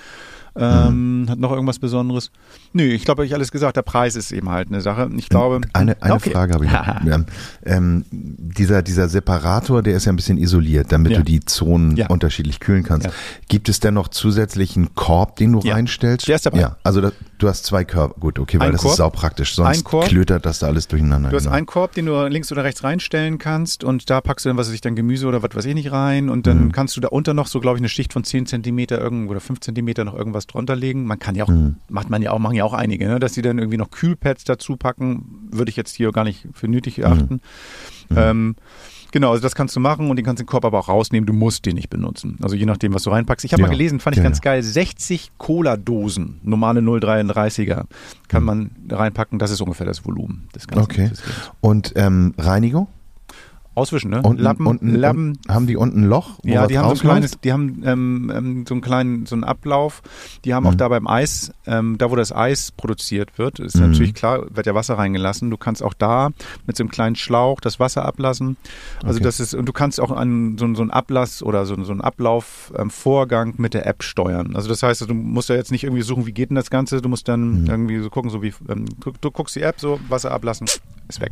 Ähm, 0.55 1.21
mhm. 1.21 1.29
Hat 1.29 1.39
noch 1.39 1.51
irgendwas 1.51 1.79
Besonderes? 1.79 2.31
Nö, 2.73 2.83
ich 2.83 3.05
glaube, 3.05 3.25
ich 3.25 3.33
alles 3.33 3.51
gesagt. 3.51 3.77
Der 3.77 3.83
Preis 3.83 4.15
ist 4.15 4.31
eben 4.31 4.49
halt 4.49 4.67
eine 4.67 4.81
Sache. 4.81 5.09
Ich 5.15 5.29
glaube. 5.29 5.61
Eine, 5.73 6.01
eine 6.01 6.15
okay. 6.15 6.31
Frage 6.31 6.53
habe 6.53 6.65
ich 6.65 6.71
noch. 6.71 7.05
Ja. 7.05 7.21
Ähm, 7.63 8.05
dieser, 8.11 8.81
dieser 8.81 9.07
Separator, 9.07 9.83
der 9.83 9.95
ist 9.95 10.05
ja 10.05 10.11
ein 10.11 10.15
bisschen 10.15 10.37
isoliert, 10.37 10.91
damit 10.91 11.11
ja. 11.11 11.19
du 11.19 11.23
die 11.23 11.41
Zonen 11.41 11.95
ja. 11.95 12.07
unterschiedlich 12.07 12.59
kühlen 12.59 12.83
kannst. 12.83 13.09
Gibt 13.47 13.69
es 13.69 13.79
denn 13.79 13.93
noch 13.93 14.07
zusätzlichen 14.07 14.95
Korb, 14.95 15.35
den 15.35 15.53
du 15.53 15.59
reinstellst? 15.59 16.27
Der 16.27 16.35
ist 16.35 16.45
dabei. 16.45 16.59
Ja, 16.59 16.77
also 16.83 17.01
das, 17.01 17.13
du 17.41 17.47
hast 17.47 17.65
zwei 17.65 17.83
Körbe. 17.83 18.15
Gut, 18.19 18.39
okay, 18.39 18.59
weil 18.59 18.67
ein 18.67 18.73
das 18.73 18.81
Korb, 18.81 18.91
ist 18.91 18.97
saupraktisch. 18.97 19.55
Sonst 19.55 19.85
klötert 19.85 20.45
das 20.45 20.59
da 20.59 20.67
alles 20.67 20.87
durcheinander. 20.87 21.29
Du 21.29 21.35
hast 21.35 21.43
genau. 21.43 21.55
einen 21.55 21.65
Korb, 21.65 21.93
den 21.93 22.05
du 22.05 22.27
links 22.27 22.51
oder 22.51 22.63
rechts 22.63 22.83
reinstellen 22.83 23.37
kannst 23.37 23.83
und 23.83 24.09
da 24.09 24.21
packst 24.21 24.45
du 24.45 24.49
dann, 24.49 24.57
was 24.57 24.67
weiß 24.67 24.73
ich, 24.73 24.81
dann 24.81 24.95
Gemüse 24.95 25.27
oder 25.27 25.41
was 25.41 25.55
weiß 25.55 25.65
ich 25.65 25.73
nicht 25.73 25.91
rein 25.91 26.29
und 26.29 26.47
dann 26.47 26.65
mhm. 26.65 26.71
kannst 26.71 26.95
du 26.95 27.01
da 27.01 27.07
unter 27.07 27.33
noch 27.33 27.47
so, 27.47 27.59
glaube 27.59 27.77
ich, 27.77 27.81
eine 27.81 27.89
Schicht 27.89 28.13
von 28.13 28.23
10 28.23 28.45
Zentimeter 28.45 28.99
irgendwo 28.99 29.31
oder 29.31 29.41
5 29.41 29.59
Zentimeter 29.59 30.03
noch 30.03 30.13
irgendwas 30.13 30.47
drunter 30.47 30.75
legen. 30.75 31.05
Man 31.05 31.19
kann 31.19 31.35
ja 31.35 31.45
auch, 31.45 31.49
mhm. 31.49 31.77
macht 31.89 32.09
man 32.09 32.21
ja 32.21 32.31
auch, 32.31 32.39
machen 32.39 32.55
ja 32.55 32.63
auch 32.63 32.73
einige, 32.73 33.07
ne? 33.07 33.19
dass 33.19 33.33
die 33.33 33.41
dann 33.41 33.57
irgendwie 33.57 33.77
noch 33.77 33.91
Kühlpads 33.91 34.43
dazu 34.43 34.77
packen, 34.77 35.49
würde 35.51 35.69
ich 35.69 35.75
jetzt 35.75 35.95
hier 35.95 36.11
gar 36.11 36.23
nicht 36.23 36.47
für 36.53 36.67
nötig 36.67 36.99
erachten. 36.99 37.41
Mhm. 38.09 38.17
Ähm, 38.17 38.55
Genau, 39.11 39.31
also 39.31 39.41
das 39.41 39.55
kannst 39.55 39.75
du 39.75 39.79
machen 39.79 40.09
und 40.09 40.15
den 40.15 40.25
kannst 40.25 40.39
du 40.39 40.43
den 40.43 40.49
Korb 40.49 40.65
aber 40.65 40.79
auch 40.79 40.87
rausnehmen. 40.87 41.27
Du 41.27 41.33
musst 41.33 41.65
den 41.65 41.75
nicht 41.75 41.89
benutzen. 41.89 42.37
Also 42.41 42.55
je 42.55 42.65
nachdem, 42.65 42.93
was 42.93 43.03
du 43.03 43.09
reinpackst. 43.09 43.45
Ich 43.45 43.53
habe 43.53 43.61
ja, 43.61 43.67
mal 43.67 43.73
gelesen, 43.73 43.99
fand 43.99 44.15
ich 44.15 44.19
ja, 44.19 44.23
ganz 44.23 44.41
geil, 44.41 44.63
60 44.63 45.31
Cola-Dosen, 45.37 46.39
normale 46.43 46.79
0,33er, 46.79 47.85
kann 48.27 48.43
mhm. 48.43 48.45
man 48.45 48.71
reinpacken. 48.89 49.37
Das 49.39 49.51
ist 49.51 49.61
ungefähr 49.61 49.85
das 49.85 50.05
Volumen 50.05 50.47
des 50.55 50.67
Ganzen. 50.67 50.83
Okay. 50.83 51.11
Und 51.59 51.93
ähm, 51.95 52.33
Reinigung? 52.37 52.87
Auswischen, 53.73 54.09
ne? 54.11 54.21
Unten, 54.21 54.43
Lappen, 54.43 54.67
unten, 54.67 54.95
Lappen. 54.95 55.39
haben 55.47 55.65
die 55.65 55.77
unten 55.77 56.01
ein 56.01 56.09
Loch? 56.09 56.39
Ja, 56.43 56.67
die 56.67 56.77
haben 56.77 56.89
so 56.89 56.95
ein 56.95 56.99
kleines, 56.99 57.39
die 57.39 57.53
haben 57.53 57.81
ähm, 57.85 58.31
ähm, 58.35 58.65
so 58.67 58.73
einen 58.73 58.81
kleinen, 58.81 59.25
so 59.25 59.33
einen 59.33 59.45
Ablauf. 59.45 60.01
Die 60.43 60.53
haben 60.53 60.67
auch 60.67 60.73
Mhm. 60.73 60.77
da 60.77 60.89
beim 60.89 61.07
Eis, 61.07 61.53
ähm, 61.65 61.97
da 61.97 62.11
wo 62.11 62.17
das 62.17 62.33
Eis 62.35 62.73
produziert 62.73 63.37
wird, 63.37 63.59
ist 63.59 63.75
Mhm. 63.75 63.81
natürlich 63.87 64.13
klar, 64.13 64.45
wird 64.53 64.65
ja 64.67 64.75
Wasser 64.75 64.95
reingelassen. 64.97 65.49
Du 65.49 65.55
kannst 65.55 65.81
auch 65.83 65.93
da 65.93 66.31
mit 66.67 66.75
so 66.75 66.83
einem 66.83 66.89
kleinen 66.91 67.15
Schlauch 67.15 67.61
das 67.61 67.79
Wasser 67.79 68.03
ablassen. 68.03 68.57
Also 69.03 69.17
Okay. 69.19 69.23
das 69.23 69.39
ist, 69.39 69.53
und 69.53 69.65
du 69.65 69.71
kannst 69.73 70.01
auch 70.01 70.11
an 70.11 70.57
so, 70.57 70.73
so 70.75 70.81
einen 70.81 70.91
Ablass 70.91 71.41
oder 71.41 71.65
so, 71.65 71.81
so 71.83 71.93
einen 71.93 72.01
Ablaufvorgang 72.01 73.49
ähm, 73.51 73.55
mit 73.57 73.73
der 73.73 73.85
App 73.85 74.03
steuern. 74.03 74.53
Also 74.55 74.67
das 74.67 74.83
heißt, 74.83 75.09
du 75.09 75.13
musst 75.13 75.47
ja 75.49 75.55
jetzt 75.55 75.71
nicht 75.71 75.83
irgendwie 75.85 76.03
suchen, 76.03 76.25
wie 76.25 76.33
geht 76.33 76.49
denn 76.49 76.55
das 76.55 76.69
Ganze. 76.69 77.01
Du 77.01 77.07
musst 77.09 77.27
dann 77.27 77.61
Mhm. 77.61 77.67
irgendwie 77.69 77.99
so 77.99 78.09
gucken, 78.09 78.29
so 78.31 78.41
wie 78.41 78.53
ähm, 78.69 78.85
du, 78.99 79.13
du 79.19 79.31
guckst 79.31 79.55
die 79.55 79.61
App, 79.61 79.79
so 79.79 79.99
Wasser 80.09 80.31
ablassen, 80.31 80.67
ist 81.07 81.21
weg. 81.21 81.31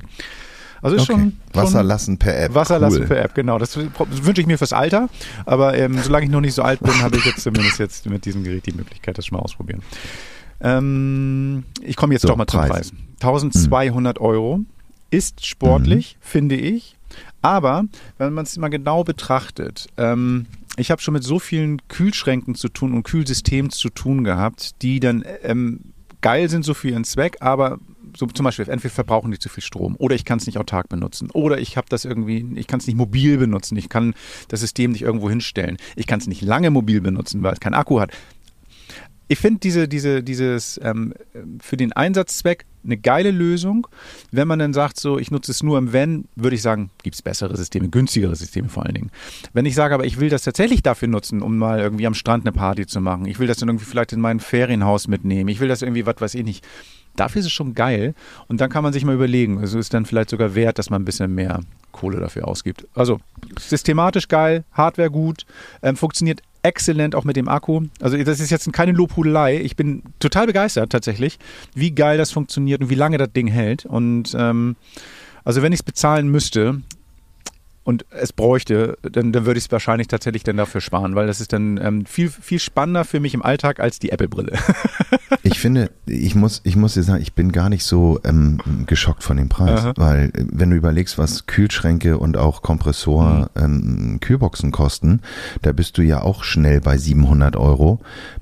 Also 0.81 0.95
ist 0.95 1.03
Okay. 1.03 1.11
schon, 1.13 1.19
schon 1.21 1.33
Wasser 1.53 1.83
lassen 1.83 2.17
per 2.17 2.39
App. 2.41 2.53
Wasser 2.53 2.75
cool. 2.75 2.81
lassen 2.81 3.07
per 3.07 3.21
App, 3.23 3.35
genau. 3.35 3.57
Das 3.59 3.77
wünsche 3.77 4.41
ich 4.41 4.47
mir 4.47 4.57
fürs 4.57 4.73
Alter. 4.73 5.09
Aber 5.45 5.77
ähm, 5.77 5.97
solange 6.01 6.25
ich 6.25 6.31
noch 6.31 6.41
nicht 6.41 6.53
so 6.53 6.61
alt 6.63 6.79
bin, 6.81 7.01
habe 7.01 7.17
ich 7.17 7.25
jetzt 7.25 7.41
zumindest 7.41 7.79
jetzt 7.79 8.05
mit 8.09 8.25
diesem 8.25 8.43
Gerät 8.43 8.65
die 8.65 8.71
Möglichkeit, 8.73 9.17
das 9.17 9.25
schon 9.25 9.37
mal 9.37 9.43
ausprobieren. 9.43 9.81
Ähm, 10.61 11.63
ich 11.81 11.95
komme 11.95 12.13
jetzt 12.13 12.23
So, 12.23 12.27
doch 12.29 12.35
mal 12.35 12.47
zum 12.47 12.59
Preis. 12.61 12.69
Preis. 12.69 12.93
1200 13.21 14.19
Euro 14.19 14.61
ist 15.11 15.45
sportlich, 15.45 16.17
finde 16.21 16.55
ich. 16.55 16.95
Aber 17.41 17.85
wenn 18.17 18.33
man 18.33 18.43
es 18.45 18.57
mal 18.57 18.67
genau 18.69 19.03
betrachtet, 19.03 19.87
ähm, 19.97 20.45
ich 20.77 20.91
habe 20.91 21.01
schon 21.01 21.13
mit 21.13 21.23
so 21.23 21.39
vielen 21.39 21.81
Kühlschränken 21.87 22.55
zu 22.55 22.69
tun 22.69 22.93
und 22.93 23.03
Kühlsystemen 23.03 23.71
zu 23.71 23.89
tun 23.89 24.23
gehabt, 24.23 24.81
die 24.81 24.99
dann 24.99 25.23
ähm, 25.43 25.79
geil 26.21 26.49
sind 26.49 26.63
so 26.63 26.73
für 26.73 26.89
ihren 26.89 27.05
Zweck, 27.05 27.37
aber 27.39 27.79
so 28.15 28.25
zum 28.27 28.43
Beispiel 28.43 28.69
entweder 28.69 28.93
verbrauchen 28.93 29.31
die 29.31 29.39
zu 29.39 29.49
viel 29.49 29.63
Strom 29.63 29.95
oder 29.97 30.15
ich 30.15 30.25
kann 30.25 30.39
es 30.39 30.45
nicht 30.45 30.57
autark 30.57 30.89
benutzen 30.89 31.29
oder 31.31 31.59
ich 31.59 31.77
habe 31.77 31.87
das 31.89 32.05
irgendwie, 32.05 32.45
ich 32.55 32.67
kann 32.67 32.79
es 32.79 32.87
nicht 32.87 32.95
mobil 32.95 33.37
benutzen, 33.37 33.77
ich 33.77 33.89
kann 33.89 34.13
das 34.47 34.61
System 34.61 34.91
nicht 34.91 35.01
irgendwo 35.01 35.29
hinstellen, 35.29 35.77
ich 35.95 36.07
kann 36.07 36.19
es 36.19 36.27
nicht 36.27 36.41
lange 36.41 36.71
mobil 36.71 37.01
benutzen, 37.01 37.43
weil 37.43 37.53
es 37.53 37.59
keinen 37.59 37.75
Akku 37.75 37.99
hat. 37.99 38.11
Ich 39.31 39.37
finde 39.37 39.59
diese, 39.59 39.87
diese, 39.87 40.23
dieses 40.23 40.79
ähm, 40.83 41.13
für 41.61 41.77
den 41.77 41.93
Einsatzzweck 41.93 42.65
eine 42.83 42.97
geile 42.97 43.29
Lösung. 43.29 43.87
Wenn 44.31 44.47
man 44.47 44.57
dann 44.57 44.73
sagt, 44.73 44.99
so, 44.99 45.19
ich 45.19 45.29
nutze 45.29 45.51
es 45.51 45.61
nur 45.61 45.77
im 45.77 45.93
Wenn, 45.93 46.25
würde 46.35 46.55
ich 46.55 46.63
sagen, 46.63 46.89
gibt 47.03 47.15
es 47.15 47.21
bessere 47.21 47.55
Systeme, 47.55 47.89
günstigere 47.89 48.35
Systeme 48.35 48.69
vor 48.69 48.85
allen 48.85 48.95
Dingen. 48.95 49.11
Wenn 49.53 49.67
ich 49.67 49.75
sage, 49.75 49.93
aber 49.93 50.05
ich 50.05 50.19
will 50.19 50.29
das 50.29 50.43
tatsächlich 50.43 50.81
dafür 50.81 51.07
nutzen, 51.07 51.43
um 51.43 51.57
mal 51.57 51.79
irgendwie 51.79 52.07
am 52.07 52.15
Strand 52.15 52.45
eine 52.45 52.53
Party 52.53 52.87
zu 52.87 53.01
machen, 53.01 53.25
ich 53.25 53.37
will 53.37 53.47
das 53.47 53.57
dann 53.57 53.69
irgendwie 53.69 53.85
vielleicht 53.85 54.13
in 54.13 54.21
mein 54.21 54.39
Ferienhaus 54.39 55.07
mitnehmen, 55.07 55.49
ich 55.49 55.59
will 55.59 55.67
das 55.67 55.83
irgendwie, 55.83 56.07
was 56.07 56.19
weiß 56.19 56.33
ich 56.33 56.43
nicht. 56.43 56.65
Dafür 57.19 57.39
ist 57.41 57.47
es 57.47 57.51
schon 57.51 57.73
geil. 57.73 58.13
Und 58.47 58.61
dann 58.61 58.69
kann 58.69 58.83
man 58.83 58.93
sich 58.93 59.03
mal 59.05 59.15
überlegen, 59.15 59.59
also 59.59 59.77
ist 59.77 59.93
dann 59.93 60.05
vielleicht 60.05 60.29
sogar 60.29 60.55
wert, 60.55 60.79
dass 60.79 60.89
man 60.89 61.01
ein 61.01 61.05
bisschen 61.05 61.33
mehr 61.35 61.61
Kohle 61.91 62.19
dafür 62.19 62.47
ausgibt. 62.47 62.87
Also 62.95 63.19
systematisch 63.59 64.27
geil, 64.27 64.63
Hardware 64.71 65.09
gut, 65.09 65.45
ähm, 65.81 65.95
funktioniert 65.97 66.41
exzellent 66.63 67.15
auch 67.15 67.23
mit 67.23 67.35
dem 67.35 67.47
Akku. 67.47 67.83
Also 68.01 68.21
das 68.21 68.39
ist 68.39 68.49
jetzt 68.49 68.71
keine 68.73 68.91
Lobhudelei. 68.91 69.61
Ich 69.61 69.75
bin 69.75 70.03
total 70.19 70.45
begeistert 70.45 70.91
tatsächlich, 70.91 71.39
wie 71.73 71.91
geil 71.91 72.17
das 72.17 72.31
funktioniert 72.31 72.81
und 72.81 72.89
wie 72.89 72.95
lange 72.95 73.17
das 73.17 73.31
Ding 73.31 73.47
hält. 73.47 73.85
Und 73.85 74.35
ähm, 74.37 74.75
also 75.43 75.61
wenn 75.61 75.73
ich 75.73 75.79
es 75.79 75.83
bezahlen 75.83 76.29
müsste 76.29 76.81
und 77.83 78.05
es 78.11 78.33
bräuchte, 78.33 78.97
dann, 79.01 79.31
dann 79.31 79.45
würde 79.45 79.57
ich 79.57 79.65
es 79.65 79.71
wahrscheinlich 79.71 80.07
tatsächlich 80.07 80.43
dann 80.43 80.57
dafür 80.57 80.81
sparen, 80.81 81.15
weil 81.15 81.27
das 81.27 81.41
ist 81.41 81.53
dann 81.53 81.79
ähm, 81.81 82.05
viel, 82.05 82.29
viel 82.29 82.59
spannender 82.59 83.05
für 83.05 83.19
mich 83.19 83.33
im 83.33 83.41
Alltag 83.41 83.79
als 83.79 83.99
die 83.99 84.11
Apple-Brille. 84.11 84.53
Ich 85.43 85.59
finde, 85.59 85.91
ich 86.05 86.35
muss, 86.35 86.61
ich 86.63 86.75
muss 86.75 86.95
dir 86.95 87.03
sagen, 87.03 87.21
ich 87.21 87.33
bin 87.33 87.51
gar 87.51 87.69
nicht 87.69 87.83
so 87.83 88.19
ähm, 88.23 88.59
geschockt 88.87 89.23
von 89.23 89.37
dem 89.37 89.47
Preis, 89.47 89.81
Aha. 89.81 89.93
weil 89.95 90.31
äh, 90.33 90.45
wenn 90.51 90.71
du 90.71 90.75
überlegst, 90.75 91.17
was 91.17 91.45
Kühlschränke 91.45 92.17
und 92.17 92.35
auch 92.35 92.61
Kompressor, 92.61 93.49
ähm, 93.55 94.17
Kühlboxen 94.21 94.71
kosten, 94.71 95.21
da 95.61 95.71
bist 95.71 95.97
du 95.97 96.01
ja 96.01 96.21
auch 96.21 96.43
schnell 96.43 96.81
bei 96.81 96.97
700 96.97 97.55
Euro. 97.55 97.99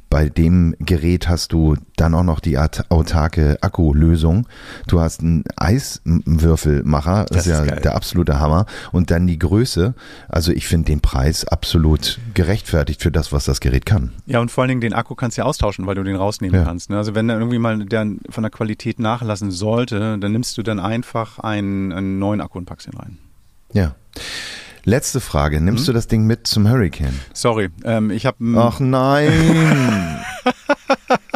Bei 0.09 0.29
dem 0.29 0.73
Gerät 0.79 1.27
hast 1.27 1.51
du 1.51 1.75
dann 1.97 2.13
auch 2.13 2.23
noch 2.23 2.39
die 2.39 2.57
aut- 2.57 2.85
autarke 2.89 3.57
Akkulösung. 3.61 4.47
Du 4.87 4.99
hast 5.01 5.21
einen 5.21 5.43
Eiswürfelmacher, 5.57 7.25
das, 7.25 7.45
Das 7.45 7.47
ist 7.47 7.51
ja 7.59 7.65
geil. 7.65 7.81
der 7.83 7.95
absolute 7.95 8.39
Hammer. 8.39 8.65
Und 8.91 9.11
dann 9.11 9.27
die 9.27 9.37
Größe. 9.39 9.93
Also 10.29 10.51
ich 10.51 10.67
finde 10.67 10.85
den 10.85 11.01
Preis 11.01 11.45
absolut 11.45 12.19
gerechtfertigt 12.33 13.01
für 13.01 13.11
das, 13.11 13.31
was 13.31 13.45
das 13.45 13.59
Gerät 13.59 13.85
kann. 13.85 14.13
Ja, 14.25 14.39
und 14.39 14.49
vor 14.51 14.61
allen 14.63 14.69
Dingen 14.69 14.81
den 14.81 14.93
Akku 14.93 15.15
kannst 15.15 15.37
du 15.37 15.41
ja 15.41 15.45
austauschen, 15.45 15.85
weil 15.87 15.95
du 15.95 16.03
den 16.03 16.15
rausnehmen 16.15 16.59
Ja. 16.59 16.65
kannst. 16.65 16.89
Ne? 16.89 16.97
Also 16.97 17.15
wenn 17.15 17.29
er 17.29 17.37
irgendwie 17.37 17.59
mal 17.59 17.77
der 17.85 18.07
von 18.29 18.43
der 18.43 18.51
Qualität 18.51 18.99
nachlassen 18.99 19.51
sollte, 19.51 20.17
dann 20.17 20.31
nimmst 20.31 20.57
du 20.57 20.63
dann 20.63 20.79
einfach 20.79 21.39
einen, 21.39 21.91
einen 21.91 22.19
neuen 22.19 22.41
Akku 22.41 22.57
und 22.57 22.65
packst 22.65 22.87
ihn 22.87 22.93
rein. 22.97 23.17
Ja. 23.73 23.95
Letzte 24.83 25.19
Frage. 25.19 25.59
Nimmst 25.61 25.81
Hm? 25.81 25.85
du 25.87 25.93
das 25.93 26.07
Ding 26.07 26.25
mit 26.25 26.47
zum 26.47 26.69
Hurricane? 26.69 27.19
Sorry, 27.33 27.69
ähm, 27.83 28.09
ich 28.11 28.25
habe 28.25 28.37
Ach 28.57 28.79
nein. 28.79 30.19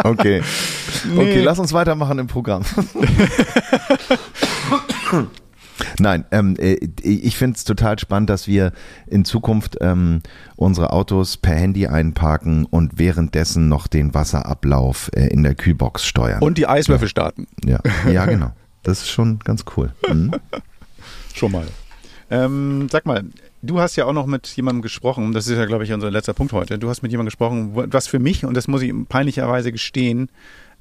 Okay. 0.04 0.42
Okay, 1.16 1.42
lass 1.42 1.60
uns 1.60 1.74
weitermachen 1.74 2.18
im 2.20 2.28
Programm. 2.28 2.64
Nein, 6.00 6.26
ähm, 6.32 6.56
äh, 6.60 6.78
ich 7.02 7.38
finde 7.38 7.56
es 7.58 7.64
total 7.64 7.98
spannend, 8.00 8.30
dass 8.30 8.48
wir 8.48 8.72
in 9.08 9.26
Zukunft 9.26 9.78
ähm, 9.82 10.22
unsere 10.56 10.92
Autos 10.92 11.38
per 11.38 11.56
Handy 11.56 11.88
einparken 11.88 12.66
und 12.66 13.00
währenddessen 13.00 13.68
noch 13.70 13.88
den 13.88 14.14
Wasserablauf 14.14 15.10
äh, 15.16 15.28
in 15.28 15.44
der 15.44 15.56
Kühlbox 15.56 16.06
steuern. 16.06 16.42
und 16.42 16.58
die 16.58 16.68
Eiswürfel 16.68 17.08
starten. 17.08 17.48
ja, 17.66 17.80
ja, 18.12 18.26
genau. 18.30 18.52
Das 18.84 19.02
ist 19.02 19.10
schon 19.10 19.40
ganz 19.40 19.66
cool. 19.78 19.94
Mhm. 20.08 20.32
Schon 21.34 21.52
mal. 21.52 21.68
Ähm, 22.32 22.88
sag 22.90 23.06
mal, 23.06 23.26
du 23.62 23.80
hast 23.82 23.98
ja 23.98 24.06
auch 24.06 24.14
noch 24.14 24.26
mit 24.26 24.48
jemandem 24.48 24.82
gesprochen, 24.82 25.34
das 25.34 25.48
ist 25.48 25.58
ja, 25.58 25.66
glaube 25.66 25.84
ich, 25.84 25.92
unser 25.92 26.10
letzter 26.10 26.34
Punkt 26.34 26.54
heute. 26.54 26.80
Du 26.80 26.90
hast 26.90 27.02
mit 27.02 27.12
jemandem 27.12 27.28
gesprochen, 27.28 27.72
was 27.74 28.08
für 28.08 28.20
mich, 28.20 28.46
und 28.46 28.56
das 28.56 28.70
muss 28.70 28.82
ich 28.82 28.94
peinlicherweise 29.10 29.74
gestehen, 29.74 30.30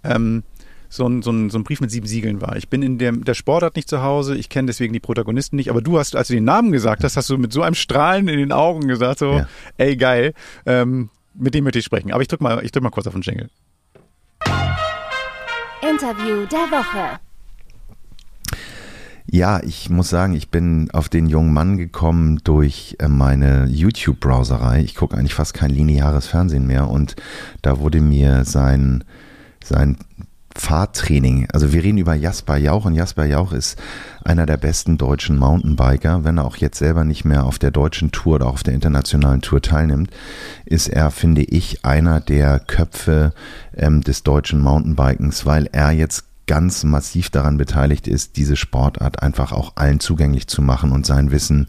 ähm, 0.04 0.44
so 0.88 1.08
ein, 1.08 1.22
so, 1.22 1.30
ein, 1.32 1.50
so 1.50 1.58
ein 1.58 1.64
Brief 1.64 1.80
mit 1.80 1.90
sieben 1.90 2.06
Siegeln 2.06 2.40
war. 2.40 2.56
Ich 2.56 2.68
bin 2.68 2.82
in 2.82 2.98
der, 2.98 3.12
der 3.12 3.34
Sportart 3.34 3.74
nicht 3.74 3.88
zu 3.88 4.02
Hause, 4.02 4.36
ich 4.36 4.48
kenne 4.48 4.66
deswegen 4.66 4.92
die 4.92 5.00
Protagonisten 5.00 5.56
nicht, 5.56 5.70
aber 5.70 5.82
du 5.82 5.98
hast, 5.98 6.14
als 6.14 6.28
du 6.28 6.34
den 6.34 6.44
Namen 6.44 6.70
gesagt 6.70 7.02
hast, 7.02 7.16
hast 7.16 7.28
du 7.28 7.36
mit 7.36 7.52
so 7.52 7.62
einem 7.62 7.74
Strahlen 7.74 8.28
in 8.28 8.38
den 8.38 8.52
Augen 8.52 8.86
gesagt, 8.86 9.18
so, 9.18 9.32
Ja. 9.38 9.48
ey 9.76 9.96
geil, 9.96 10.34
ähm, 10.66 11.10
mit 11.34 11.54
dem 11.54 11.64
möchte 11.64 11.80
ich 11.80 11.84
sprechen. 11.84 12.12
Aber 12.12 12.22
ich 12.22 12.28
drück 12.28 12.40
mal, 12.40 12.64
ich 12.64 12.70
drück 12.70 12.82
mal 12.84 12.90
kurz 12.90 13.06
auf 13.08 13.12
den 13.12 13.22
Jingle. 13.22 13.50
Interview 15.82 16.46
der 16.46 16.70
Woche. 16.70 17.18
Ja, 19.32 19.60
ich 19.62 19.90
muss 19.90 20.10
sagen, 20.10 20.34
ich 20.34 20.50
bin 20.50 20.90
auf 20.90 21.08
den 21.08 21.26
jungen 21.26 21.52
Mann 21.52 21.76
gekommen 21.76 22.40
durch 22.42 22.96
äh, 22.98 23.06
meine 23.06 23.66
YouTube-Browserei. 23.66 24.80
Ich 24.80 24.96
gucke 24.96 25.16
eigentlich 25.16 25.34
fast 25.34 25.54
kein 25.54 25.70
lineares 25.70 26.26
Fernsehen 26.26 26.66
mehr 26.66 26.90
und 26.90 27.14
da 27.62 27.78
wurde 27.78 28.00
mir 28.00 28.44
sein, 28.44 29.04
sein 29.62 29.98
Fahrtraining, 30.56 31.46
also 31.52 31.72
wir 31.72 31.84
reden 31.84 31.98
über 31.98 32.14
Jasper 32.14 32.56
Jauch 32.56 32.86
und 32.86 32.96
Jasper 32.96 33.24
Jauch 33.24 33.52
ist 33.52 33.80
einer 34.24 34.46
der 34.46 34.56
besten 34.56 34.98
deutschen 34.98 35.38
Mountainbiker, 35.38 36.24
wenn 36.24 36.38
er 36.38 36.44
auch 36.44 36.56
jetzt 36.56 36.78
selber 36.78 37.04
nicht 37.04 37.24
mehr 37.24 37.46
auf 37.46 37.60
der 37.60 37.70
deutschen 37.70 38.10
Tour 38.10 38.34
oder 38.34 38.48
auf 38.48 38.64
der 38.64 38.74
internationalen 38.74 39.42
Tour 39.42 39.62
teilnimmt, 39.62 40.10
ist 40.64 40.88
er, 40.88 41.12
finde 41.12 41.42
ich, 41.42 41.84
einer 41.84 42.18
der 42.18 42.58
Köpfe 42.58 43.32
ähm, 43.76 44.00
des 44.00 44.24
deutschen 44.24 44.60
Mountainbikens, 44.60 45.46
weil 45.46 45.68
er 45.70 45.92
jetzt 45.92 46.24
ganz 46.50 46.82
massiv 46.82 47.30
daran 47.30 47.58
beteiligt 47.58 48.08
ist, 48.08 48.36
diese 48.36 48.56
Sportart 48.56 49.22
einfach 49.22 49.52
auch 49.52 49.76
allen 49.76 50.00
zugänglich 50.00 50.48
zu 50.48 50.62
machen 50.62 50.90
und 50.90 51.06
sein 51.06 51.30
Wissen 51.30 51.68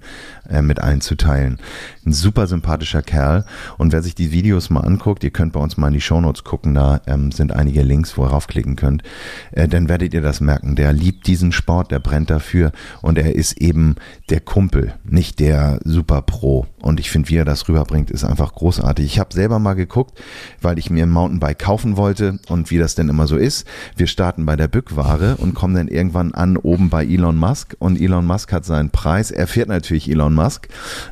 äh, 0.49 0.63
mit 0.63 0.79
allen 0.79 1.01
zu 1.01 1.13
teilen. 1.13 1.59
Ein 2.03 2.13
super 2.13 2.47
sympathischer 2.47 3.03
Kerl 3.03 3.45
und 3.77 3.93
wer 3.93 4.01
sich 4.01 4.15
die 4.15 4.31
Videos 4.31 4.71
mal 4.71 4.79
anguckt, 4.79 5.23
ihr 5.23 5.29
könnt 5.29 5.53
bei 5.53 5.59
uns 5.59 5.77
mal 5.77 5.89
in 5.89 5.93
die 5.93 6.01
Shownotes 6.01 6.43
gucken, 6.43 6.73
da 6.73 6.99
ähm, 7.05 7.31
sind 7.31 7.51
einige 7.51 7.83
Links, 7.83 8.17
wo 8.17 8.25
ihr 8.25 8.31
raufklicken 8.31 8.75
könnt, 8.75 9.03
äh, 9.51 9.67
dann 9.67 9.87
werdet 9.87 10.15
ihr 10.15 10.21
das 10.21 10.41
merken. 10.41 10.75
Der 10.75 10.93
liebt 10.93 11.27
diesen 11.27 11.51
Sport, 11.51 11.91
der 11.91 11.99
brennt 11.99 12.31
dafür 12.31 12.71
und 13.03 13.19
er 13.19 13.35
ist 13.35 13.61
eben 13.61 13.97
der 14.31 14.39
Kumpel, 14.39 14.95
nicht 15.03 15.39
der 15.39 15.79
Super 15.83 16.23
Pro. 16.23 16.65
Und 16.81 16.99
ich 16.99 17.11
finde, 17.11 17.29
wie 17.29 17.35
er 17.35 17.45
das 17.45 17.69
rüberbringt, 17.69 18.09
ist 18.09 18.23
einfach 18.23 18.55
großartig. 18.55 19.05
Ich 19.05 19.19
habe 19.19 19.31
selber 19.31 19.59
mal 19.59 19.75
geguckt, 19.75 20.19
weil 20.59 20.79
ich 20.79 20.89
mir 20.89 21.03
ein 21.03 21.11
Mountainbike 21.11 21.59
kaufen 21.59 21.97
wollte 21.97 22.39
und 22.47 22.71
wie 22.71 22.79
das 22.79 22.95
denn 22.95 23.09
immer 23.09 23.27
so 23.27 23.37
ist. 23.37 23.67
Wir 23.95 24.07
starten 24.07 24.47
bei 24.47 24.55
der 24.55 24.70
Bückware 24.71 25.35
und 25.37 25.53
kommen 25.53 25.75
dann 25.75 25.87
irgendwann 25.87 26.33
an 26.33 26.57
oben 26.57 26.89
bei 26.89 27.05
Elon 27.05 27.37
Musk 27.37 27.75
und 27.79 27.99
Elon 27.99 28.25
Musk 28.25 28.51
hat 28.51 28.65
seinen 28.65 28.89
Preis. 28.89 29.31
Er 29.31 29.47
fährt 29.47 29.69
natürlich 29.69 30.09
Elon 30.09 30.33
Musk 30.33 30.69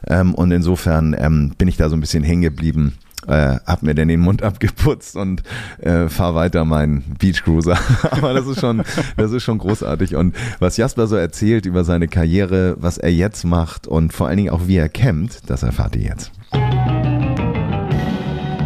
ähm, 0.07 0.33
und 0.33 0.51
insofern 0.51 1.15
ähm, 1.17 1.53
bin 1.57 1.67
ich 1.67 1.77
da 1.77 1.89
so 1.89 1.95
ein 1.95 2.01
bisschen 2.01 2.23
hängen 2.23 2.41
geblieben. 2.41 2.95
Äh, 3.27 3.57
hab 3.65 3.83
mir 3.83 3.93
dann 3.93 4.07
den 4.07 4.21
Mund 4.21 4.43
abgeputzt 4.43 5.15
und 5.15 5.43
äh, 5.79 6.07
fahr 6.07 6.35
weiter 6.35 6.63
meinen 6.65 7.03
Beachcruiser. 7.19 7.77
Aber 8.11 8.33
das 8.33 8.47
ist 8.47 8.61
schon, 8.61 8.81
das 9.17 9.31
ist 9.31 9.43
schon 9.43 9.57
großartig. 9.57 10.15
Und 10.15 10.35
was 10.59 10.77
Jasper 10.77 11.07
so 11.07 11.15
erzählt 11.15 11.65
über 11.65 11.83
seine 11.83 12.07
Karriere, 12.07 12.75
was 12.79 12.97
er 12.97 13.11
jetzt 13.11 13.43
macht 13.43 13.87
und 13.87 14.13
vor 14.13 14.27
allen 14.27 14.37
Dingen 14.37 14.49
auch 14.51 14.67
wie 14.67 14.77
er 14.77 14.89
campt, 14.89 15.49
das 15.49 15.63
erfahrt 15.63 15.95
ihr 15.95 16.03
jetzt. 16.03 16.31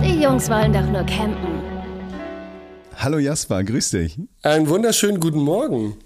Die 0.05 0.21
Jungs 0.21 0.49
wollen 0.49 0.71
doch 0.71 0.85
nur 0.89 1.03
campen. 1.03 1.52
Hallo 2.97 3.17
Jasper, 3.17 3.63
grüß 3.63 3.91
dich. 3.91 4.19
Einen 4.43 4.67
wunderschönen 4.69 5.19
guten 5.19 5.39
Morgen. 5.41 5.97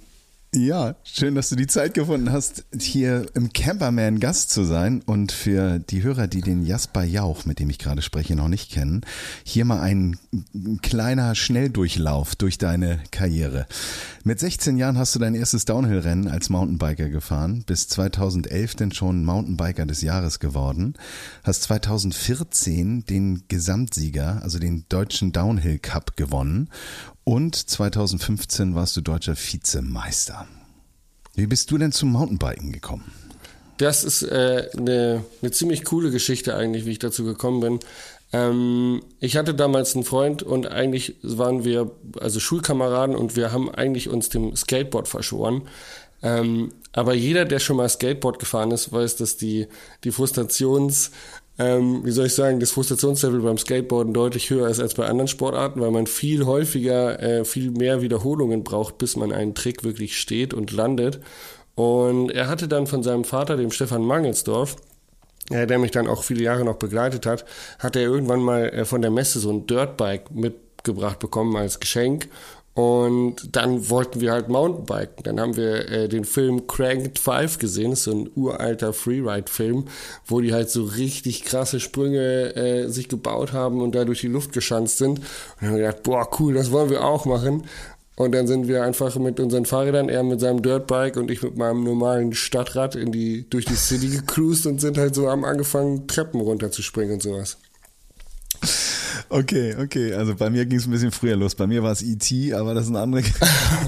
Ja, 0.58 0.96
schön, 1.04 1.36
dass 1.36 1.50
du 1.50 1.56
die 1.56 1.67
Zeit 1.67 1.93
gefunden 1.93 2.32
hast, 2.32 2.65
hier 2.76 3.28
im 3.36 3.54
Camperman 3.54 4.20
Gast 4.20 4.50
zu 4.50 4.63
sein 4.63 5.04
und 5.06 5.32
für 5.32 5.78
die 5.78 6.02
Hörer, 6.02 6.26
die 6.26 6.41
den 6.41 6.65
Jasper 6.65 7.04
Jauch, 7.04 7.46
mit 7.46 7.60
dem 7.60 7.70
ich 7.70 7.78
gerade 7.78 8.02
spreche, 8.02 8.36
noch 8.36 8.48
nicht 8.48 8.71
kennen, 8.71 9.02
hier 9.44 9.65
mal 9.65 9.82
ein 9.82 10.17
kleiner 10.82 11.36
Schnelldurchlauf 11.36 12.36
durch 12.36 12.58
deine 12.58 13.00
Karriere. 13.12 13.67
Mit 14.23 14.40
16 14.40 14.77
Jahren 14.77 14.98
hast 14.98 15.13
du 15.13 15.19
dein 15.19 15.36
erstes 15.36 15.65
Downhill-Rennen 15.65 16.27
als 16.27 16.50
Mountainbiker 16.50 17.10
gefahren, 17.10 17.63
bis 17.67 17.88
2011 17.90 18.73
denn 18.73 18.92
schon 18.92 19.25
Mountainbiker 19.25 19.86
des 19.86 20.02
Jahres 20.02 20.40
geworden, 20.40 20.96
hast 21.44 21.62
2014 21.63 23.06
den 23.06 23.44
Gesamtsieger, 23.48 24.42
also 24.42 24.58
den 24.58 24.86
deutschen 24.90 25.32
Downhill 25.34 25.77
Cup 25.77 26.17
gewonnen 26.17 26.69
und 27.28 27.56
2015 27.56 28.73
warst 28.73 28.96
du 28.96 29.02
deutscher 29.02 29.36
Vizemeister. 29.36 30.48
Wie 31.36 31.46
bist 31.46 31.69
du 31.69 31.78
denn 31.78 31.92
zum 31.92 32.13
Mountainbiken 32.13 32.71
gekommen? 32.71 33.12
Das 33.75 34.06
ist 34.06 34.21
äh, 34.21 34.69
eine, 34.78 35.25
eine 35.42 35.52
ziemlich 35.52 35.84
coole 35.84 36.10
Geschichte 36.10 36.56
eigentlich, 36.56 36.86
wie 36.86 36.92
ich 36.92 37.00
dazu 37.00 37.25
gekommen 37.25 37.60
bin. 37.60 37.80
Ähm, 38.32 39.04
ich 39.19 39.36
hatte 39.36 39.54
damals 39.54 39.94
einen 39.94 40.06
Freund 40.06 40.42
und 40.42 40.67
eigentlich 40.67 41.17
waren 41.21 41.65
wir 41.65 41.92
also 42.17 42.40
Schulkameraden 42.40 43.13
und 43.13 43.36
wir 43.36 43.52
haben 43.52 43.69
eigentlich 43.75 44.08
uns 44.08 44.30
dem 44.30 44.56
Skateboard 44.56 45.10
verschworen. 45.10 45.63
Ähm, 46.23 46.71
aber 46.94 47.13
jeder, 47.13 47.44
der 47.44 47.60
schon 47.60 47.75
mal 47.75 47.90
Skateboard 47.90 48.40
gefahren 48.40 48.71
ist, 48.71 48.94
weiß, 48.94 49.17
dass 49.17 49.36
die, 49.36 49.67
die 50.06 50.13
Frustrations- 50.13 51.12
ähm, 51.60 52.06
wie 52.06 52.12
soll 52.12 52.28
ich 52.28 52.36
sagen, 52.36 52.60
das 52.60 52.72
Frustrationslevel 52.72 53.42
beim 53.42 53.58
Skateboarden 53.58 54.14
deutlich 54.14 54.50
höher 54.50 54.68
ist 54.68 54.80
als 54.80 54.94
bei 54.94 55.06
anderen 55.06 55.28
Sportarten, 55.28 55.82
weil 55.82 55.92
man 55.92 56.06
viel 56.06 56.46
häufiger, 56.46 57.22
äh, 57.22 57.46
viel 57.46 57.72
mehr 57.72 58.02
Wiederholungen 58.02 58.64
braucht, 58.64 58.98
bis 59.00 59.16
man 59.16 59.32
einen 59.32 59.56
Trick 59.56 59.84
wirklich 59.84 60.20
steht 60.20 60.54
und 60.54 60.72
landet. 60.72 61.20
Und 61.76 62.32
er 62.32 62.48
hatte 62.48 62.68
dann 62.68 62.88
von 62.88 63.04
seinem 63.04 63.24
Vater, 63.24 63.58
dem 63.58 63.72
Stefan 63.72 64.04
Mangelsdorf, 64.04 64.76
äh, 65.50 65.66
der 65.66 65.80
mich 65.80 65.92
dann 65.92 66.08
auch 66.08 66.24
viele 66.24 66.44
Jahre 66.44 66.64
noch 66.64 66.78
begleitet 66.78 67.26
hat, 67.26 67.46
hat 67.80 67.96
er 67.96 68.04
irgendwann 68.04 68.42
mal 68.42 68.70
äh, 68.70 68.86
von 68.86 69.02
der 69.02 69.12
Messe 69.12 69.40
so 69.40 69.52
ein 69.52 69.66
Dirtbike 69.66 70.30
mitgebracht 70.32 71.20
bekommen 71.20 71.56
als 71.56 71.80
Geschenk 71.80 72.30
und 72.78 73.56
dann 73.56 73.90
wollten 73.90 74.21
wir 74.21 74.32
halt 74.32 74.50
Mountainbiken. 74.50 75.23
Dann 75.23 75.40
haben 75.40 75.58
wir 75.58 75.90
äh, 75.90 76.08
den 76.08 76.25
Film 76.25 76.67
Cranked 76.67 77.17
5 77.17 77.58
gesehen. 77.58 77.90
Das 77.90 78.02
ist 78.02 78.06
so 78.06 78.12
ein 78.12 78.30
uralter 78.36 78.94
Freeride-Film, 78.94 79.86
wo 80.28 80.42
die 80.42 80.54
halt 80.54 80.69
so 80.69 80.84
richtig 80.84 81.44
krasse 81.44 81.80
Sprünge 81.80 82.56
äh, 82.56 82.88
sich 82.88 83.10
gebaut 83.10 83.52
haben 83.52 83.82
und 83.82 83.96
da 83.96 84.06
durch 84.06 84.21
die 84.21 84.28
Luft 84.28 84.54
geschanzt 84.54 85.00
sind. 85.00 85.17
Und 85.17 85.25
dann 85.60 85.69
haben 85.69 85.78
wir 85.78 85.86
gedacht, 85.86 86.04
boah, 86.04 86.30
cool, 86.40 86.54
das 86.54 86.69
wollen 86.69 86.92
wir 86.92 87.04
auch 87.04 87.25
machen. 87.25 87.63
Und 88.15 88.34
dann 88.34 88.46
sind 88.46 88.67
wir 88.67 88.84
einfach 88.84 89.15
mit 89.15 89.40
unseren 89.40 89.65
Fahrrädern, 89.65 90.08
er 90.08 90.21
mit 90.21 90.40
seinem 90.40 90.62
Dirtbike 90.62 91.17
und 91.17 91.32
ich 91.32 91.42
mit 91.42 91.58
meinem 91.58 91.84
normalen 91.84 92.36
Stadtrad 92.36 92.94
in 92.94 93.12
die, 93.12 93.50
durch 93.50 93.65
die 93.65 93.73
City 93.73 94.10
gecruised 94.10 94.67
und 94.67 94.82
sind 94.82 95.00
halt 95.00 95.15
so 95.15 95.28
am 95.30 95.46
angefangen, 95.46 96.06
Treppen 96.06 96.42
runterzuspringen 96.42 97.15
und 97.15 97.23
sowas. 97.23 97.58
Okay, 99.30 99.75
okay. 99.80 100.13
Also 100.13 100.36
bei 100.36 100.50
mir 100.50 100.65
ging 100.65 100.80
es 100.80 100.88
ein 100.88 100.92
bisschen 100.92 101.12
früher 101.12 101.36
los. 101.36 101.56
Bei 101.56 101.67
mir 101.67 101.84
war 101.84 101.92
es 101.92 102.02
ET, 102.02 102.54
aber 102.54 102.73
das 102.73 102.86
ist 102.86 102.92
ein 102.92 102.96
anderer 102.96 103.23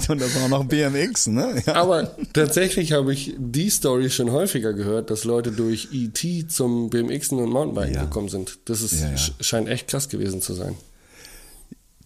und 0.10 0.22
das 0.22 0.36
war 0.36 0.46
auch 0.46 0.50
noch 0.50 0.66
BMX, 0.66 1.28
ne? 1.28 1.62
Ja. 1.66 1.76
Aber 1.76 2.16
tatsächlich 2.34 2.94
habe 2.94 3.14
ich 3.14 3.36
die 3.38 3.70
Story 3.70 4.10
schon 4.10 4.32
häufiger 4.32 4.74
gehört, 4.74 5.10
dass 5.10 5.24
Leute 5.24 5.52
durch 5.52 5.90
ET 5.94 6.52
zum 6.52 6.90
BMXen 6.90 7.40
und 7.40 7.50
Mountainbiken 7.50 7.96
ja. 7.96 8.04
gekommen 8.04 8.30
sind. 8.30 8.60
Das 8.66 8.82
ist, 8.82 9.02
ja, 9.02 9.16
scheint 9.40 9.70
echt 9.70 9.88
krass 9.88 10.10
gewesen 10.10 10.42
zu 10.42 10.54
sein. 10.54 10.76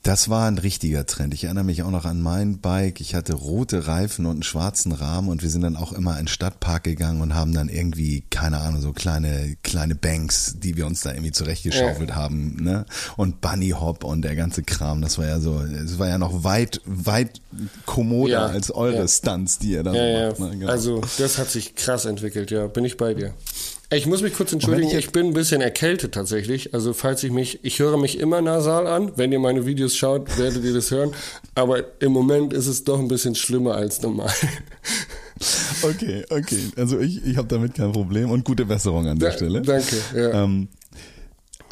Das 0.03 0.27
war 0.27 0.49
ein 0.49 0.57
richtiger 0.57 1.05
Trend. 1.05 1.33
Ich 1.33 1.45
erinnere 1.45 1.63
mich 1.63 1.81
auch 1.81 1.89
noch 1.89 2.03
an 2.03 2.21
mein 2.21 2.59
Bike. 2.59 2.99
Ich 2.99 3.15
hatte 3.15 3.33
rote 3.35 3.87
Reifen 3.87 4.25
und 4.25 4.33
einen 4.33 4.43
schwarzen 4.43 4.91
Rahmen 4.91 5.29
und 5.29 5.43
wir 5.43 5.49
sind 5.49 5.61
dann 5.61 5.77
auch 5.77 5.93
immer 5.93 6.11
in 6.19 6.25
den 6.25 6.27
Stadtpark 6.27 6.83
gegangen 6.83 7.21
und 7.21 7.33
haben 7.33 7.53
dann 7.53 7.69
irgendwie, 7.69 8.25
keine 8.29 8.59
Ahnung, 8.59 8.81
so 8.81 8.91
kleine, 8.91 9.55
kleine 9.63 9.95
Banks, 9.95 10.55
die 10.57 10.75
wir 10.75 10.87
uns 10.87 11.01
da 11.01 11.11
irgendwie 11.11 11.31
zurechtgeschaufelt 11.31 12.09
ja. 12.09 12.15
haben, 12.15 12.57
ne? 12.61 12.85
Und 13.15 13.39
Bunny 13.39 13.69
Hop 13.69 14.03
und 14.03 14.23
der 14.23 14.35
ganze 14.35 14.63
Kram. 14.63 15.01
Das 15.01 15.17
war 15.17 15.25
ja 15.25 15.39
so, 15.39 15.61
es 15.61 15.97
war 15.99 16.09
ja 16.09 16.17
noch 16.17 16.43
weit, 16.43 16.81
weit 16.85 17.39
kommoder 17.85 18.33
ja, 18.33 18.45
als 18.47 18.71
eure 18.71 18.97
ja. 18.97 19.07
Stunts, 19.07 19.59
die 19.59 19.71
ihr 19.71 19.83
da 19.83 19.93
ja, 19.93 20.29
macht. 20.31 20.39
Ne? 20.41 20.57
Genau. 20.57 20.69
Also, 20.69 20.99
das 21.17 21.37
hat 21.37 21.49
sich 21.49 21.75
krass 21.75 22.03
entwickelt, 22.03 22.51
ja. 22.51 22.67
Bin 22.67 22.83
ich 22.83 22.97
bei 22.97 23.13
dir. 23.13 23.33
Ich 23.95 24.05
muss 24.05 24.21
mich 24.21 24.33
kurz 24.33 24.51
entschuldigen, 24.53 24.89
ich, 24.89 24.95
ich, 24.95 25.11
bin 25.11 25.27
ein 25.27 25.33
bisschen 25.33 25.61
erkältet 25.61 26.13
tatsächlich. 26.13 26.73
Also 26.73 26.93
falls 26.93 27.23
ich 27.23 27.31
mich, 27.31 27.63
ich 27.63 27.79
höre 27.79 27.97
mich 27.97 28.19
immer 28.19 28.41
nasal 28.41 28.87
an. 28.87 29.11
Wenn 29.15 29.31
ihr 29.31 29.39
meine 29.39 29.65
Videos 29.65 29.95
schaut, 29.95 30.37
werdet 30.37 30.63
ihr 30.63 30.73
das 30.73 30.91
hören. 30.91 31.11
Aber 31.55 31.83
im 32.01 32.11
Moment 32.11 32.53
ist 32.53 32.67
es 32.67 32.83
doch 32.83 32.99
ein 32.99 33.07
bisschen 33.07 33.35
schlimmer 33.35 33.75
als 33.75 34.01
normal. 34.01 34.31
Okay, 35.81 36.23
okay. 36.29 36.71
Also 36.77 36.99
ich, 36.99 37.25
ich 37.25 37.35
habe 37.35 37.47
damit 37.47 37.73
kein 37.73 37.91
Problem 37.91 38.31
und 38.31 38.45
gute 38.45 38.65
Besserung 38.65 39.07
an 39.07 39.19
der 39.19 39.31
da, 39.31 39.35
Stelle. 39.35 39.61
Danke. 39.61 39.97
Ja. 40.15 40.43
Ähm, 40.43 40.69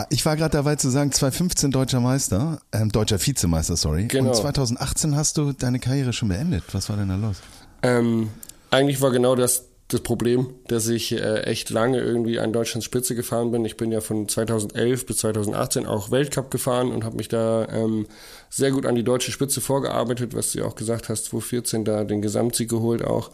ich 0.10 0.26
war 0.26 0.36
gerade 0.36 0.52
dabei 0.52 0.76
zu 0.76 0.90
sagen, 0.90 1.12
2015 1.12 1.72
deutscher 1.72 2.00
Meister, 2.00 2.60
ähm, 2.74 2.92
deutscher 2.92 3.26
Vizemeister, 3.26 3.78
sorry. 3.78 4.08
Genau. 4.08 4.30
Und 4.30 4.36
2018 4.36 5.16
hast 5.16 5.38
du 5.38 5.54
deine 5.54 5.80
Karriere 5.80 6.12
schon 6.12 6.30
beendet. 6.30 6.64
Was 6.74 6.90
war 6.90 6.98
denn 6.98 7.10
da 7.10 7.16
los? 7.16 7.38
Ähm, 7.84 8.30
eigentlich 8.72 9.00
war 9.00 9.12
genau 9.12 9.36
das 9.36 9.66
das 9.94 10.02
Problem, 10.02 10.48
dass 10.68 10.88
ich 10.88 11.12
äh, 11.12 11.42
echt 11.42 11.70
lange 11.70 12.00
irgendwie 12.00 12.40
an 12.40 12.54
Deutschlands 12.54 12.86
Spitze 12.86 13.16
gefahren 13.16 13.52
bin. 13.52 13.66
Ich 13.66 13.78
bin 13.78 13.92
ja 13.92 14.02
von 14.02 14.28
2011 14.28 15.06
bis 15.06 15.18
2018 15.18 15.86
auch 15.86 16.12
Weltcup 16.12 16.52
gefahren 16.52 16.92
und 16.92 17.04
habe 17.04 17.18
mich 17.18 17.28
da 17.28 17.68
ähm, 17.70 18.08
sehr 18.50 18.72
gut 18.72 18.86
an 18.86 18.96
die 18.96 19.04
deutsche 19.04 19.32
Spitze 19.32 19.62
vorgearbeitet, 19.62 20.36
was 20.36 20.52
du 20.52 20.66
auch 20.66 20.76
gesagt 20.76 21.10
hast, 21.10 21.26
2014 21.26 21.86
da 21.86 22.04
den 22.04 22.22
Gesamtsieg 22.22 22.70
geholt 22.70 23.04
auch. 23.04 23.32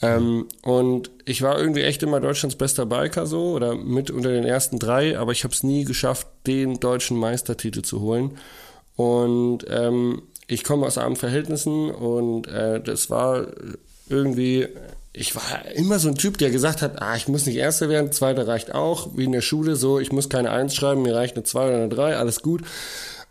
Ähm, 0.00 0.46
und 0.62 1.10
ich 1.24 1.42
war 1.42 1.58
irgendwie 1.58 1.82
echt 1.82 2.02
immer 2.02 2.20
Deutschlands 2.20 2.56
bester 2.56 2.86
Biker 2.86 3.26
so 3.26 3.52
oder 3.52 3.74
mit 3.74 4.10
unter 4.10 4.30
den 4.30 4.44
ersten 4.44 4.78
drei, 4.78 5.18
aber 5.18 5.32
ich 5.32 5.42
habe 5.44 5.52
es 5.52 5.64
nie 5.64 5.84
geschafft, 5.84 6.28
den 6.46 6.78
deutschen 6.78 7.16
Meistertitel 7.16 7.82
zu 7.82 8.00
holen. 8.00 8.38
Und 8.94 9.64
ähm, 9.68 10.22
ich 10.46 10.64
komme 10.64 10.86
aus 10.86 10.98
armen 10.98 11.16
Verhältnissen 11.16 11.90
und 11.90 12.46
äh, 12.46 12.80
das 12.80 13.10
war 13.10 13.48
irgendwie 14.08 14.68
ich 15.18 15.34
war 15.34 15.64
immer 15.74 15.98
so 15.98 16.08
ein 16.08 16.14
Typ, 16.14 16.38
der 16.38 16.50
gesagt 16.50 16.80
hat, 16.80 17.02
ah, 17.02 17.16
ich 17.16 17.28
muss 17.28 17.46
nicht 17.46 17.56
Erster 17.56 17.88
werden, 17.88 18.12
Zweiter 18.12 18.46
reicht 18.46 18.74
auch, 18.74 19.08
wie 19.16 19.24
in 19.24 19.32
der 19.32 19.40
Schule, 19.40 19.74
so, 19.74 19.98
ich 19.98 20.12
muss 20.12 20.28
keine 20.28 20.50
Eins 20.50 20.74
schreiben, 20.74 21.02
mir 21.02 21.14
reicht 21.14 21.36
eine 21.36 21.44
Zwei 21.44 21.66
oder 21.66 21.76
eine 21.76 21.88
Drei, 21.88 22.16
alles 22.16 22.40
gut. 22.40 22.62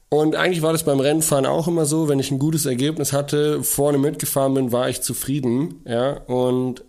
Und 0.10 0.36
eigentlich 0.36 0.62
war 0.62 0.74
das 0.74 0.84
beim 0.84 1.00
Rennfahren 1.00 1.46
auch 1.46 1.68
immer 1.68 1.86
so, 1.86 2.10
wenn 2.10 2.20
ich 2.20 2.32
ein 2.32 2.40
gutes 2.40 2.66
Ergebnis 2.66 3.14
hatte, 3.14 3.64
vorne 3.64 3.98
mitgefahren 3.98 4.54
bin, 4.54 4.72
war 4.72 4.90
ich 4.90 5.02
zufrieden, 5.02 5.82
ja, 5.86 6.12
und 6.28 6.84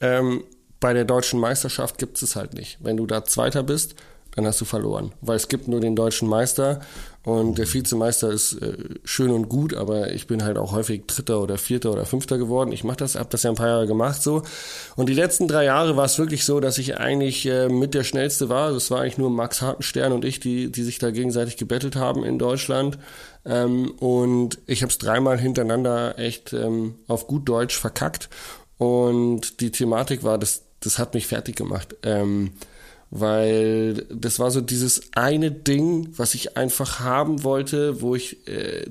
ähm, 0.00 0.44
bei 0.80 0.92
der 0.92 1.04
deutschen 1.04 1.38
Meisterschaft 1.38 1.98
gibt 1.98 2.20
es 2.22 2.34
halt 2.34 2.54
nicht. 2.54 2.78
Wenn 2.80 2.96
du 2.96 3.06
da 3.06 3.24
Zweiter 3.24 3.62
bist, 3.62 3.94
dann 4.34 4.46
hast 4.46 4.60
du 4.60 4.64
verloren. 4.64 5.12
Weil 5.20 5.36
es 5.36 5.48
gibt 5.48 5.68
nur 5.68 5.80
den 5.80 5.94
deutschen 5.94 6.28
Meister 6.28 6.80
und 7.24 7.56
der 7.58 7.72
Vizemeister 7.72 8.30
ist 8.30 8.54
äh, 8.54 8.76
schön 9.04 9.30
und 9.30 9.48
gut, 9.48 9.74
aber 9.74 10.12
ich 10.12 10.26
bin 10.26 10.42
halt 10.42 10.58
auch 10.58 10.72
häufig 10.72 11.06
Dritter 11.06 11.40
oder 11.40 11.56
Vierter 11.56 11.92
oder 11.92 12.04
Fünfter 12.04 12.36
geworden. 12.36 12.72
Ich 12.72 12.82
mache 12.82 12.96
das, 12.96 13.14
habe 13.14 13.28
das 13.30 13.44
ja 13.44 13.50
ein 13.50 13.56
paar 13.56 13.68
Jahre 13.68 13.86
gemacht 13.86 14.20
so. 14.20 14.42
Und 14.96 15.08
die 15.08 15.14
letzten 15.14 15.46
drei 15.46 15.64
Jahre 15.64 15.96
war 15.96 16.04
es 16.04 16.18
wirklich 16.18 16.44
so, 16.44 16.58
dass 16.58 16.78
ich 16.78 16.98
eigentlich 16.98 17.46
äh, 17.46 17.68
mit 17.68 17.94
der 17.94 18.02
Schnellste 18.02 18.48
war. 18.48 18.72
Das 18.72 18.90
war 18.90 19.00
eigentlich 19.00 19.18
nur 19.18 19.30
Max 19.30 19.62
Hartenstern 19.62 20.10
und 20.10 20.24
ich, 20.24 20.40
die, 20.40 20.72
die 20.72 20.82
sich 20.82 20.98
da 20.98 21.12
gegenseitig 21.12 21.56
gebettelt 21.56 21.94
haben 21.94 22.24
in 22.24 22.40
Deutschland. 22.40 22.98
Ähm, 23.44 23.92
und 24.00 24.58
ich 24.66 24.82
habe 24.82 24.90
es 24.90 24.98
dreimal 24.98 25.38
hintereinander 25.38 26.18
echt 26.18 26.52
ähm, 26.52 26.96
auf 27.06 27.28
gut 27.28 27.48
Deutsch 27.48 27.78
verkackt. 27.78 28.30
Und 28.78 29.60
die 29.60 29.70
Thematik 29.70 30.24
war, 30.24 30.38
das, 30.38 30.62
das 30.80 30.98
hat 30.98 31.14
mich 31.14 31.28
fertig 31.28 31.54
gemacht. 31.54 31.94
Ähm, 32.02 32.50
weil 33.14 34.06
das 34.10 34.38
war 34.38 34.50
so 34.50 34.62
dieses 34.62 35.10
eine 35.14 35.50
Ding, 35.50 36.08
was 36.16 36.34
ich 36.34 36.56
einfach 36.56 37.00
haben 37.00 37.44
wollte, 37.44 38.00
wo 38.00 38.14
ich, 38.14 38.48
äh, 38.48 38.86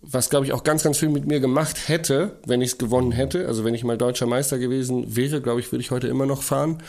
was 0.00 0.30
glaube 0.30 0.46
ich 0.46 0.52
auch 0.52 0.62
ganz, 0.62 0.84
ganz 0.84 0.98
viel 0.98 1.08
mit 1.08 1.26
mir 1.26 1.40
gemacht 1.40 1.88
hätte, 1.88 2.36
wenn 2.46 2.62
ich 2.62 2.70
es 2.70 2.78
gewonnen 2.78 3.10
hätte. 3.10 3.48
Also 3.48 3.64
wenn 3.64 3.74
ich 3.74 3.82
mal 3.82 3.98
deutscher 3.98 4.26
Meister 4.26 4.58
gewesen 4.58 5.16
wäre, 5.16 5.40
glaube 5.40 5.58
ich, 5.58 5.72
würde 5.72 5.82
ich 5.82 5.90
heute 5.90 6.06
immer 6.06 6.24
noch 6.24 6.44
fahren. 6.44 6.84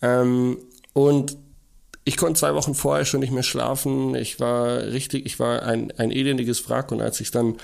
Ähm, 0.00 0.58
und 0.92 1.36
ich 2.04 2.16
konnte 2.16 2.38
zwei 2.38 2.54
Wochen 2.54 2.76
vorher 2.76 3.04
schon 3.04 3.18
nicht 3.18 3.32
mehr 3.32 3.42
schlafen. 3.42 4.14
Ich 4.14 4.38
war 4.38 4.78
richtig, 4.84 5.26
ich 5.26 5.40
war 5.40 5.64
ein, 5.64 5.92
ein 5.96 6.12
elendiges 6.12 6.70
Wrack 6.70 6.92
und 6.92 7.02
als 7.02 7.20
ich 7.20 7.32
dann 7.32 7.56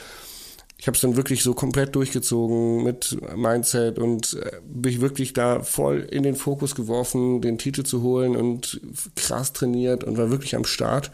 ich 0.82 0.88
habe 0.88 0.96
es 0.96 1.00
dann 1.00 1.14
wirklich 1.14 1.44
so 1.44 1.54
komplett 1.54 1.94
durchgezogen 1.94 2.82
mit 2.82 3.16
Mindset 3.36 4.00
und 4.00 4.34
äh, 4.34 4.58
mich 4.66 5.00
wirklich 5.00 5.32
da 5.32 5.62
voll 5.62 6.00
in 6.00 6.24
den 6.24 6.34
Fokus 6.34 6.74
geworfen, 6.74 7.40
den 7.40 7.56
Titel 7.56 7.84
zu 7.84 8.02
holen 8.02 8.34
und 8.34 8.80
krass 9.14 9.52
trainiert 9.52 10.02
und 10.02 10.18
war 10.18 10.30
wirklich 10.30 10.56
am 10.56 10.64
Start. 10.64 11.12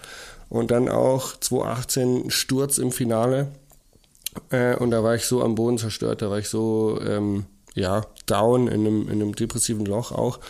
Und 0.48 0.70
dann 0.70 0.88
auch 0.88 1.36
2018 1.36 2.30
Sturz 2.30 2.78
im 2.78 2.92
Finale. 2.92 3.48
Äh, 4.48 4.74
und 4.76 4.90
da 4.90 5.04
war 5.04 5.14
ich 5.14 5.26
so 5.26 5.42
am 5.42 5.54
Boden 5.54 5.76
zerstört, 5.76 6.22
da 6.22 6.30
war 6.30 6.38
ich 6.38 6.48
so, 6.48 6.98
ähm, 7.06 7.44
ja, 7.74 8.06
down 8.24 8.68
in 8.68 8.86
einem, 8.86 9.02
in 9.02 9.20
einem 9.20 9.34
depressiven 9.34 9.84
Loch 9.84 10.12
auch, 10.12 10.40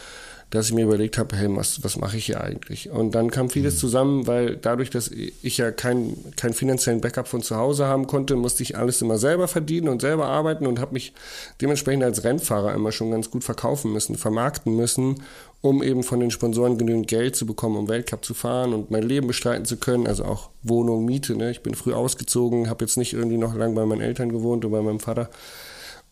dass 0.50 0.66
ich 0.66 0.74
mir 0.74 0.84
überlegt 0.84 1.18
habe, 1.18 1.36
hey, 1.36 1.48
was, 1.50 1.84
was 1.84 1.98
mache 1.98 2.16
ich 2.16 2.26
hier 2.26 2.40
eigentlich? 2.42 2.88
Und 2.88 3.14
dann 3.14 3.30
kam 3.30 3.50
vieles 3.50 3.74
mhm. 3.74 3.78
zusammen, 3.78 4.26
weil 4.26 4.56
dadurch, 4.56 4.88
dass 4.88 5.08
ich 5.08 5.58
ja 5.58 5.70
keinen 5.70 6.32
kein 6.36 6.54
finanziellen 6.54 7.02
Backup 7.02 7.28
von 7.28 7.42
zu 7.42 7.56
Hause 7.56 7.86
haben 7.86 8.06
konnte, 8.06 8.34
musste 8.34 8.62
ich 8.62 8.76
alles 8.76 9.02
immer 9.02 9.18
selber 9.18 9.46
verdienen 9.46 9.88
und 9.88 10.00
selber 10.00 10.26
arbeiten 10.26 10.66
und 10.66 10.80
habe 10.80 10.94
mich 10.94 11.12
dementsprechend 11.60 12.02
als 12.02 12.24
Rennfahrer 12.24 12.72
immer 12.74 12.92
schon 12.92 13.10
ganz 13.10 13.30
gut 13.30 13.44
verkaufen 13.44 13.92
müssen, 13.92 14.16
vermarkten 14.16 14.74
müssen, 14.74 15.22
um 15.60 15.82
eben 15.82 16.02
von 16.02 16.20
den 16.20 16.30
Sponsoren 16.30 16.78
genügend 16.78 17.08
Geld 17.08 17.36
zu 17.36 17.44
bekommen, 17.44 17.76
um 17.76 17.88
Weltcup 17.88 18.24
zu 18.24 18.32
fahren 18.32 18.72
und 18.72 18.90
mein 18.90 19.02
Leben 19.02 19.26
bestreiten 19.26 19.66
zu 19.66 19.76
können, 19.76 20.06
also 20.06 20.24
auch 20.24 20.48
Wohnung, 20.62 21.04
Miete. 21.04 21.36
Ne? 21.36 21.50
Ich 21.50 21.62
bin 21.62 21.74
früh 21.74 21.92
ausgezogen, 21.92 22.70
habe 22.70 22.86
jetzt 22.86 22.96
nicht 22.96 23.12
irgendwie 23.12 23.36
noch 23.36 23.54
lang 23.54 23.74
bei 23.74 23.84
meinen 23.84 24.00
Eltern 24.00 24.32
gewohnt 24.32 24.64
oder 24.64 24.78
bei 24.78 24.82
meinem 24.82 25.00
Vater. 25.00 25.28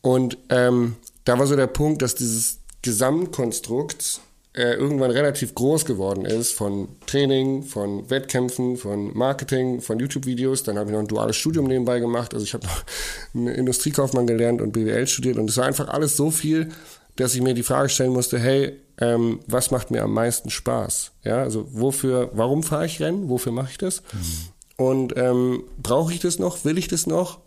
Und 0.03 0.37
ähm, 0.51 0.97
da 1.25 1.39
war 1.39 1.47
so 1.47 1.57
der 1.57 1.69
Punkt, 1.69 2.03
dass 2.03 2.15
dieses 2.15 2.59
Gesamtkonstrukt 2.83 4.21
äh, 4.57 4.75
irgendwann 4.75 5.11
relativ 5.11 5.55
groß 5.55 5.85
geworden 5.85 6.25
ist 6.25 6.53
von 6.53 6.89
Training, 7.07 7.63
von 7.63 8.09
Wettkämpfen, 8.09 8.77
von 8.77 9.17
Marketing, 9.17 9.81
von 9.81 9.99
YouTube-Videos. 9.99 10.63
Dann 10.63 10.79
habe 10.79 10.91
ich 10.91 10.95
noch 10.95 11.01
ein 11.01 11.09
duales 11.09 11.37
Studium 11.37 11.67
nebenbei 11.67 12.01
gemacht. 12.01 12.33
Also 12.33 12.45
ich 12.45 12.55
habe 12.55 12.67
noch 12.67 12.85
einen 13.35 13.49
Industriekaufmann 13.49 14.27
gelernt 14.27 14.63
und 14.63 14.73
BWL 14.73 15.07
studiert 15.07 15.37
und 15.37 15.51
es 15.51 15.57
war 15.59 15.67
einfach 15.67 15.89
alles 15.89 16.17
so 16.17 16.31
viel, 16.31 16.71
dass 17.17 17.35
ich 17.35 17.43
mir 17.43 17.55
die 17.55 17.63
Frage 17.63 17.89
stellen 17.89 18.13
musste, 18.13 18.39
hey, 18.39 18.79
ähm, 18.99 19.41
was 19.47 19.71
macht 19.71 19.91
mir 19.91 20.03
am 20.03 20.13
meisten 20.13 20.51
Spaß? 20.51 21.13
Ja, 21.23 21.43
also 21.43 21.67
wofür, 21.71 22.31
warum 22.33 22.63
fahre 22.63 22.87
ich 22.87 23.01
Rennen? 23.01 23.29
Wofür 23.29 23.53
mache 23.53 23.71
ich 23.71 23.79
das? 23.79 24.03
Mhm. 24.13 24.85
Und 24.85 25.17
ähm, 25.17 25.65
brauche 25.83 26.13
ich 26.13 26.21
das 26.21 26.39
noch? 26.39 26.65
Will 26.65 26.79
ich 26.79 26.89
das 26.89 27.07
noch? 27.07 27.41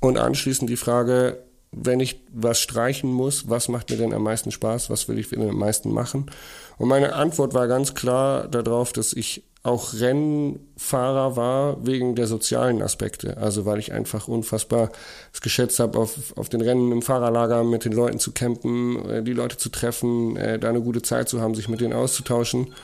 Und 0.00 0.18
anschließend 0.18 0.68
die 0.68 0.76
Frage, 0.76 1.42
wenn 1.72 2.00
ich 2.00 2.20
was 2.32 2.60
streichen 2.60 3.10
muss, 3.10 3.48
was 3.48 3.68
macht 3.68 3.90
mir 3.90 3.96
denn 3.96 4.12
am 4.12 4.22
meisten 4.22 4.50
Spaß, 4.50 4.90
was 4.90 5.08
will 5.08 5.18
ich 5.18 5.30
denn 5.30 5.48
am 5.48 5.58
meisten 5.58 5.90
machen? 5.90 6.30
Und 6.78 6.88
meine 6.88 7.14
Antwort 7.14 7.54
war 7.54 7.66
ganz 7.66 7.94
klar 7.94 8.46
darauf, 8.46 8.92
dass 8.92 9.12
ich 9.12 9.42
auch 9.62 9.94
Rennfahrer 9.94 11.36
war 11.36 11.86
wegen 11.86 12.16
der 12.16 12.26
sozialen 12.26 12.82
Aspekte. 12.82 13.36
Also 13.36 13.64
weil 13.64 13.78
ich 13.78 13.92
einfach 13.92 14.26
unfassbar 14.26 14.90
es 15.32 15.40
geschätzt 15.40 15.78
habe, 15.78 15.98
auf, 15.98 16.36
auf 16.36 16.48
den 16.48 16.60
Rennen 16.60 16.90
im 16.90 17.00
Fahrerlager 17.00 17.62
mit 17.62 17.84
den 17.84 17.92
Leuten 17.92 18.18
zu 18.18 18.32
campen, 18.32 19.08
äh, 19.08 19.22
die 19.22 19.32
Leute 19.32 19.56
zu 19.56 19.68
treffen, 19.68 20.36
äh, 20.36 20.58
da 20.58 20.68
eine 20.68 20.80
gute 20.80 21.02
Zeit 21.02 21.28
zu 21.28 21.40
haben, 21.40 21.54
sich 21.54 21.68
mit 21.68 21.80
denen 21.80 21.92
auszutauschen. 21.92 22.74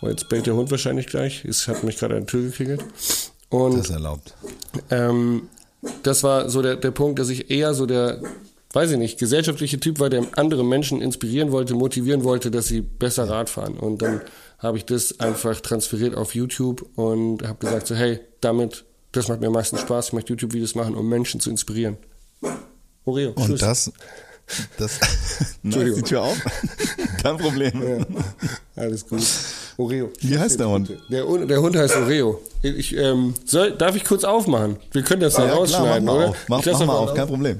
Oh, 0.00 0.08
jetzt 0.08 0.28
bellt 0.30 0.46
der 0.46 0.54
Hund 0.54 0.70
wahrscheinlich 0.70 1.06
gleich. 1.06 1.44
Es 1.44 1.68
hat 1.68 1.84
mich 1.84 1.98
gerade 1.98 2.16
an 2.16 2.22
die 2.22 2.26
Tür 2.26 2.42
geklingelt. 2.42 2.82
Und, 3.50 3.76
das 3.76 3.90
ist 3.90 3.90
erlaubt. 3.90 4.34
Ähm, 4.90 5.48
das 6.02 6.22
war 6.22 6.48
so 6.48 6.62
der, 6.62 6.76
der 6.76 6.90
Punkt, 6.90 7.18
dass 7.18 7.28
ich 7.28 7.50
eher 7.50 7.74
so 7.74 7.86
der, 7.86 8.20
weiß 8.72 8.92
ich 8.92 8.98
nicht, 8.98 9.18
gesellschaftliche 9.18 9.80
Typ 9.80 10.00
war, 10.00 10.10
der 10.10 10.24
andere 10.36 10.64
Menschen 10.64 11.00
inspirieren 11.00 11.52
wollte, 11.52 11.74
motivieren 11.74 12.24
wollte, 12.24 12.50
dass 12.50 12.66
sie 12.66 12.80
besser 12.80 13.28
Rad 13.28 13.50
fahren. 13.50 13.74
Und 13.78 14.02
dann 14.02 14.20
habe 14.58 14.78
ich 14.78 14.84
das 14.84 15.18
einfach 15.20 15.60
transferiert 15.60 16.14
auf 16.14 16.34
YouTube 16.34 16.88
und 16.96 17.46
habe 17.46 17.58
gesagt 17.58 17.86
so, 17.86 17.94
hey, 17.94 18.20
damit, 18.40 18.84
das 19.12 19.28
macht 19.28 19.40
mir 19.40 19.48
am 19.48 19.52
meisten 19.52 19.76
Spaß, 19.78 20.08
ich 20.08 20.12
möchte 20.12 20.32
YouTube-Videos 20.32 20.74
machen, 20.74 20.94
um 20.94 21.08
Menschen 21.08 21.40
zu 21.40 21.50
inspirieren. 21.50 21.96
Oreo, 23.04 23.32
Und 23.32 23.60
das, 23.60 23.90
das, 24.78 25.00
Entschuldigung. 25.64 26.02
die 26.02 26.08
Tür 26.08 26.22
auf? 26.22 26.38
Kein 27.22 27.36
Problem. 27.38 27.82
Ja, 27.82 28.06
alles 28.76 29.06
gut. 29.08 29.22
Oreo. 29.78 30.10
Wie 30.20 30.38
heißt 30.38 30.60
der 30.60 30.68
Hund? 30.68 30.90
Der, 31.08 31.24
der 31.24 31.62
Hund 31.62 31.76
heißt 31.76 31.96
Oreo. 31.96 32.40
Ich, 32.62 32.96
ähm, 32.96 33.34
soll, 33.44 33.72
darf 33.72 33.96
ich 33.96 34.04
kurz 34.04 34.24
aufmachen? 34.24 34.76
Wir 34.92 35.02
können 35.02 35.20
das 35.20 35.36
ja, 35.36 35.46
ja 35.46 35.54
rausschneiden, 35.54 36.04
klar, 36.04 36.14
mach 36.14 36.14
oder? 36.14 36.28
Auf. 36.28 36.36
Mach, 36.48 36.64
mach 36.64 36.86
mal 36.86 36.96
auf, 36.96 37.14
kein 37.14 37.26
Problem. 37.26 37.58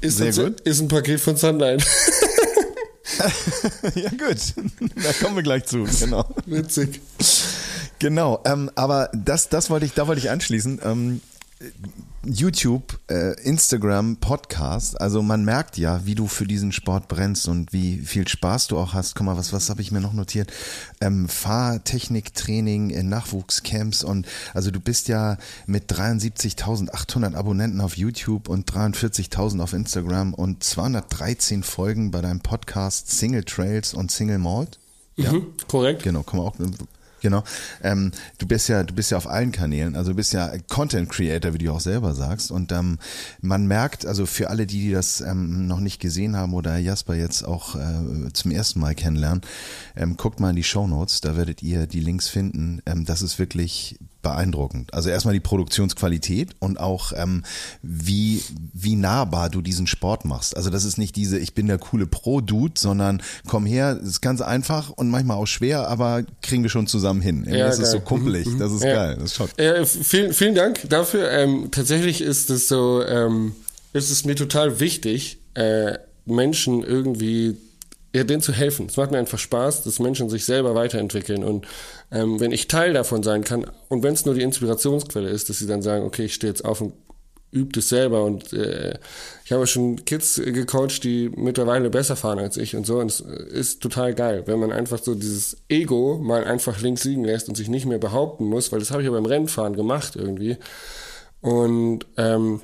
Ist, 0.00 0.16
Sehr 0.18 0.32
gut. 0.32 0.60
ist 0.62 0.80
ein 0.80 0.88
Paket 0.88 1.20
von 1.20 1.36
Sunlight. 1.36 1.86
ja, 3.94 4.08
gut. 4.10 4.36
Da 4.96 5.12
kommen 5.22 5.36
wir 5.36 5.44
gleich 5.44 5.64
zu. 5.64 5.84
Genau. 6.00 6.31
Witzig. 6.52 7.00
Genau, 7.98 8.40
ähm, 8.44 8.70
aber 8.74 9.10
das, 9.14 9.48
das 9.48 9.70
wollte 9.70 9.86
ich, 9.86 9.94
da 9.94 10.06
wollte 10.06 10.20
ich 10.20 10.30
anschließen. 10.30 10.80
Ähm, 10.84 11.20
YouTube, 12.24 13.00
äh, 13.10 13.40
Instagram, 13.42 14.16
Podcast. 14.16 15.00
Also 15.00 15.22
man 15.22 15.44
merkt 15.44 15.76
ja, 15.76 16.06
wie 16.06 16.14
du 16.14 16.28
für 16.28 16.46
diesen 16.46 16.70
Sport 16.70 17.08
brennst 17.08 17.48
und 17.48 17.72
wie 17.72 17.98
viel 17.98 18.28
Spaß 18.28 18.68
du 18.68 18.78
auch 18.78 18.94
hast. 18.94 19.16
Guck 19.16 19.26
mal, 19.26 19.36
was, 19.36 19.52
was 19.52 19.70
habe 19.70 19.82
ich 19.82 19.90
mir 19.90 20.00
noch 20.00 20.12
notiert? 20.12 20.52
Ähm, 21.00 21.28
Fahrtechniktraining 21.28 22.90
in 22.90 23.08
Nachwuchscamps 23.08 24.04
und 24.04 24.26
also 24.54 24.70
du 24.70 24.78
bist 24.78 25.08
ja 25.08 25.36
mit 25.66 25.92
73.800 25.92 27.34
Abonnenten 27.34 27.80
auf 27.80 27.96
YouTube 27.96 28.48
und 28.48 28.70
43.000 28.70 29.60
auf 29.60 29.72
Instagram 29.72 30.34
und 30.34 30.62
213 30.62 31.64
Folgen 31.64 32.12
bei 32.12 32.20
deinem 32.20 32.40
Podcast 32.40 33.10
Single 33.10 33.44
Trails 33.44 33.94
und 33.94 34.12
Single 34.12 34.38
Malt. 34.38 34.78
Ja, 35.16 35.32
mhm, 35.32 35.52
korrekt. 35.68 36.02
Genau, 36.02 36.24
man 36.32 36.40
auch 36.40 36.56
Genau. 37.22 37.44
Ähm, 37.84 38.10
du 38.38 38.46
bist 38.46 38.68
ja, 38.68 38.82
du 38.82 38.94
bist 38.94 39.12
ja 39.12 39.16
auf 39.16 39.28
allen 39.28 39.52
Kanälen, 39.52 39.94
also 39.94 40.10
du 40.10 40.16
bist 40.16 40.32
ja 40.32 40.52
Content 40.68 41.08
Creator, 41.08 41.54
wie 41.54 41.58
du 41.58 41.72
auch 41.72 41.80
selber 41.80 42.14
sagst. 42.14 42.50
Und 42.50 42.72
ähm, 42.72 42.98
man 43.40 43.66
merkt, 43.66 44.04
also 44.04 44.26
für 44.26 44.50
alle, 44.50 44.66
die, 44.66 44.80
die 44.80 44.92
das 44.92 45.20
ähm, 45.20 45.68
noch 45.68 45.78
nicht 45.78 46.00
gesehen 46.00 46.36
haben 46.36 46.52
oder 46.52 46.76
Jasper 46.78 47.14
jetzt 47.14 47.44
auch 47.44 47.76
äh, 47.76 48.32
zum 48.32 48.50
ersten 48.50 48.80
Mal 48.80 48.96
kennenlernen, 48.96 49.42
ähm, 49.94 50.16
guckt 50.16 50.40
mal 50.40 50.50
in 50.50 50.56
die 50.56 50.64
Show 50.64 50.88
Notes, 50.88 51.20
da 51.20 51.36
werdet 51.36 51.62
ihr 51.62 51.86
die 51.86 52.00
Links 52.00 52.28
finden. 52.28 52.82
Ähm, 52.86 53.04
das 53.04 53.22
ist 53.22 53.38
wirklich 53.38 53.98
beeindruckend. 54.22 54.94
Also 54.94 55.10
erstmal 55.10 55.34
die 55.34 55.40
Produktionsqualität 55.40 56.50
und 56.60 56.78
auch 56.78 57.12
ähm, 57.14 57.42
wie, 57.82 58.42
wie 58.72 58.96
nahbar 58.96 59.50
du 59.50 59.60
diesen 59.60 59.86
Sport 59.86 60.24
machst. 60.24 60.56
Also 60.56 60.70
das 60.70 60.84
ist 60.84 60.98
nicht 60.98 61.16
diese, 61.16 61.38
ich 61.38 61.54
bin 61.54 61.66
der 61.66 61.78
coole 61.78 62.06
Pro-Dude, 62.06 62.74
sondern 62.78 63.22
komm 63.46 63.66
her, 63.66 63.98
ist 64.02 64.20
ganz 64.20 64.40
einfach 64.40 64.90
und 64.90 65.10
manchmal 65.10 65.36
auch 65.36 65.46
schwer, 65.46 65.88
aber 65.88 66.22
kriegen 66.40 66.62
wir 66.62 66.70
schon 66.70 66.86
zusammen 66.86 67.20
hin. 67.20 67.44
Ja, 67.48 67.66
das 67.66 67.76
geil. 67.76 67.84
ist 67.84 67.92
so 67.92 68.00
kumpelig, 68.00 68.46
mhm. 68.46 68.58
das 68.58 68.72
ist 68.72 68.84
ja. 68.84 68.94
geil, 68.94 69.18
das 69.20 69.38
ist 69.38 69.58
Ja, 69.58 69.84
vielen, 69.84 70.32
vielen 70.32 70.54
Dank 70.54 70.88
dafür. 70.88 71.30
Ähm, 71.30 71.68
tatsächlich 71.70 72.20
ist 72.20 72.50
es 72.50 72.68
so, 72.68 73.04
ähm, 73.04 73.54
ist 73.92 74.10
es 74.10 74.24
mir 74.24 74.36
total 74.36 74.80
wichtig, 74.80 75.38
äh, 75.54 75.98
Menschen 76.24 76.82
irgendwie 76.82 77.56
ja, 78.14 78.24
denen 78.24 78.42
zu 78.42 78.52
helfen. 78.52 78.86
Es 78.86 78.96
macht 78.96 79.10
mir 79.10 79.18
einfach 79.18 79.38
Spaß, 79.38 79.84
dass 79.84 79.98
Menschen 79.98 80.28
sich 80.28 80.44
selber 80.44 80.74
weiterentwickeln. 80.74 81.42
Und 81.42 81.66
ähm, 82.10 82.40
wenn 82.40 82.52
ich 82.52 82.68
Teil 82.68 82.92
davon 82.92 83.22
sein 83.22 83.42
kann, 83.42 83.66
und 83.88 84.02
wenn 84.02 84.12
es 84.12 84.26
nur 84.26 84.34
die 84.34 84.42
Inspirationsquelle 84.42 85.28
ist, 85.28 85.48
dass 85.48 85.58
sie 85.58 85.66
dann 85.66 85.82
sagen, 85.82 86.04
okay, 86.04 86.26
ich 86.26 86.34
stehe 86.34 86.52
jetzt 86.52 86.64
auf 86.64 86.80
und 86.80 86.92
übe 87.52 87.72
das 87.72 87.88
selber. 87.88 88.24
Und 88.24 88.52
äh, 88.52 88.98
ich 89.44 89.52
habe 89.52 89.66
schon 89.66 90.04
Kids 90.04 90.40
gecoacht, 90.44 91.04
die 91.04 91.30
mittlerweile 91.36 91.90
besser 91.90 92.16
fahren 92.16 92.38
als 92.38 92.56
ich 92.56 92.74
und 92.74 92.86
so. 92.86 92.98
Und 92.98 93.10
es 93.10 93.20
ist 93.20 93.82
total 93.82 94.14
geil, 94.14 94.42
wenn 94.46 94.58
man 94.58 94.72
einfach 94.72 95.02
so 95.02 95.14
dieses 95.14 95.58
Ego 95.68 96.18
mal 96.18 96.44
einfach 96.44 96.80
links 96.80 97.04
liegen 97.04 97.24
lässt 97.24 97.48
und 97.48 97.56
sich 97.56 97.68
nicht 97.68 97.86
mehr 97.86 97.98
behaupten 97.98 98.46
muss, 98.46 98.72
weil 98.72 98.80
das 98.80 98.90
habe 98.90 99.02
ich 99.02 99.06
ja 99.06 99.12
beim 99.12 99.26
Rennfahren 99.26 99.76
gemacht 99.76 100.16
irgendwie. 100.16 100.56
Und 101.40 102.06
ähm, 102.16 102.60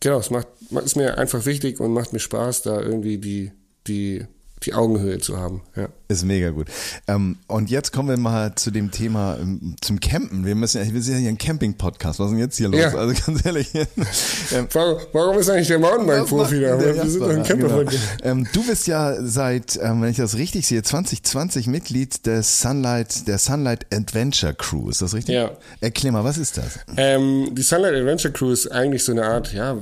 genau, 0.00 0.18
es 0.18 0.30
macht, 0.30 0.48
ist 0.84 0.96
mir 0.96 1.18
einfach 1.18 1.44
wichtig 1.46 1.80
und 1.80 1.92
macht 1.92 2.12
mir 2.12 2.20
Spaß, 2.20 2.62
da 2.62 2.80
irgendwie 2.80 3.18
die, 3.18 3.52
die 3.86 4.26
die 4.64 4.74
Augenhöhe 4.74 5.18
zu 5.18 5.38
haben. 5.38 5.62
Ja. 5.76 5.88
Ist 6.06 6.24
mega 6.24 6.50
gut. 6.50 6.66
Ähm, 7.08 7.38
und 7.46 7.70
jetzt 7.70 7.90
kommen 7.90 8.10
wir 8.10 8.18
mal 8.18 8.54
zu 8.56 8.70
dem 8.70 8.90
Thema, 8.90 9.38
ähm, 9.40 9.74
zum 9.80 10.00
Campen. 10.00 10.44
Wir 10.44 10.54
müssen, 10.54 10.92
wir 10.92 11.00
sind 11.00 11.14
ja 11.14 11.20
hier 11.20 11.28
ein 11.30 11.38
Camping-Podcast. 11.38 12.20
Was 12.20 12.26
ist 12.26 12.32
denn 12.32 12.40
jetzt 12.40 12.56
hier 12.58 12.68
los? 12.68 12.80
Ja. 12.80 12.94
Also 12.94 13.14
ganz 13.24 13.46
ehrlich. 13.46 13.74
ähm, 13.74 14.68
warum, 14.72 14.98
warum, 15.12 15.38
ist 15.38 15.48
eigentlich 15.48 15.68
der 15.68 15.78
Mountainbike-Profi 15.78 16.60
da? 16.60 16.78
Wir 16.78 16.88
Jasper, 16.88 17.08
sind 17.08 17.20
doch 17.22 17.28
ein 17.30 17.42
Camper. 17.42 17.84
Genau. 17.84 17.90
Ähm, 18.22 18.46
du 18.52 18.66
bist 18.66 18.86
ja 18.86 19.16
seit, 19.24 19.78
ähm, 19.82 20.02
wenn 20.02 20.10
ich 20.10 20.18
das 20.18 20.36
richtig 20.36 20.66
sehe, 20.66 20.82
2020 20.82 21.68
Mitglied 21.68 22.26
des 22.26 22.60
Sunlight, 22.60 23.26
der 23.26 23.38
Sunlight 23.38 23.86
Adventure 23.92 24.52
Crew. 24.52 24.90
Ist 24.90 25.00
das 25.00 25.14
richtig? 25.14 25.34
Ja. 25.34 25.52
Erklär 25.80 26.12
mal, 26.12 26.24
was 26.24 26.36
ist 26.36 26.58
das? 26.58 26.80
Die 26.96 27.62
Sunlight 27.62 27.94
Adventure 27.94 28.32
Crew 28.32 28.50
ist 28.50 28.70
eigentlich 28.70 29.04
so 29.04 29.12
eine 29.12 29.24
Art, 29.24 29.54
ja, 29.54 29.78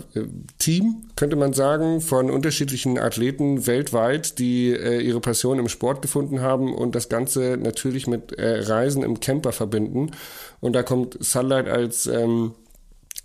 Team, 0.59 1.03
könnte 1.16 1.37
man 1.37 1.53
sagen, 1.53 2.01
von 2.01 2.31
unterschiedlichen 2.31 2.99
Athleten 2.99 3.66
weltweit, 3.66 4.39
die 4.39 4.70
äh, 4.70 5.01
ihre 5.01 5.20
Passion 5.20 5.59
im 5.59 5.68
Sport 5.68 6.01
gefunden 6.13 6.43
haben 6.43 6.75
und 6.75 6.95
das 6.95 7.09
Ganze 7.09 7.57
natürlich 7.57 8.07
mit 8.07 8.33
äh, 8.39 8.61
Reisen 8.61 9.03
im 9.03 9.19
Camper 9.21 9.53
verbinden. 9.53 10.11
Und 10.61 10.75
da 10.75 10.83
kommt 10.83 11.17
Sunlight 11.25 11.69
als 11.69 12.07
ähm, 12.07 12.53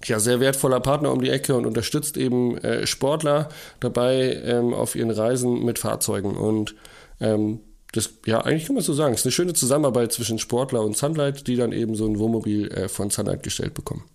ja, 0.05 0.19
sehr 0.19 0.39
wertvoller 0.39 0.79
Partner 0.79 1.11
um 1.11 1.21
die 1.21 1.29
Ecke 1.29 1.53
und 1.55 1.65
unterstützt 1.65 2.15
eben 2.15 2.57
äh, 2.59 2.87
Sportler 2.87 3.49
dabei 3.81 4.41
ähm, 4.45 4.73
auf 4.73 4.95
ihren 4.95 5.11
Reisen 5.11 5.65
mit 5.65 5.79
Fahrzeugen. 5.79 6.37
Und 6.37 6.75
ähm, 7.19 7.59
das, 7.91 8.11
ja, 8.25 8.39
eigentlich 8.39 8.65
kann 8.65 8.75
man 8.75 8.83
so 8.83 8.93
sagen, 8.93 9.13
es 9.13 9.21
ist 9.21 9.25
eine 9.25 9.31
schöne 9.33 9.53
Zusammenarbeit 9.53 10.13
zwischen 10.13 10.39
Sportler 10.39 10.81
und 10.81 10.95
Sunlight, 10.95 11.45
die 11.47 11.57
dann 11.57 11.73
eben 11.73 11.95
so 11.95 12.05
ein 12.05 12.19
Wohnmobil 12.19 12.71
äh, 12.71 12.87
von 12.87 13.09
Sunlight 13.09 13.43
gestellt 13.43 13.73
bekommen. 13.73 14.05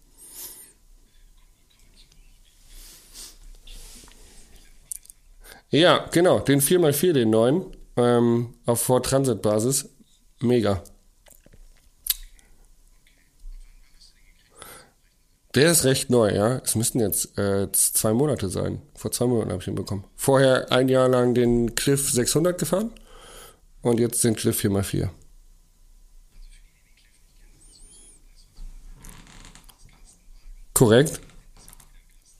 Ja, 5.69 6.07
genau, 6.11 6.39
den 6.39 6.61
4x4, 6.61 7.13
den 7.13 7.31
neuen. 7.31 7.65
Ähm, 7.97 8.55
auf 8.67 8.83
Ford 8.83 9.07
Transit 9.07 9.43
Basis. 9.43 9.89
Mega. 10.41 10.83
Der 15.55 15.71
ist 15.71 15.85
recht 15.85 16.09
neu, 16.09 16.35
ja. 16.35 16.63
Es 16.65 16.75
müssten 16.77 16.99
jetzt 17.01 17.39
äh, 17.39 17.71
zwei 17.73 18.15
Monate 18.15 18.49
sein. 18.49 18.81
Vor 18.95 19.13
zwei 19.13 19.27
Monaten 19.27 19.51
habe 19.51 19.61
ich 19.61 19.69
ihn 19.69 19.75
bekommen. 19.75 20.05
Vorher 20.17 20.73
ein 20.73 20.89
Jahr 20.89 21.09
lang 21.09 21.35
den 21.35 21.75
Cliff 21.75 22.11
600 22.11 22.59
gefahren 22.59 22.91
und 23.83 24.01
jetzt 24.01 24.25
den 24.25 24.35
Cliff 24.35 24.65
4x4. 24.65 25.11
Korrekt. 30.73 31.21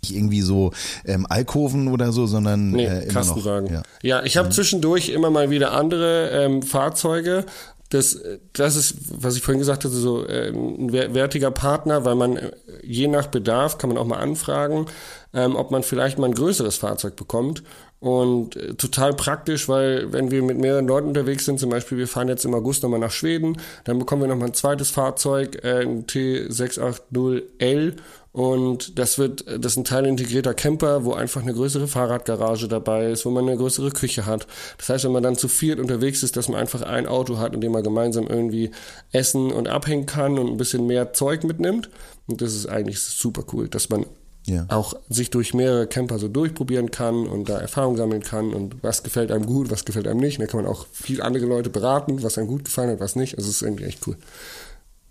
Nicht 0.05 0.17
irgendwie 0.17 0.41
so 0.41 0.73
ähm, 1.05 1.27
Alkoven 1.29 1.87
oder 1.87 2.11
so, 2.11 2.27
sondern 2.27 2.73
Nee, 2.73 2.87
äh, 2.87 3.07
Kastenwagen. 3.07 3.67
noch. 3.67 3.73
Ja. 3.73 3.83
Ja, 4.19 4.23
ich 4.25 4.37
habe 4.37 4.49
zwischendurch 4.51 5.11
immer 5.11 5.31
mal 5.31 5.49
wieder 5.51 5.71
andere 5.73 6.31
ähm, 6.31 6.63
Fahrzeuge. 6.63 7.47
Das, 7.91 8.19
das 8.55 8.75
ist, 8.75 8.97
was 9.23 9.37
ich 9.37 9.43
vorhin 9.43 9.61
gesagt 9.61 9.85
hatte, 9.85 9.95
so 9.95 10.27
äh, 10.27 10.49
ein 10.49 10.93
wer- 10.93 11.15
wertiger 11.15 11.51
Partner, 11.53 12.05
weil 12.05 12.17
man 12.17 12.37
äh, 12.37 12.51
je 12.83 13.07
nach 13.07 13.27
Bedarf 13.29 13.79
kann 13.79 13.91
man 13.91 13.99
auch 13.99 14.07
mal 14.07 14.17
anfragen, 14.19 14.87
ähm, 15.35 15.55
ob 15.55 15.71
man 15.71 15.83
vielleicht 15.85 16.19
mal 16.19 16.27
ein 16.27 16.35
größeres 16.35 16.79
Fahrzeug 16.79 17.15
bekommt. 17.15 17.63
Und 18.01 18.57
äh, 18.57 18.75
total 18.75 19.15
praktisch, 19.15 19.69
weil 19.69 20.13
wenn 20.13 20.33
wir 20.33 20.43
mit 20.43 20.59
mehreren 20.59 20.89
Leuten 20.89 21.07
unterwegs 21.09 21.45
sind, 21.45 21.61
zum 21.61 21.71
Beispiel 21.71 21.99
wir 21.99 22.09
fahren 22.09 22.27
jetzt 22.29 22.45
im 22.45 22.55
August 22.55 22.83
nochmal 22.83 22.99
nach 22.99 23.13
Schweden, 23.13 23.59
dann 23.85 24.01
bekommen 24.01 24.23
wir 24.23 24.29
nochmal 24.29 24.49
ein 24.49 24.55
zweites 24.55 24.91
Fahrzeug, 24.91 25.63
äh, 25.63 25.83
ein 25.83 26.07
T680L 26.07 27.93
und 28.33 28.99
das 28.99 29.19
wird, 29.19 29.45
das 29.47 29.73
ist 29.73 29.77
ein 29.77 29.85
teilintegrierter 29.85 30.55
Camper, 30.55 31.05
wo 31.05 31.13
einfach 31.13 31.43
eine 31.43 31.53
größere 31.53 31.87
Fahrradgarage 31.87 32.67
dabei 32.67 33.11
ist, 33.11 33.27
wo 33.27 33.31
man 33.31 33.47
eine 33.47 33.59
größere 33.59 33.91
Küche 33.91 34.25
hat. 34.25 34.47
Das 34.79 34.89
heißt, 34.89 35.05
wenn 35.05 35.13
man 35.13 35.23
dann 35.23 35.37
zu 35.37 35.49
viert 35.49 35.79
unterwegs 35.79 36.23
ist, 36.23 36.37
dass 36.37 36.49
man 36.49 36.59
einfach 36.59 36.81
ein 36.81 37.07
Auto 37.07 37.37
hat, 37.39 37.53
in 37.55 37.61
dem 37.61 37.73
man 37.73 37.83
gemeinsam 37.83 38.27
irgendwie 38.27 38.71
essen 39.13 39.53
und 39.53 39.69
abhängen 39.69 40.07
kann 40.07 40.39
und 40.39 40.49
ein 40.49 40.57
bisschen 40.57 40.87
mehr 40.87 41.13
Zeug 41.13 41.45
mitnimmt. 41.45 41.91
Und 42.27 42.41
das 42.41 42.55
ist 42.55 42.67
eigentlich 42.67 43.01
super 43.01 43.45
cool, 43.53 43.69
dass 43.69 43.91
man 43.91 44.07
Ja. 44.47 44.65
auch 44.71 44.95
sich 45.11 45.29
durch 45.31 45.53
mehrere 45.53 45.87
Camper 45.87 46.19
so 46.19 46.27
durchprobieren 46.29 46.91
kann 46.91 47.27
und 47.27 47.49
da 47.51 47.61
Erfahrung 47.61 47.97
sammeln 47.99 48.23
kann 48.23 48.55
und 48.55 48.77
was 48.83 49.03
gefällt 49.03 49.31
einem 49.31 49.45
gut, 49.47 49.71
was 49.71 49.85
gefällt 49.85 50.09
einem 50.09 50.21
nicht. 50.21 50.39
Und 50.39 50.47
da 50.47 50.51
kann 50.51 50.63
man 50.65 50.73
auch 50.73 50.87
viel 50.91 51.21
andere 51.21 51.45
Leute 51.45 51.69
beraten, 51.69 52.23
was 52.23 52.39
einem 52.39 52.49
gut 52.49 52.65
gefallen 52.65 52.91
hat, 52.91 53.01
was 53.01 53.15
nicht. 53.15 53.37
Also 53.37 53.51
es 53.51 53.57
ist 53.57 53.63
irgendwie 53.63 53.85
echt 53.85 54.07
cool. 54.07 54.17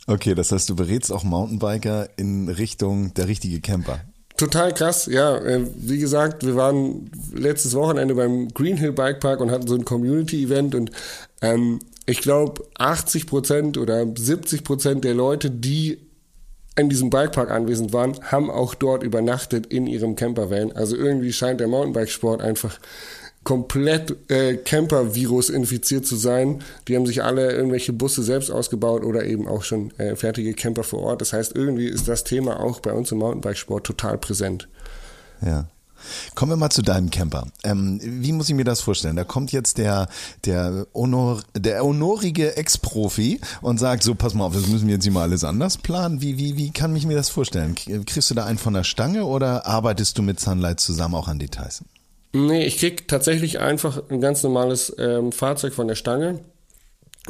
Okay, 0.07 0.35
das 0.35 0.51
heißt, 0.51 0.69
du 0.69 0.75
berätst 0.75 1.11
auch 1.11 1.23
Mountainbiker 1.23 2.09
in 2.17 2.49
Richtung 2.49 3.13
der 3.13 3.27
richtige 3.27 3.61
Camper. 3.61 4.01
Total 4.35 4.73
krass, 4.73 5.05
ja. 5.05 5.37
Äh, 5.37 5.67
Wie 5.75 5.99
gesagt, 5.99 6.45
wir 6.45 6.55
waren 6.55 7.11
letztes 7.33 7.75
Wochenende 7.75 8.15
beim 8.15 8.47
Green 8.49 8.77
Hill 8.77 8.93
Bike 8.93 9.19
Park 9.19 9.39
und 9.39 9.51
hatten 9.51 9.67
so 9.67 9.75
ein 9.75 9.85
Community-Event 9.85 10.73
und 10.73 10.91
ähm, 11.41 11.79
ich 12.07 12.21
glaube 12.21 12.63
80 12.77 13.27
Prozent 13.27 13.77
oder 13.77 14.05
70 14.15 14.63
Prozent 14.63 15.03
der 15.03 15.13
Leute, 15.13 15.51
die 15.51 15.99
in 16.75 16.89
diesem 16.89 17.09
Bikepark 17.09 17.51
anwesend 17.51 17.93
waren, 17.93 18.17
haben 18.23 18.49
auch 18.49 18.75
dort 18.75 19.03
übernachtet 19.03 19.67
in 19.67 19.87
ihrem 19.87 20.15
Campervan. 20.15 20.71
Also 20.71 20.95
irgendwie 20.95 21.33
scheint 21.33 21.59
der 21.59 21.67
Mountainbikesport 21.67 22.41
einfach 22.41 22.79
komplett 23.43 24.15
äh, 24.29 24.55
Camper-Virus 24.57 25.49
infiziert 25.49 26.05
zu 26.05 26.15
sein. 26.15 26.63
Die 26.87 26.95
haben 26.95 27.05
sich 27.05 27.23
alle 27.23 27.51
irgendwelche 27.51 27.93
Busse 27.93 28.23
selbst 28.23 28.51
ausgebaut 28.51 29.03
oder 29.03 29.25
eben 29.25 29.47
auch 29.47 29.63
schon 29.63 29.91
äh, 29.97 30.15
fertige 30.15 30.53
Camper 30.53 30.83
vor 30.83 30.99
Ort. 30.99 31.21
Das 31.21 31.33
heißt, 31.33 31.55
irgendwie 31.55 31.87
ist 31.87 32.07
das 32.07 32.23
Thema 32.23 32.59
auch 32.59 32.79
bei 32.79 32.93
uns 32.93 33.11
im 33.11 33.17
Mountainbikesport 33.17 33.85
total 33.85 34.17
präsent. 34.17 34.67
Ja. 35.43 35.67
Kommen 36.33 36.51
wir 36.51 36.57
mal 36.57 36.71
zu 36.71 36.81
deinem 36.81 37.11
Camper. 37.11 37.47
Ähm, 37.63 37.99
wie 38.01 38.31
muss 38.31 38.49
ich 38.49 38.55
mir 38.55 38.63
das 38.63 38.81
vorstellen? 38.81 39.15
Da 39.15 39.23
kommt 39.23 39.51
jetzt 39.51 39.77
der, 39.77 40.07
der, 40.45 40.87
Honor, 40.95 41.41
der 41.55 41.83
honorige 41.83 42.57
Ex-Profi 42.57 43.39
und 43.61 43.79
sagt, 43.79 44.01
so, 44.01 44.15
pass 44.15 44.33
mal 44.33 44.45
auf, 44.45 44.53
das 44.53 44.67
müssen 44.67 44.87
wir 44.87 44.95
jetzt 44.95 45.03
hier 45.03 45.11
mal 45.11 45.23
alles 45.23 45.43
anders 45.43 45.77
planen. 45.77 46.21
Wie, 46.21 46.39
wie, 46.39 46.57
wie 46.57 46.71
kann 46.71 46.95
ich 46.95 47.05
mir 47.05 47.15
das 47.15 47.29
vorstellen? 47.29 47.75
Kriegst 47.75 48.31
du 48.31 48.33
da 48.33 48.45
einen 48.45 48.57
von 48.57 48.73
der 48.73 48.83
Stange 48.83 49.25
oder 49.25 49.67
arbeitest 49.67 50.17
du 50.17 50.23
mit 50.23 50.39
Sunlight 50.39 50.79
zusammen 50.79 51.13
auch 51.15 51.27
an 51.27 51.37
Details? 51.37 51.83
Nee, 52.33 52.65
ich 52.65 52.77
krieg 52.77 53.07
tatsächlich 53.07 53.59
einfach 53.59 54.03
ein 54.09 54.21
ganz 54.21 54.41
normales 54.43 54.95
ähm, 54.97 55.31
Fahrzeug 55.31 55.73
von 55.73 55.87
der 55.87 55.95
Stange. 55.95 56.39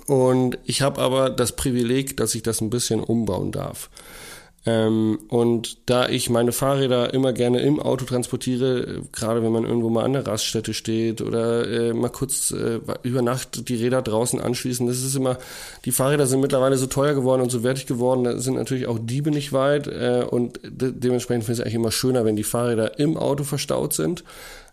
Und 0.08 0.58
ich 0.64 0.82
habe 0.82 1.02
aber 1.02 1.30
das 1.30 1.56
Privileg, 1.56 2.18
dass 2.18 2.36
ich 2.36 2.43
das 2.43 2.62
ein 2.62 2.70
bisschen 2.70 3.02
umbauen 3.02 3.52
darf. 3.52 3.89
Ähm, 4.64 5.18
und 5.30 5.89
da 5.89 6.08
ich 6.08 6.30
meine 6.30 6.52
Fahrräder 6.52 7.16
immer 7.16 7.34
gerne 7.34 7.62
im 7.62 7.80
Auto 7.80 8.06
transportiere, 8.06 9.02
gerade 9.12 9.41
wenn 9.41 9.52
man 9.52 9.66
irgendwo 9.66 9.89
mal 9.89 10.06
an 10.06 10.14
der 10.14 10.28
Raststätte 10.28 10.76
steht 10.76 11.22
oder 11.22 11.68
äh, 11.68 11.93
mal 11.93 12.10
kurz 12.10 12.52
äh, 12.52 12.80
über 13.02 13.24
Nacht 13.24 13.68
die 13.70 13.76
Räder 13.76 14.04
draußen 14.04 14.39
anschließen, 14.39 14.86
das 14.86 15.02
ist 15.02 15.16
immer, 15.16 15.39
die 15.84 15.91
Fahrräder 15.91 16.28
sind 16.28 16.41
mittlerweile 16.41 16.78
so 16.78 16.86
teuer 16.86 17.16
geworden 17.16 17.41
und 17.41 17.49
so 17.49 17.64
wertig 17.64 17.88
geworden, 17.88 18.24
da 18.24 18.38
sind 18.38 18.54
natürlich 18.54 18.86
auch 18.86 18.99
Diebe 19.02 19.32
nicht 19.32 19.52
weit 19.52 19.88
äh, 19.88 20.26
und 20.30 20.60
de 20.64 20.91
dementsprechend 20.95 21.45
finde 21.45 21.54
ich 21.54 21.60
es 21.60 21.66
eigentlich 21.66 21.76
immer 21.76 21.91
schöner, 21.91 22.24
wenn 22.24 22.36
die 22.36 22.43
Fahrräder 22.43 22.99
im 22.99 23.18
Auto 23.18 23.43
verstaut 23.43 23.93
sind. 23.93 24.24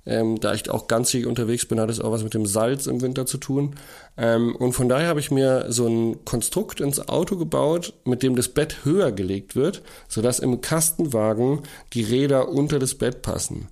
Ähm, 0.07 0.41
da 0.41 0.55
ich 0.55 0.71
auch 0.71 0.87
ganzjährig 0.87 1.27
unterwegs 1.27 1.67
bin, 1.67 1.81
hat 1.81 1.91
es 1.91 2.01
auch 2.01 2.13
was 2.13 2.25
mit 2.25 2.35
dem 2.35 2.47
Salz 2.47 2.87
im 2.87 3.03
Winter 3.03 3.27
zu 3.27 3.39
tun. 3.39 3.75
Ähm, 4.17 4.57
und 4.57 4.73
von 4.73 4.89
daher 4.89 5.09
habe 5.09 5.21
ich 5.21 5.31
mir 5.31 5.67
so 5.69 5.87
ein 5.87 6.25
Konstrukt 6.25 6.81
ins 6.81 7.09
Auto 7.09 7.37
gebaut, 7.37 7.93
mit 8.05 8.23
dem 8.23 8.37
das 8.37 8.49
Bett 8.49 8.85
höher 8.85 9.13
gelegt 9.13 9.55
wird, 9.55 9.83
sodass 10.09 10.39
im 10.39 10.61
Kastenwagen 10.61 11.61
die 11.93 12.03
Räder 12.03 12.49
unter 12.49 12.79
das 12.79 12.95
Bett 12.95 13.23
passen. 13.23 13.69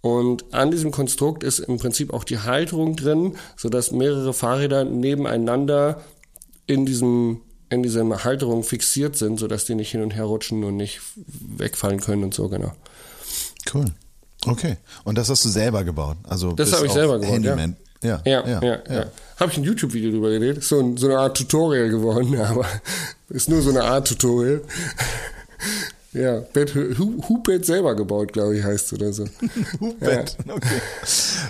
Und 0.00 0.54
an 0.54 0.70
diesem 0.70 0.92
Konstrukt 0.92 1.44
ist 1.44 1.58
im 1.58 1.76
Prinzip 1.78 2.12
auch 2.12 2.24
die 2.24 2.38
Halterung 2.38 2.96
drin, 2.96 3.36
sodass 3.56 3.90
mehrere 3.90 4.32
Fahrräder 4.32 4.84
nebeneinander 4.84 6.00
in 6.66 6.86
diesem 6.86 7.42
in 7.70 7.84
dieser 7.84 8.24
Halterung 8.24 8.64
fixiert 8.64 9.16
sind, 9.16 9.38
sodass 9.38 9.64
die 9.64 9.76
nicht 9.76 9.92
hin 9.92 10.02
und 10.02 10.10
her 10.10 10.24
rutschen 10.24 10.64
und 10.64 10.76
nicht 10.76 11.00
wegfallen 11.16 12.00
können 12.00 12.24
und 12.24 12.34
so, 12.34 12.48
genau. 12.48 12.72
Cool. 13.72 13.84
Okay. 14.46 14.76
Und 15.04 15.18
das 15.18 15.28
hast 15.28 15.44
du 15.44 15.48
selber 15.48 15.84
gebaut? 15.84 16.16
Also 16.28 16.52
Das 16.52 16.72
habe 16.72 16.86
ich 16.86 16.92
selber 16.92 17.18
gebaut, 17.18 17.32
Handyman. 17.34 17.76
Ja. 18.02 18.22
Ja, 18.24 18.46
ja, 18.48 18.62
ja. 18.62 18.78
ja. 18.90 19.04
Habe 19.38 19.50
ich 19.52 19.58
ein 19.58 19.64
YouTube-Video 19.64 20.10
drüber 20.10 20.30
gedreht. 20.30 20.58
Ist 20.58 20.68
so, 20.68 20.80
ein, 20.80 20.96
so 20.96 21.06
eine 21.08 21.18
Art 21.18 21.36
Tutorial 21.36 21.90
geworden, 21.90 22.38
aber 22.40 22.64
ist 23.28 23.48
nur 23.48 23.60
so 23.62 23.70
eine 23.70 23.84
Art 23.84 24.08
Tutorial. 24.08 24.62
Ja, 26.12 26.40
Bett, 26.40 26.74
Hu- 26.74 27.22
Hubett 27.28 27.64
selber 27.64 27.94
gebaut, 27.94 28.32
glaube 28.32 28.58
ich, 28.58 28.64
heißt 28.64 28.92
oder 28.94 29.12
so. 29.12 29.26
Hubbett, 29.80 30.36
okay. 30.48 30.80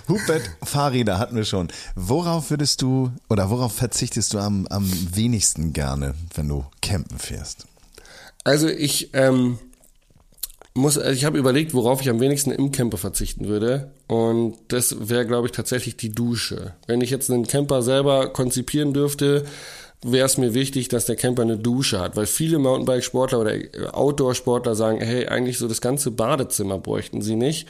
Hubbett, 0.06 0.42
Fahrräder 0.62 1.18
hatten 1.18 1.34
wir 1.34 1.46
schon. 1.46 1.68
Worauf 1.94 2.50
würdest 2.50 2.82
du 2.82 3.10
oder 3.30 3.48
worauf 3.48 3.72
verzichtest 3.72 4.34
du 4.34 4.38
am, 4.38 4.66
am 4.66 4.86
wenigsten 5.14 5.72
gerne, 5.72 6.12
wenn 6.34 6.48
du 6.48 6.66
campen 6.82 7.18
fährst? 7.18 7.64
Also 8.44 8.68
ich 8.68 9.08
ähm, 9.14 9.58
muss, 10.74 10.98
also 10.98 11.12
ich 11.12 11.24
habe 11.24 11.38
überlegt, 11.38 11.74
worauf 11.74 12.00
ich 12.00 12.08
am 12.08 12.20
wenigsten 12.20 12.52
im 12.52 12.70
Camper 12.70 12.96
verzichten 12.98 13.48
würde. 13.48 13.90
Und 14.06 14.56
das 14.68 15.08
wäre, 15.08 15.26
glaube 15.26 15.48
ich, 15.48 15.52
tatsächlich 15.52 15.96
die 15.96 16.12
Dusche. 16.12 16.74
Wenn 16.86 17.00
ich 17.00 17.10
jetzt 17.10 17.30
einen 17.30 17.46
Camper 17.46 17.82
selber 17.82 18.32
konzipieren 18.32 18.92
dürfte, 18.92 19.44
wäre 20.02 20.26
es 20.26 20.38
mir 20.38 20.54
wichtig, 20.54 20.88
dass 20.88 21.06
der 21.06 21.16
Camper 21.16 21.42
eine 21.42 21.58
Dusche 21.58 22.00
hat, 22.00 22.16
weil 22.16 22.26
viele 22.26 22.58
Mountainbike-Sportler 22.58 23.40
oder 23.40 23.54
Outdoor-Sportler 23.92 24.74
sagen, 24.74 25.00
hey, 25.00 25.26
eigentlich 25.26 25.58
so 25.58 25.68
das 25.68 25.80
ganze 25.80 26.10
Badezimmer 26.10 26.78
bräuchten 26.78 27.20
sie 27.20 27.36
nicht. 27.36 27.68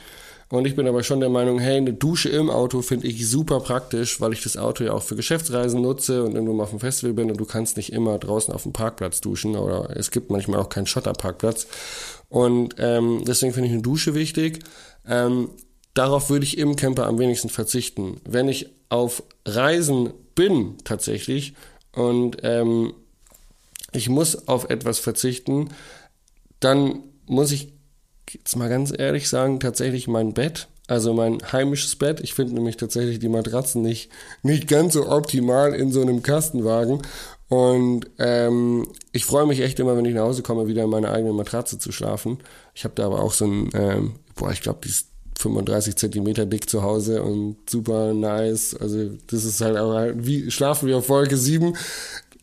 Und 0.49 0.67
ich 0.67 0.75
bin 0.75 0.85
aber 0.85 1.01
schon 1.01 1.21
der 1.21 1.29
Meinung, 1.29 1.59
hey, 1.59 1.77
eine 1.77 1.93
Dusche 1.93 2.27
im 2.27 2.49
Auto 2.49 2.81
finde 2.81 3.07
ich 3.07 3.27
super 3.29 3.61
praktisch, 3.61 4.19
weil 4.19 4.33
ich 4.33 4.43
das 4.43 4.57
Auto 4.57 4.83
ja 4.83 4.91
auch 4.91 5.01
für 5.01 5.15
Geschäftsreisen 5.15 5.81
nutze 5.81 6.23
und 6.23 6.33
irgendwo 6.33 6.53
mal 6.53 6.63
auf 6.63 6.71
dem 6.71 6.81
Festival 6.81 7.13
bin 7.13 7.31
und 7.31 7.39
du 7.39 7.45
kannst 7.45 7.77
nicht 7.77 7.93
immer 7.93 8.19
draußen 8.19 8.53
auf 8.53 8.63
dem 8.63 8.73
Parkplatz 8.73 9.21
duschen 9.21 9.55
oder 9.55 9.95
es 9.95 10.11
gibt 10.11 10.29
manchmal 10.29 10.59
auch 10.59 10.67
keinen 10.67 10.87
Schotterparkplatz. 10.87 11.67
Und 12.31 12.75
ähm, 12.77 13.23
deswegen 13.27 13.51
finde 13.51 13.67
ich 13.67 13.73
eine 13.73 13.81
Dusche 13.81 14.15
wichtig. 14.15 14.59
Ähm, 15.05 15.49
darauf 15.93 16.29
würde 16.29 16.45
ich 16.45 16.57
im 16.57 16.77
Camper 16.77 17.05
am 17.05 17.19
wenigsten 17.19 17.49
verzichten. 17.49 18.21
Wenn 18.23 18.47
ich 18.47 18.69
auf 18.87 19.21
Reisen 19.45 20.13
bin 20.33 20.77
tatsächlich 20.85 21.55
und 21.91 22.37
ähm, 22.43 22.93
ich 23.91 24.07
muss 24.07 24.47
auf 24.47 24.69
etwas 24.69 24.99
verzichten, 24.99 25.71
dann 26.61 27.03
muss 27.25 27.51
ich 27.51 27.73
jetzt 28.31 28.55
mal 28.55 28.69
ganz 28.69 28.97
ehrlich 28.97 29.27
sagen, 29.27 29.59
tatsächlich 29.59 30.07
mein 30.07 30.33
Bett, 30.33 30.69
also 30.91 31.13
mein 31.13 31.37
heimisches 31.53 31.95
Bett. 31.95 32.19
Ich 32.19 32.33
finde 32.33 32.53
nämlich 32.53 32.75
tatsächlich 32.75 33.17
die 33.17 33.29
Matratzen 33.29 33.81
nicht, 33.81 34.11
nicht 34.43 34.67
ganz 34.67 34.91
so 34.91 35.07
optimal 35.07 35.73
in 35.73 35.89
so 35.89 36.01
einem 36.01 36.21
Kastenwagen. 36.21 37.01
Und 37.47 38.07
ähm, 38.19 38.85
ich 39.13 39.23
freue 39.23 39.45
mich 39.45 39.61
echt 39.61 39.79
immer, 39.79 39.95
wenn 39.95 40.03
ich 40.03 40.13
nach 40.13 40.23
Hause 40.23 40.43
komme, 40.43 40.67
wieder 40.67 40.83
in 40.83 40.89
meiner 40.89 41.13
eigenen 41.13 41.37
Matratze 41.37 41.79
zu 41.79 41.93
schlafen. 41.93 42.39
Ich 42.75 42.83
habe 42.83 42.93
da 42.95 43.05
aber 43.05 43.21
auch 43.21 43.31
so 43.31 43.45
ein, 43.45 43.69
ähm, 43.73 44.15
boah, 44.35 44.51
ich 44.51 44.61
glaube, 44.61 44.79
die 44.83 44.89
ist 44.89 45.07
35 45.39 45.95
Zentimeter 45.95 46.45
dick 46.45 46.69
zu 46.69 46.83
Hause 46.83 47.23
und 47.23 47.55
super 47.69 48.13
nice. 48.13 48.75
Also 48.75 49.11
das 49.27 49.45
ist 49.45 49.61
halt 49.61 49.77
auch 49.77 49.93
halt 49.93 50.27
wie 50.27 50.51
schlafen 50.51 50.89
wir 50.89 50.97
auf 50.97 51.07
Wolke 51.07 51.37
7. 51.37 51.73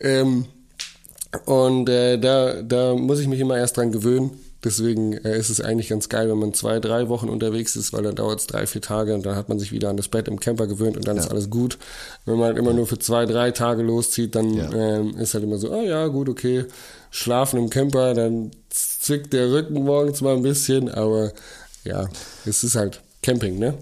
Ähm, 0.00 0.46
und 1.44 1.90
äh, 1.90 2.18
da, 2.18 2.62
da 2.62 2.94
muss 2.94 3.20
ich 3.20 3.28
mich 3.28 3.40
immer 3.40 3.58
erst 3.58 3.76
dran 3.76 3.92
gewöhnen. 3.92 4.30
Deswegen 4.64 5.12
äh, 5.12 5.38
ist 5.38 5.50
es 5.50 5.60
eigentlich 5.60 5.88
ganz 5.88 6.08
geil, 6.08 6.28
wenn 6.28 6.38
man 6.38 6.54
zwei, 6.54 6.80
drei 6.80 7.08
Wochen 7.08 7.28
unterwegs 7.28 7.76
ist, 7.76 7.92
weil 7.92 8.02
dann 8.02 8.16
dauert 8.16 8.40
es 8.40 8.46
drei, 8.46 8.66
vier 8.66 8.82
Tage 8.82 9.14
und 9.14 9.24
dann 9.24 9.36
hat 9.36 9.48
man 9.48 9.58
sich 9.58 9.72
wieder 9.72 9.88
an 9.88 9.96
das 9.96 10.08
Bett 10.08 10.28
im 10.28 10.40
Camper 10.40 10.66
gewöhnt 10.66 10.96
und 10.96 11.06
dann 11.06 11.16
ja. 11.16 11.22
ist 11.22 11.30
alles 11.30 11.50
gut. 11.50 11.78
Wenn 12.24 12.36
man 12.36 12.48
halt 12.48 12.58
immer 12.58 12.72
nur 12.72 12.86
für 12.86 12.98
zwei, 12.98 13.26
drei 13.26 13.50
Tage 13.50 13.82
loszieht, 13.82 14.34
dann 14.34 14.54
ja. 14.54 14.72
ähm, 14.72 15.16
ist 15.16 15.34
halt 15.34 15.44
immer 15.44 15.58
so, 15.58 15.70
ah 15.70 15.78
oh 15.78 15.82
ja, 15.82 16.06
gut, 16.08 16.28
okay, 16.28 16.64
schlafen 17.10 17.58
im 17.58 17.70
Camper, 17.70 18.14
dann 18.14 18.50
zwickt 18.70 19.32
der 19.32 19.50
Rücken 19.52 19.84
morgens 19.84 20.20
mal 20.20 20.36
ein 20.36 20.42
bisschen, 20.42 20.88
aber 20.88 21.32
ja, 21.84 22.08
es 22.44 22.64
ist 22.64 22.74
halt 22.74 23.00
Camping, 23.22 23.58
ne? 23.58 23.74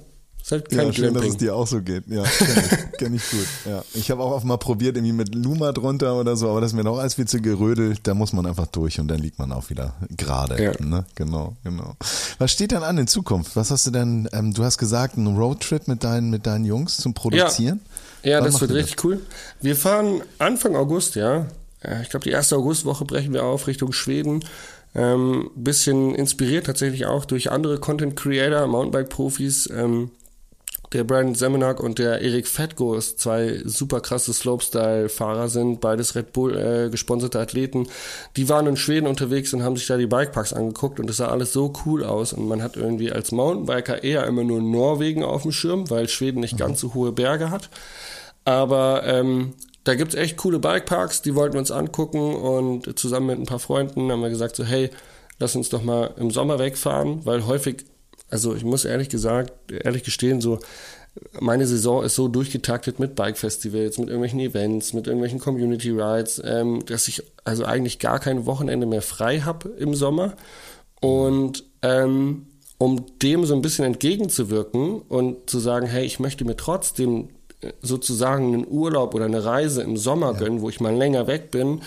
Ist 0.46 0.52
halt 0.52 0.70
kein 0.70 0.78
ja, 0.78 0.92
schön, 0.92 1.02
Glamping. 1.02 1.22
dass 1.22 1.30
es 1.30 1.36
dir 1.38 1.56
auch 1.56 1.66
so 1.66 1.82
geht. 1.82 2.04
Ja, 2.06 2.22
kenne 2.22 2.52
ich, 2.54 2.92
kenn 2.98 3.14
ich 3.16 3.30
gut. 3.32 3.48
Ja. 3.64 3.82
Ich 3.94 4.12
habe 4.12 4.22
auch 4.22 4.30
oft 4.30 4.44
mal 4.44 4.58
probiert, 4.58 4.96
irgendwie 4.96 5.12
mit 5.12 5.34
Luma 5.34 5.72
drunter 5.72 6.14
oder 6.14 6.36
so, 6.36 6.48
aber 6.48 6.60
das 6.60 6.70
ist 6.70 6.76
mir 6.76 6.84
noch 6.84 6.98
als 6.98 7.14
viel 7.14 7.26
zu 7.26 7.40
gerödelt. 7.40 7.98
Da 8.04 8.14
muss 8.14 8.32
man 8.32 8.46
einfach 8.46 8.68
durch 8.68 9.00
und 9.00 9.08
dann 9.08 9.18
liegt 9.18 9.40
man 9.40 9.50
auch 9.50 9.70
wieder 9.70 9.94
gerade. 10.16 10.62
Ja. 10.62 10.72
Ne? 10.78 11.04
Genau, 11.16 11.56
genau. 11.64 11.96
Was 12.38 12.52
steht 12.52 12.70
dann 12.70 12.84
an 12.84 12.96
in 12.96 13.08
Zukunft? 13.08 13.56
Was 13.56 13.72
hast 13.72 13.88
du 13.88 13.90
denn, 13.90 14.28
ähm, 14.32 14.54
du 14.54 14.62
hast 14.62 14.78
gesagt, 14.78 15.16
ein 15.16 15.36
Roadtrip 15.36 15.88
mit 15.88 16.04
deinen, 16.04 16.30
mit 16.30 16.46
deinen 16.46 16.64
Jungs 16.64 16.98
zum 16.98 17.12
Produzieren? 17.12 17.80
Ja, 18.22 18.30
ja 18.30 18.40
das 18.40 18.60
wird 18.60 18.70
richtig 18.70 18.94
das? 18.94 19.04
cool. 19.04 19.20
Wir 19.60 19.74
fahren 19.74 20.22
Anfang 20.38 20.76
August, 20.76 21.16
ja. 21.16 21.46
Ich 22.02 22.10
glaube, 22.10 22.22
die 22.22 22.30
erste 22.30 22.56
Augustwoche 22.56 23.04
brechen 23.04 23.32
wir 23.32 23.42
auf 23.42 23.66
Richtung 23.66 23.92
Schweden. 23.92 24.44
Ähm, 24.94 25.50
bisschen 25.56 26.14
inspiriert 26.14 26.66
tatsächlich 26.66 27.06
auch 27.06 27.24
durch 27.24 27.50
andere 27.50 27.80
Content 27.80 28.14
Creator, 28.14 28.68
Mountainbike-Profis. 28.68 29.70
Ähm, 29.70 30.12
der 30.92 31.04
Brandon 31.04 31.34
Semenak 31.34 31.80
und 31.80 31.98
der 31.98 32.20
Erik 32.20 32.46
Fettgos, 32.46 33.16
zwei 33.16 33.60
super 33.64 34.00
krasse 34.00 34.32
Slopestyle-Fahrer 34.32 35.48
sind, 35.48 35.80
beides 35.80 36.14
Red 36.14 36.32
Bull 36.32 36.56
äh, 36.56 36.90
gesponserte 36.90 37.40
Athleten. 37.40 37.88
Die 38.36 38.48
waren 38.48 38.66
in 38.66 38.76
Schweden 38.76 39.06
unterwegs 39.06 39.52
und 39.52 39.62
haben 39.62 39.76
sich 39.76 39.86
da 39.86 39.96
die 39.96 40.06
Bikeparks 40.06 40.52
angeguckt 40.52 41.00
und 41.00 41.10
es 41.10 41.16
sah 41.18 41.28
alles 41.28 41.52
so 41.52 41.72
cool 41.84 42.04
aus 42.04 42.32
und 42.32 42.48
man 42.48 42.62
hat 42.62 42.76
irgendwie 42.76 43.12
als 43.12 43.32
Mountainbiker 43.32 44.04
eher 44.04 44.26
immer 44.26 44.44
nur 44.44 44.60
Norwegen 44.60 45.24
auf 45.24 45.42
dem 45.42 45.52
Schirm, 45.52 45.90
weil 45.90 46.08
Schweden 46.08 46.40
nicht 46.40 46.58
ganz 46.58 46.80
so 46.80 46.94
hohe 46.94 47.12
Berge 47.12 47.50
hat. 47.50 47.68
Aber 48.44 49.02
ähm, 49.04 49.54
da 49.84 49.94
gibt's 49.94 50.14
echt 50.14 50.36
coole 50.36 50.58
Bikeparks, 50.58 51.22
die 51.22 51.34
wollten 51.34 51.54
wir 51.54 51.60
uns 51.60 51.70
angucken 51.70 52.34
und 52.34 52.98
zusammen 52.98 53.26
mit 53.26 53.38
ein 53.38 53.46
paar 53.46 53.58
Freunden 53.58 54.10
haben 54.10 54.20
wir 54.20 54.30
gesagt 54.30 54.56
so, 54.56 54.64
hey, 54.64 54.90
lass 55.38 55.56
uns 55.56 55.68
doch 55.68 55.82
mal 55.82 56.14
im 56.16 56.30
Sommer 56.30 56.58
wegfahren, 56.58 57.24
weil 57.24 57.46
häufig 57.46 57.84
also 58.30 58.54
ich 58.54 58.64
muss 58.64 58.84
ehrlich 58.84 59.08
gesagt, 59.08 59.52
ehrlich 59.70 60.02
gestehen, 60.02 60.40
so 60.40 60.58
meine 61.40 61.66
Saison 61.66 62.04
ist 62.04 62.14
so 62.14 62.28
durchgetaktet 62.28 62.98
mit 62.98 63.14
Bike-Festivals, 63.14 63.98
mit 63.98 64.08
irgendwelchen 64.08 64.40
Events, 64.40 64.92
mit 64.92 65.06
irgendwelchen 65.06 65.38
Community 65.38 65.90
Rides, 65.90 66.42
ähm, 66.44 66.84
dass 66.86 67.08
ich 67.08 67.22
also 67.44 67.64
eigentlich 67.64 67.98
gar 67.98 68.18
kein 68.18 68.46
Wochenende 68.46 68.86
mehr 68.86 69.02
frei 69.02 69.40
habe 69.40 69.70
im 69.70 69.94
Sommer. 69.94 70.34
Und 71.00 71.64
ähm, 71.82 72.46
um 72.78 73.06
dem 73.22 73.46
so 73.46 73.54
ein 73.54 73.62
bisschen 73.62 73.84
entgegenzuwirken 73.84 75.00
und 75.00 75.48
zu 75.48 75.58
sagen, 75.58 75.86
hey, 75.86 76.04
ich 76.04 76.20
möchte 76.20 76.44
mir 76.44 76.56
trotzdem 76.56 77.28
äh, 77.60 77.72
sozusagen 77.80 78.52
einen 78.52 78.66
Urlaub 78.68 79.14
oder 79.14 79.24
eine 79.24 79.44
Reise 79.44 79.82
im 79.82 79.96
Sommer 79.96 80.32
ja. 80.32 80.38
gönnen, 80.38 80.60
wo 80.60 80.68
ich 80.68 80.80
mal 80.80 80.94
länger 80.94 81.26
weg 81.26 81.50
bin, 81.50 81.80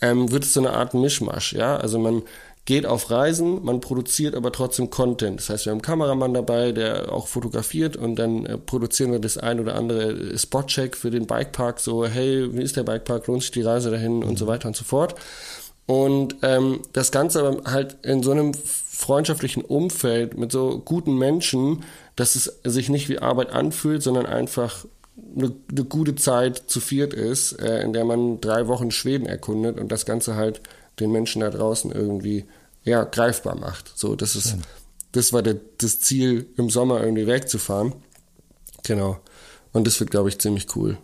ähm, 0.00 0.30
wird 0.30 0.44
es 0.44 0.52
so 0.52 0.60
eine 0.60 0.72
Art 0.72 0.92
Mischmasch, 0.94 1.54
ja. 1.54 1.76
Also 1.76 1.98
man 1.98 2.22
geht 2.64 2.86
auf 2.86 3.10
Reisen, 3.10 3.62
man 3.62 3.80
produziert 3.80 4.34
aber 4.34 4.50
trotzdem 4.50 4.88
Content. 4.88 5.38
Das 5.38 5.50
heißt, 5.50 5.66
wir 5.66 5.70
haben 5.70 5.78
einen 5.78 5.82
Kameramann 5.82 6.32
dabei, 6.32 6.72
der 6.72 7.12
auch 7.12 7.26
fotografiert 7.26 7.96
und 7.96 8.16
dann 8.16 8.46
äh, 8.46 8.56
produzieren 8.56 9.12
wir 9.12 9.18
das 9.18 9.36
ein 9.36 9.60
oder 9.60 9.74
andere 9.74 10.36
Spotcheck 10.38 10.96
für 10.96 11.10
den 11.10 11.26
Bikepark, 11.26 11.78
so, 11.80 12.06
hey, 12.06 12.48
wie 12.54 12.62
ist 12.62 12.76
der 12.76 12.84
Bikepark, 12.84 13.26
lohnt 13.26 13.42
sich 13.42 13.50
die 13.50 13.62
Reise 13.62 13.90
dahin 13.90 14.24
und 14.24 14.38
so 14.38 14.46
weiter 14.46 14.68
und 14.68 14.76
so 14.76 14.84
fort. 14.84 15.14
Und 15.86 16.36
ähm, 16.42 16.80
das 16.94 17.12
Ganze 17.12 17.40
aber 17.40 17.70
halt 17.70 17.98
in 18.02 18.22
so 18.22 18.30
einem 18.30 18.54
freundschaftlichen 18.54 19.62
Umfeld 19.62 20.38
mit 20.38 20.50
so 20.50 20.80
guten 20.82 21.18
Menschen, 21.18 21.84
dass 22.16 22.36
es 22.36 22.60
sich 22.64 22.88
nicht 22.88 23.10
wie 23.10 23.18
Arbeit 23.18 23.50
anfühlt, 23.50 24.02
sondern 24.02 24.24
einfach 24.24 24.86
eine, 25.36 25.52
eine 25.70 25.84
gute 25.84 26.14
Zeit 26.14 26.64
zu 26.66 26.80
viert 26.80 27.12
ist, 27.12 27.60
äh, 27.60 27.82
in 27.82 27.92
der 27.92 28.06
man 28.06 28.40
drei 28.40 28.66
Wochen 28.68 28.90
Schweden 28.90 29.26
erkundet 29.26 29.78
und 29.78 29.92
das 29.92 30.06
Ganze 30.06 30.36
halt 30.36 30.62
den 31.00 31.10
Menschen 31.12 31.40
da 31.40 31.50
draußen 31.50 31.90
irgendwie 31.92 32.46
ja, 32.82 33.04
greifbar 33.04 33.56
macht. 33.56 33.92
So, 33.96 34.14
das 34.14 34.36
ist, 34.36 34.56
das 35.12 35.32
war 35.32 35.42
der, 35.42 35.56
das 35.78 36.00
Ziel, 36.00 36.46
im 36.56 36.70
Sommer 36.70 37.02
irgendwie 37.02 37.26
wegzufahren. 37.26 37.94
Genau. 38.82 39.18
Und 39.72 39.86
das 39.86 39.98
wird, 40.00 40.10
glaube 40.10 40.28
ich, 40.28 40.38
ziemlich 40.38 40.76
cool. 40.76 40.98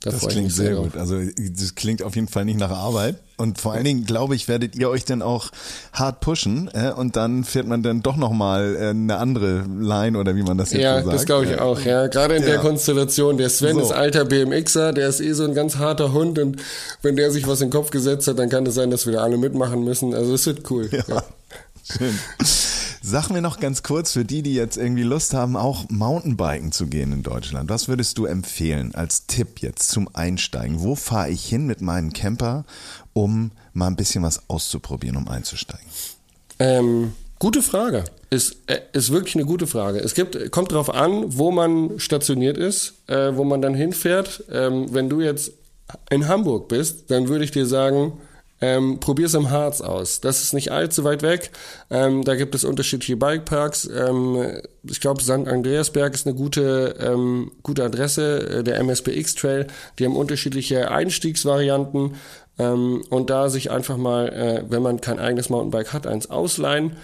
Da 0.00 0.10
das 0.10 0.26
klingt 0.26 0.52
sehr 0.52 0.76
gut. 0.76 0.96
Also 0.96 1.20
das 1.36 1.74
klingt 1.74 2.02
auf 2.02 2.16
jeden 2.16 2.28
Fall 2.28 2.44
nicht 2.44 2.58
nach 2.58 2.70
Arbeit. 2.70 3.22
Und 3.40 3.58
vor 3.58 3.72
allen 3.72 3.84
Dingen, 3.84 4.04
glaube 4.04 4.34
ich, 4.34 4.48
werdet 4.48 4.76
ihr 4.76 4.90
euch 4.90 5.06
dann 5.06 5.22
auch 5.22 5.48
hart 5.94 6.20
pushen 6.20 6.70
äh, 6.74 6.92
und 6.92 7.16
dann 7.16 7.44
fährt 7.44 7.66
man 7.66 7.82
dann 7.82 8.02
doch 8.02 8.16
nochmal 8.16 8.76
äh, 8.76 8.88
eine 8.90 9.16
andere 9.16 9.64
Line 9.80 10.18
oder 10.18 10.36
wie 10.36 10.42
man 10.42 10.58
das 10.58 10.72
jetzt 10.72 10.82
ja, 10.82 10.96
so 10.96 10.96
sagt. 10.96 11.06
Ja, 11.06 11.12
das 11.12 11.24
glaube 11.24 11.46
ich 11.46 11.58
auch. 11.58 11.80
Ja, 11.80 12.06
Gerade 12.08 12.36
in 12.36 12.42
ja. 12.42 12.50
der 12.50 12.58
Konstellation. 12.58 13.38
Der 13.38 13.48
Sven 13.48 13.76
so. 13.76 13.80
ist 13.80 13.92
alter 13.92 14.26
BMXer, 14.26 14.92
der 14.92 15.08
ist 15.08 15.20
eh 15.20 15.32
so 15.32 15.44
ein 15.44 15.54
ganz 15.54 15.78
harter 15.78 16.12
Hund 16.12 16.38
und 16.38 16.60
wenn 17.00 17.16
der 17.16 17.30
sich 17.30 17.46
was 17.48 17.62
in 17.62 17.68
den 17.68 17.72
Kopf 17.72 17.90
gesetzt 17.90 18.28
hat, 18.28 18.38
dann 18.38 18.50
kann 18.50 18.66
es 18.66 18.74
sein, 18.74 18.90
dass 18.90 19.06
wir 19.06 19.14
da 19.14 19.22
alle 19.22 19.38
mitmachen 19.38 19.84
müssen. 19.84 20.14
Also 20.14 20.34
es 20.34 20.44
wird 20.44 20.70
cool. 20.70 20.90
Ja. 20.92 21.02
ja. 21.08 21.24
Schön. 21.82 22.18
Sag 23.10 23.28
mir 23.28 23.42
noch 23.42 23.58
ganz 23.58 23.82
kurz 23.82 24.12
für 24.12 24.24
die, 24.24 24.40
die 24.40 24.54
jetzt 24.54 24.76
irgendwie 24.76 25.02
Lust 25.02 25.34
haben, 25.34 25.56
auch 25.56 25.86
Mountainbiken 25.88 26.70
zu 26.70 26.86
gehen 26.86 27.10
in 27.10 27.24
Deutschland. 27.24 27.68
Was 27.68 27.88
würdest 27.88 28.18
du 28.18 28.24
empfehlen 28.24 28.94
als 28.94 29.26
Tipp 29.26 29.58
jetzt 29.58 29.90
zum 29.90 30.08
Einsteigen? 30.14 30.80
Wo 30.80 30.94
fahre 30.94 31.28
ich 31.28 31.44
hin 31.44 31.66
mit 31.66 31.80
meinem 31.80 32.12
Camper, 32.12 32.64
um 33.12 33.50
mal 33.72 33.88
ein 33.88 33.96
bisschen 33.96 34.22
was 34.22 34.48
auszuprobieren, 34.48 35.16
um 35.16 35.26
einzusteigen? 35.26 35.88
Ähm, 36.60 37.14
gute 37.40 37.62
Frage. 37.62 38.04
Ist, 38.30 38.58
äh, 38.68 38.78
ist 38.92 39.10
wirklich 39.10 39.34
eine 39.34 39.44
gute 39.44 39.66
Frage. 39.66 39.98
Es 39.98 40.14
gibt, 40.14 40.52
kommt 40.52 40.70
darauf 40.70 40.94
an, 40.94 41.36
wo 41.36 41.50
man 41.50 41.98
stationiert 41.98 42.58
ist, 42.58 42.94
äh, 43.08 43.34
wo 43.34 43.42
man 43.42 43.60
dann 43.60 43.74
hinfährt. 43.74 44.44
Ähm, 44.52 44.86
wenn 44.94 45.08
du 45.08 45.20
jetzt 45.20 45.50
in 46.10 46.28
Hamburg 46.28 46.68
bist, 46.68 47.10
dann 47.10 47.26
würde 47.26 47.42
ich 47.42 47.50
dir 47.50 47.66
sagen, 47.66 48.12
ähm, 48.60 49.00
probier's 49.00 49.34
im 49.34 49.50
Harz 49.50 49.80
aus. 49.80 50.20
Das 50.20 50.42
ist 50.42 50.52
nicht 50.52 50.70
allzu 50.70 51.04
weit 51.04 51.22
weg. 51.22 51.50
Ähm, 51.88 52.24
da 52.24 52.34
gibt 52.34 52.54
es 52.54 52.64
unterschiedliche 52.64 53.16
Bikeparks. 53.16 53.88
Ähm, 53.88 54.60
ich 54.82 55.00
glaube, 55.00 55.22
St. 55.22 55.48
Andreasberg 55.48 56.14
ist 56.14 56.26
eine 56.26 56.36
gute, 56.36 56.96
ähm, 57.00 57.52
gute 57.62 57.84
Adresse. 57.84 58.58
Äh, 58.58 58.62
der 58.62 58.78
MSBX 58.80 59.34
Trail. 59.34 59.66
Die 59.98 60.04
haben 60.04 60.16
unterschiedliche 60.16 60.90
Einstiegsvarianten. 60.90 62.16
Ähm, 62.58 63.02
und 63.08 63.30
da 63.30 63.48
sich 63.48 63.70
einfach 63.70 63.96
mal, 63.96 64.28
äh, 64.28 64.64
wenn 64.68 64.82
man 64.82 65.00
kein 65.00 65.18
eigenes 65.18 65.48
Mountainbike 65.48 65.94
hat, 65.94 66.06
eins 66.06 66.28
ausleihen. 66.28 66.96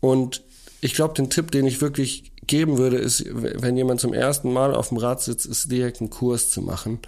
Und 0.00 0.42
ich 0.80 0.94
glaube, 0.94 1.14
den 1.14 1.28
Tipp, 1.28 1.50
den 1.50 1.66
ich 1.66 1.82
wirklich 1.82 2.32
geben 2.46 2.78
würde, 2.78 2.96
ist, 2.96 3.24
wenn 3.30 3.76
jemand 3.76 4.00
zum 4.00 4.14
ersten 4.14 4.52
Mal 4.52 4.74
auf 4.74 4.88
dem 4.88 4.96
Rad 4.96 5.20
sitzt, 5.20 5.46
ist 5.46 5.70
direkt 5.70 6.00
einen 6.00 6.10
Kurs 6.10 6.50
zu 6.50 6.62
machen. 6.62 6.98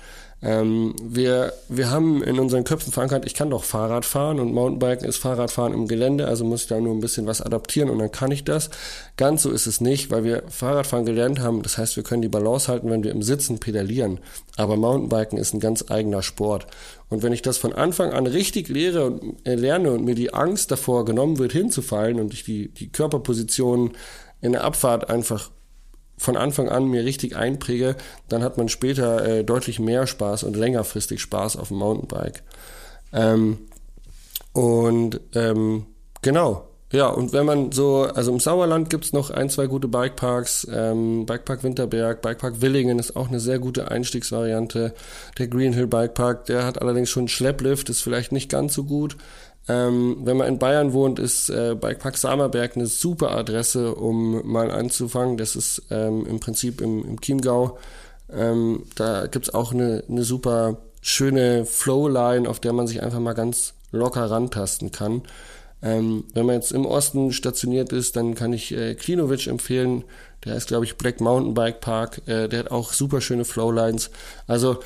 Ähm, 0.45 0.95
wir, 1.03 1.55
wir 1.71 1.91
haben 1.91 2.23
in 2.23 2.39
unseren 2.39 2.65
Köpfen 2.65 2.93
verankert, 2.93 3.25
ich 3.25 3.33
kann 3.33 3.49
doch 3.49 3.65
Fahrrad 3.65 4.05
fahren 4.05 4.39
und 4.39 4.53
Mountainbiken 4.53 5.09
ist 5.09 5.17
Fahrradfahren 5.17 5.73
im 5.73 5.89
Gelände, 5.89 6.29
also 6.29 6.45
muss 6.45 6.63
ich 6.63 6.67
da 6.69 6.79
nur 6.79 6.95
ein 6.95 7.01
bisschen 7.01 7.27
was 7.27 7.41
adaptieren 7.41 7.89
und 7.89 7.99
dann 7.99 8.13
kann 8.13 8.31
ich 8.31 8.45
das. 8.45 8.69
Ganz 9.17 9.43
so 9.43 9.51
ist 9.51 9.67
es 9.67 9.81
nicht, 9.81 10.11
weil 10.11 10.23
wir 10.23 10.43
Fahrradfahren 10.49 11.07
gelernt 11.07 11.41
haben. 11.41 11.63
Das 11.63 11.79
heißt, 11.79 11.97
wir 11.97 12.03
können 12.03 12.21
die 12.21 12.29
Balance 12.29 12.71
halten, 12.71 12.91
wenn 12.91 13.03
wir 13.03 13.11
im 13.11 13.23
Sitzen 13.23 13.59
pedalieren. 13.59 14.21
Aber 14.57 14.77
Mountainbiken 14.77 15.39
ist 15.39 15.55
ein 15.55 15.61
ganz 15.61 15.91
eigener 15.91 16.23
Sport. 16.23 16.67
Und 17.09 17.23
wenn 17.23 17.33
ich 17.33 17.41
das 17.41 17.57
von 17.57 17.73
Anfang 17.73 18.13
an 18.13 18.27
richtig 18.27 18.69
lehre 18.69 19.07
und 19.07 19.47
äh, 19.47 19.55
lerne 19.55 19.93
und 19.93 20.05
mir 20.05 20.15
die 20.15 20.35
Angst 20.35 20.71
davor 20.71 21.07
genommen 21.07 21.39
wird, 21.39 21.53
hinzufallen 21.53 22.21
und 22.21 22.35
ich 22.35 22.45
die, 22.45 22.69
die 22.69 22.91
Körperposition 22.91 23.93
in 24.43 24.53
der 24.53 24.65
Abfahrt 24.65 25.09
einfach 25.09 25.51
von 26.25 26.37
Anfang 26.37 26.69
an 26.69 26.87
mir 26.87 27.05
richtig 27.05 27.37
einpräge, 27.37 27.97
dann 28.29 28.43
hat 28.43 28.59
man 28.59 28.69
später 28.69 29.25
äh, 29.25 29.45
deutlich 29.45 29.79
mehr 29.79 30.07
Spaß 30.07 30.43
und 30.45 30.57
längerfristig 30.57 31.21
Spaß 31.21 31.57
auf 31.57 31.69
dem 31.69 31.79
Mountainbike. 31.79 32.43
Ähm, 33.13 33.59
und 34.53 35.21
ähm, 35.35 35.87
genau, 36.23 36.69
ja, 36.95 37.09
und 37.09 37.33
wenn 37.33 37.45
man 37.45 37.73
so, 37.73 38.03
also 38.03 38.31
im 38.31 38.39
Sauerland 38.39 38.89
gibt's 38.89 39.13
noch 39.13 39.31
ein, 39.31 39.51
zwei 39.51 39.67
gute 39.67 39.89
Bikeparks. 39.89 40.69
Ähm, 40.73 41.27
Bikepark 41.27 41.65
Winterberg, 41.65 42.23
Bikepark 42.23 42.61
Willingen 42.61 43.01
ist 43.01 43.17
auch 43.17 43.29
eine 43.29 43.41
sehr 43.41 43.59
gute 43.59 43.91
Einstiegsvariante. 43.91 44.95
Der 45.37 45.49
Green 45.49 45.73
Hill 45.73 45.89
Bikepark, 45.89 46.45
der 46.47 46.65
hat 46.65 46.81
allerdings 46.81 47.11
schon 47.11 47.27
Schlepplift, 47.27 47.91
ist 47.91 48.03
vielleicht 48.03 48.31
nicht 48.31 48.49
ganz 48.49 48.75
so 48.75 48.85
gut. 48.85 49.17
Ähm, 49.67 50.19
wenn 50.25 50.37
man 50.37 50.49
in 50.49 50.59
Bayern 50.59 50.93
wohnt, 50.93 51.19
ist 51.19 51.49
äh, 51.49 51.75
Bikepark 51.75 52.19
Samerberg 52.19 52.77
eine 52.77 52.87
super 52.87 53.31
Adresse, 53.31 53.95
um 53.95 54.47
mal 54.47 54.71
anzufangen. 54.71 55.37
Das 55.39 55.57
ist 55.57 55.83
ähm, 55.91 56.27
im 56.27 56.41
Prinzip 56.41 56.81
im, 56.81 57.05
im 57.05 57.21
Chiemgau. 57.21 57.79
Ähm, 58.33 58.85
da 58.95 59.27
gibt's 59.27 59.53
auch 59.53 59.73
eine, 59.73 60.05
eine 60.09 60.25
super 60.25 60.79
schöne 61.01 61.65
Flowline, 61.65 62.49
auf 62.49 62.61
der 62.61 62.73
man 62.73 62.87
sich 62.87 63.03
einfach 63.03 63.21
mal 63.21 63.35
ganz 63.35 63.75
locker 63.91 64.31
rantasten 64.31 64.91
kann. 64.91 65.23
Ähm, 65.83 66.25
wenn 66.33 66.47
man 66.47 66.57
jetzt 66.57 66.73
im 66.73 66.87
Osten 66.87 67.33
stationiert 67.33 67.93
ist, 67.93 68.17
dann 68.17 68.35
kann 68.35 68.53
ich 68.53 68.73
äh, 68.73 68.95
Klinovic 68.95 69.47
empfehlen. 69.47 70.05
Der 70.45 70.57
ist, 70.57 70.69
glaube 70.69 70.85
ich, 70.85 70.97
Black 70.97 71.21
Mountain 71.21 71.55
Bike 71.55 71.81
Park. 71.81 72.23
Äh, 72.27 72.49
der 72.49 72.61
hat 72.61 72.71
auch 72.71 72.93
super 72.93 73.21
schöne 73.21 73.45
Flowlines. 73.45 74.11
Also 74.47 74.79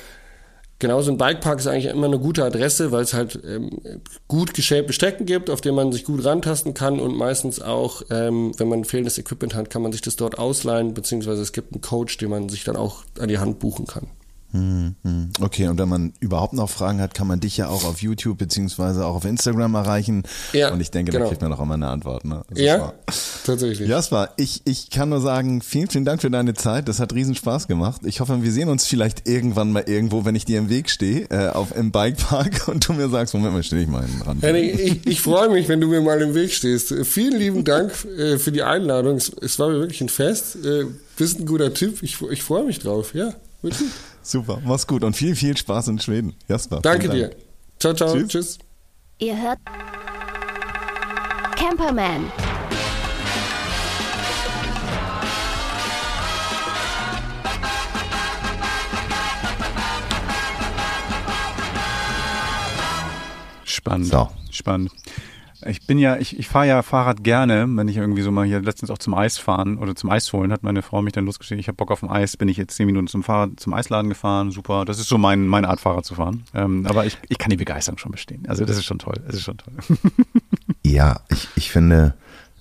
Genau, 0.79 1.01
so 1.01 1.11
ein 1.11 1.17
Bikepark 1.17 1.59
ist 1.59 1.67
eigentlich 1.67 1.87
immer 1.87 2.07
eine 2.07 2.19
gute 2.19 2.45
Adresse, 2.45 2.93
weil 2.93 3.03
es 3.03 3.13
halt 3.13 3.37
ähm, 3.45 3.81
gut 4.29 4.53
geschäbte 4.53 4.93
Strecken 4.93 5.25
gibt, 5.25 5.49
auf 5.49 5.59
denen 5.59 5.75
man 5.75 5.91
sich 5.91 6.05
gut 6.05 6.23
rantasten 6.23 6.73
kann 6.73 7.01
und 7.01 7.17
meistens 7.17 7.61
auch, 7.61 8.01
ähm, 8.09 8.53
wenn 8.57 8.69
man 8.69 8.85
fehlendes 8.85 9.17
Equipment 9.17 9.55
hat, 9.55 9.69
kann 9.69 9.81
man 9.81 9.91
sich 9.91 10.01
das 10.01 10.15
dort 10.15 10.39
ausleihen, 10.39 10.93
beziehungsweise 10.93 11.41
es 11.41 11.51
gibt 11.51 11.73
einen 11.73 11.81
Coach, 11.81 12.17
den 12.17 12.29
man 12.29 12.47
sich 12.47 12.63
dann 12.63 12.77
auch 12.77 13.03
an 13.19 13.27
die 13.27 13.39
Hand 13.39 13.59
buchen 13.59 13.87
kann. 13.87 14.07
Hm, 14.51 14.95
hm. 15.03 15.29
Okay, 15.39 15.67
und 15.67 15.77
wenn 15.77 15.89
man 15.89 16.13
überhaupt 16.19 16.53
noch 16.53 16.69
Fragen 16.69 16.99
hat, 17.01 17.13
kann 17.13 17.27
man 17.27 17.39
dich 17.39 17.57
ja 17.57 17.67
auch 17.67 17.83
auf 17.85 18.01
YouTube 18.01 18.39
beziehungsweise 18.39 19.05
auch 19.05 19.15
auf 19.15 19.25
Instagram 19.25 19.75
erreichen. 19.75 20.23
Ja, 20.53 20.73
und 20.73 20.81
ich 20.81 20.89
denke, 20.89 21.11
genau. 21.11 21.25
da 21.25 21.29
kriegt 21.29 21.41
man 21.41 21.53
auch 21.53 21.59
immer 21.59 21.75
eine 21.75 21.87
Antwort. 21.87 22.25
Ne? 22.25 22.41
Also 22.49 22.63
ja, 22.63 22.79
war, 22.79 22.93
tatsächlich. 23.45 23.87
Jasper, 23.87 24.31
ich, 24.37 24.61
ich 24.65 24.89
kann 24.89 25.09
nur 25.09 25.21
sagen, 25.21 25.61
vielen, 25.61 25.87
vielen 25.87 26.05
Dank 26.05 26.21
für 26.21 26.31
deine 26.31 26.55
Zeit. 26.55 26.87
Das 26.87 26.99
hat 26.99 27.13
riesen 27.13 27.35
Spaß 27.35 27.67
gemacht. 27.67 28.01
Ich 28.05 28.21
hoffe, 28.21 28.41
wir 28.41 28.51
sehen 28.51 28.69
uns 28.69 28.87
vielleicht 28.87 29.27
irgendwann 29.27 29.71
mal 29.71 29.83
irgendwo, 29.85 30.25
wenn 30.25 30.35
ich 30.35 30.45
dir 30.45 30.57
im 30.57 30.69
Weg 30.69 30.89
stehe, 30.89 31.27
äh, 31.29 31.49
auf 31.49 31.75
im 31.75 31.91
Bikepark 31.91 32.67
und 32.67 32.87
du 32.87 32.93
mir 32.93 33.09
sagst, 33.09 33.35
Moment 33.35 33.53
mal, 33.53 33.63
stehe 33.63 33.83
ich 33.83 33.87
mal 33.87 34.05
dran. 34.23 34.39
Henning, 34.41 34.79
ich, 34.79 35.05
ich 35.05 35.21
freue 35.21 35.49
mich, 35.49 35.69
wenn 35.69 35.79
du 35.79 35.87
mir 35.87 36.01
mal 36.01 36.19
im 36.21 36.33
Weg 36.33 36.53
stehst. 36.53 36.93
Vielen 37.05 37.37
lieben 37.37 37.63
Dank 37.63 37.91
äh, 38.17 38.39
für 38.39 38.51
die 38.51 38.63
Einladung. 38.63 39.17
Es, 39.17 39.29
es, 39.29 39.59
war 39.59 39.69
mir 39.69 39.79
wirklich 39.79 40.01
ein 40.01 40.09
Fest. 40.09 40.55
Äh, 40.65 40.85
bist 41.17 41.39
ein 41.39 41.45
guter 41.45 41.73
Typ. 41.73 42.01
Ich, 42.01 42.19
ich 42.31 42.41
freue 42.41 42.63
mich 42.63 42.79
drauf. 42.79 43.13
Ja, 43.13 43.33
wirklich. 43.61 43.89
Super, 44.21 44.61
mach's 44.65 44.85
gut 44.85 45.03
und 45.03 45.15
viel, 45.15 45.35
viel 45.35 45.55
Spaß 45.57 45.87
in 45.89 45.99
Schweden. 45.99 46.35
Jasper. 46.47 46.81
Danke 46.81 47.07
Dank. 47.07 47.31
dir. 47.31 47.35
Ciao, 47.79 47.93
ciao. 47.93 48.13
Tschüss. 48.13 48.27
Tschüss. 48.27 48.59
Ihr 49.19 49.41
hört 49.41 49.59
Camperman. 51.55 52.31
Spannend. 63.63 64.07
So. 64.07 64.29
Spannend. 64.51 64.91
Ich 65.65 65.85
bin 65.85 65.99
ja, 65.99 66.15
ich, 66.17 66.39
ich 66.39 66.47
fahre 66.47 66.67
ja 66.67 66.81
Fahrrad 66.81 67.23
gerne, 67.23 67.65
wenn 67.69 67.87
ich 67.87 67.97
irgendwie 67.97 68.21
so 68.21 68.31
mal 68.31 68.45
hier 68.45 68.61
letztens 68.61 68.91
auch 68.91 68.97
zum 68.97 69.13
Eis 69.13 69.37
fahren 69.37 69.77
oder 69.77 69.93
zum 69.93 70.09
Eis 70.09 70.31
holen, 70.31 70.53
hat 70.53 70.63
meine 70.63 70.81
Frau 70.81 71.01
mich 71.01 71.13
dann 71.13 71.25
losgeschickt, 71.25 71.59
ich 71.59 71.67
habe 71.67 71.75
Bock 71.75 71.91
auf 71.91 72.01
ein 72.01 72.09
Eis, 72.09 72.37
bin 72.37 72.47
ich 72.47 72.57
jetzt 72.57 72.75
zehn 72.75 72.85
Minuten 72.85 73.07
zum 73.07 73.23
Fahrrad, 73.23 73.59
zum 73.59 73.73
Eisladen 73.73 74.09
gefahren, 74.09 74.51
super. 74.51 74.85
Das 74.85 74.99
ist 74.99 75.09
so 75.09 75.17
mein, 75.17 75.47
meine 75.47 75.67
Art, 75.67 75.81
Fahrrad 75.81 76.05
zu 76.05 76.15
fahren. 76.15 76.43
Ähm, 76.53 76.85
aber 76.87 77.05
ich, 77.05 77.17
ich 77.27 77.37
kann 77.37 77.49
die 77.49 77.57
Begeisterung 77.57 77.97
schon 77.97 78.11
bestehen. 78.11 78.45
Also 78.47 78.63
das 78.63 78.77
ist 78.77 78.85
schon 78.85 78.99
toll. 78.99 79.15
Das 79.25 79.35
ist 79.35 79.43
schon 79.43 79.57
toll. 79.57 79.73
ja, 80.85 81.19
ich, 81.29 81.49
ich 81.55 81.71
finde, 81.71 82.13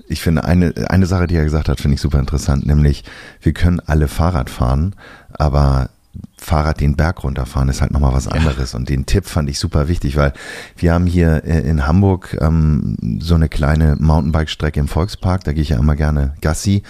ich 0.09 0.21
finde 0.21 0.45
eine, 0.45 0.75
eine 0.89 1.07
Sache, 1.07 1.27
die 1.27 1.37
er 1.37 1.45
gesagt 1.45 1.69
hat, 1.69 1.81
finde 1.81 1.95
ich 1.95 2.01
super 2.01 2.19
interessant, 2.19 2.67
nämlich 2.67 3.05
wir 3.41 3.53
können 3.53 3.81
alle 3.81 4.09
Fahrrad 4.09 4.51
fahren, 4.51 4.97
aber 5.33 5.91
Fahrrad 6.39 6.81
den 6.81 6.97
Berg 6.97 7.25
runterfahren 7.25 7.69
ist 7.69 7.81
halt 7.81 7.91
nochmal 7.91 8.15
was 8.15 8.29
anderes. 8.29 8.73
Ja. 8.73 8.79
Und 8.79 8.89
den 8.89 9.07
Tipp 9.07 9.27
fand 9.27 9.51
ich 9.51 9.59
super 9.59 9.89
wichtig, 9.89 10.17
weil 10.17 10.33
wir 10.77 10.95
haben 10.95 11.07
hier 11.07 11.45
äh, 11.45 11.61
in 11.69 11.87
Hamburg 11.87 12.37
ähm, 12.41 12.97
so 13.21 13.35
eine 13.35 13.49
kleine 13.49 13.97
Mountainbike-Strecke 13.99 14.81
im 14.81 14.89
Volkspark, 14.89 15.45
da 15.45 15.53
gehe 15.53 15.63
ich 15.63 15.71
ja 15.71 15.79
immer 15.79 15.97
gerne 15.97 16.35
Gassi. 16.41 16.83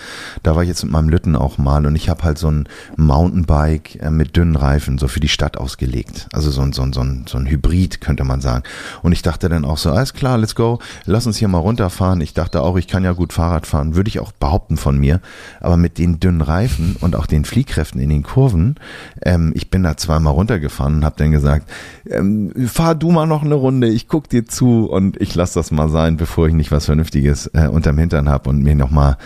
Da 0.42 0.54
war 0.54 0.62
ich 0.62 0.68
jetzt 0.68 0.84
mit 0.84 0.92
meinem 0.92 1.08
Lütten 1.08 1.34
auch 1.34 1.58
mal 1.58 1.86
und 1.86 1.96
ich 1.96 2.08
habe 2.08 2.22
halt 2.22 2.38
so 2.38 2.50
ein 2.50 2.68
Mountainbike 2.96 4.02
äh, 4.02 4.10
mit 4.10 4.36
dünnen 4.36 4.56
Reifen, 4.56 4.98
so 4.98 5.08
für 5.08 5.20
die 5.20 5.28
Stadt 5.28 5.56
ausgelegt. 5.56 6.28
Also 6.32 6.50
so 6.50 6.62
ein, 6.62 6.72
so 6.72 6.82
ein, 6.82 6.92
so 6.92 7.00
ein, 7.00 7.24
so 7.26 7.38
ein 7.38 7.46
Hybrid, 7.46 8.00
könnte 8.00 8.24
man 8.24 8.40
sagen. 8.40 8.64
Und 9.02 9.12
ich 9.12 9.22
dachte 9.22 9.48
dann 9.48 9.64
auch 9.64 9.78
so, 9.78 9.90
alles 9.90 10.14
klar, 10.14 10.38
let's 10.38 10.54
go, 10.54 10.78
lass 11.04 11.26
uns 11.26 11.38
hier 11.38 11.48
mal 11.48 11.58
runterfahren. 11.58 12.20
Ich 12.20 12.34
dachte 12.34 12.62
auch, 12.62 12.76
ich 12.76 12.86
kann 12.86 13.04
ja 13.04 13.12
gut 13.12 13.32
Fahrrad 13.32 13.66
fahren, 13.66 13.96
würde 13.96 14.08
ich 14.08 14.20
auch 14.20 14.32
behaupten 14.32 14.76
von 14.76 14.98
mir. 14.98 15.20
Aber 15.60 15.76
mit 15.76 15.98
den 15.98 16.20
dünnen 16.20 16.42
Reifen 16.42 16.96
und 17.00 17.16
auch 17.16 17.26
den 17.26 17.44
Fliehkräften 17.44 18.00
in 18.00 18.10
den 18.10 18.22
Kurven, 18.22 18.76
ähm, 19.22 19.37
ähm, 19.38 19.52
ich 19.54 19.70
bin 19.70 19.82
da 19.82 19.96
zweimal 19.96 20.32
runtergefahren 20.32 20.96
und 20.96 21.04
habe 21.04 21.16
dann 21.18 21.32
gesagt, 21.32 21.70
ähm, 22.08 22.52
fahr 22.66 22.94
du 22.94 23.10
mal 23.10 23.26
noch 23.26 23.42
eine 23.42 23.54
Runde, 23.54 23.88
ich 23.88 24.08
guck 24.08 24.28
dir 24.28 24.46
zu 24.46 24.86
und 24.86 25.20
ich 25.20 25.34
lass 25.34 25.52
das 25.52 25.70
mal 25.70 25.88
sein, 25.88 26.16
bevor 26.16 26.48
ich 26.48 26.54
nicht 26.54 26.72
was 26.72 26.86
Vernünftiges 26.86 27.48
äh, 27.54 27.68
unterm 27.68 27.98
Hintern 27.98 28.28
habe 28.28 28.50
und 28.50 28.62
mir 28.62 28.74
noch 28.74 28.90
mal 28.90 29.16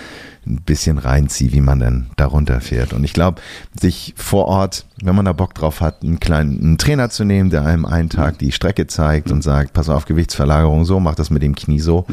ein 0.45 0.63
bisschen 0.63 0.99
reinziehe, 0.99 1.53
wie 1.53 1.61
man 1.61 1.79
denn 1.79 2.07
da 2.17 2.27
runterfährt. 2.27 2.93
Und 2.93 3.05
ich 3.05 3.13
glaube, 3.13 3.41
sich 3.79 4.13
vor 4.17 4.47
Ort, 4.47 4.87
wenn 5.01 5.15
man 5.15 5.25
da 5.25 5.33
Bock 5.33 5.55
drauf 5.55 5.81
hat, 5.81 6.03
einen 6.03 6.19
kleinen 6.19 6.61
einen 6.61 6.79
Trainer 6.79 7.11
zu 7.11 7.25
nehmen, 7.25 7.51
der 7.51 7.65
einem 7.65 7.85
einen 7.85 8.09
Tag 8.09 8.39
die 8.39 8.51
Strecke 8.51 8.89
zeigt 8.89 9.31
und 9.31 9.43
sagt, 9.43 9.73
pass 9.73 9.89
auf, 9.89 10.05
Gewichtsverlagerung 10.05 10.85
so, 10.85 10.99
mach 10.99 11.15
das 11.15 11.31
mit 11.31 11.43
dem 11.43 11.55
Knie 11.55 11.79
so, 11.79 12.07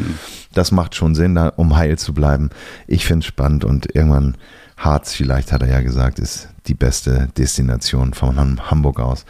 das 0.54 0.72
macht 0.72 0.93
schon 0.93 1.16
Sinn, 1.16 1.34
da, 1.34 1.50
um 1.56 1.76
heil 1.76 1.97
zu 1.97 2.14
bleiben. 2.14 2.52
Ich 2.86 3.04
finde 3.06 3.24
es 3.24 3.28
spannend 3.28 3.66
und 3.66 3.95
irgendwann 3.95 4.38
Harz 4.80 5.13
vielleicht, 5.13 5.51
hat 5.51 5.61
er 5.61 5.69
ja 5.69 5.82
gesagt, 5.82 6.19
ist 6.19 6.49
die 6.67 6.73
beste 6.73 7.27
Destination 7.38 8.13
von 8.13 8.71
Hamburg 8.71 8.99
aus. 8.99 9.25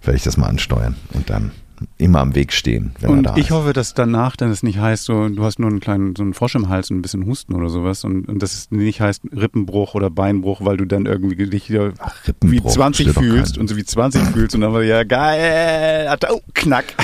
Werde 0.00 0.16
ich 0.16 0.22
das 0.22 0.36
mal 0.36 0.46
ansteuern 0.46 0.96
und 1.12 1.28
dann 1.28 1.50
immer 1.98 2.20
am 2.20 2.34
Weg 2.34 2.52
stehen, 2.52 2.92
und 3.06 3.28
ich 3.36 3.46
ist. 3.46 3.50
hoffe, 3.50 3.72
dass 3.72 3.94
danach 3.94 4.36
dann 4.36 4.50
es 4.50 4.62
nicht 4.62 4.78
heißt, 4.78 5.04
so, 5.04 5.28
du 5.28 5.44
hast 5.44 5.58
nur 5.58 5.70
einen 5.70 5.80
kleinen, 5.80 6.16
so 6.16 6.22
einen 6.22 6.34
Frosch 6.34 6.54
im 6.54 6.68
Hals 6.68 6.90
und 6.90 6.98
ein 6.98 7.02
bisschen 7.02 7.26
Husten 7.26 7.54
oder 7.54 7.68
sowas 7.68 8.04
und, 8.04 8.28
und 8.28 8.42
dass 8.42 8.54
es 8.54 8.70
nicht 8.70 9.00
heißt 9.00 9.22
Rippenbruch 9.34 9.94
oder 9.94 10.10
Beinbruch, 10.10 10.64
weil 10.64 10.76
du 10.76 10.84
dann 10.84 11.06
irgendwie 11.06 11.36
dich 11.48 11.70
wieder 11.70 11.92
Ach, 11.98 12.14
wie 12.40 12.62
20 12.62 13.10
fühlst 13.10 13.58
und 13.58 13.68
so 13.68 13.76
wie 13.76 13.84
20 13.84 14.22
fühlst 14.28 14.54
und 14.54 14.60
dann 14.60 14.72
war 14.72 14.82
ja 14.82 15.04
geil, 15.04 16.14
oh, 16.30 16.40
knack. 16.54 16.94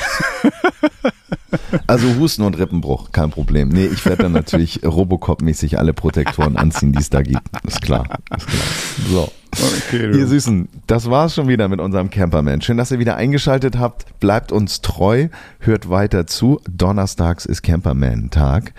Also 1.87 2.15
Husten 2.17 2.43
und 2.43 2.59
Rippenbruch, 2.59 3.13
kein 3.13 3.31
Problem. 3.31 3.69
Nee, 3.69 3.87
ich 3.87 4.05
werde 4.05 4.25
dann 4.25 4.33
natürlich 4.33 4.83
Robocop-mäßig 4.85 5.79
alle 5.79 5.95
Protektoren 5.95 6.57
anziehen, 6.57 6.93
die 6.93 6.99
es 6.99 7.11
da 7.11 7.23
gibt. 7.23 7.43
Ist 7.65 7.83
klar, 7.83 8.19
ist 8.37 8.47
klar. 8.47 8.67
So. 9.11 9.33
Okay, 9.53 10.17
ihr 10.17 10.27
Süßen, 10.27 10.69
das 10.87 11.11
war's 11.11 11.35
schon 11.35 11.49
wieder 11.49 11.69
mit 11.69 11.81
unserem 11.81 12.11
Camperman. 12.11 12.61
Schön, 12.61 12.77
dass 12.77 12.91
ihr 12.91 12.99
wieder 12.99 13.17
eingeschaltet 13.17 13.79
habt. 13.79 14.19
Bleibt 14.21 14.53
uns 14.53 14.81
treu, 14.83 15.29
hört 15.61 15.91
weiter 15.91 16.27
zu. 16.27 16.61
Donnerstags 16.71 17.47
ist 17.47 17.63
Camperman-Tag. 17.63 18.73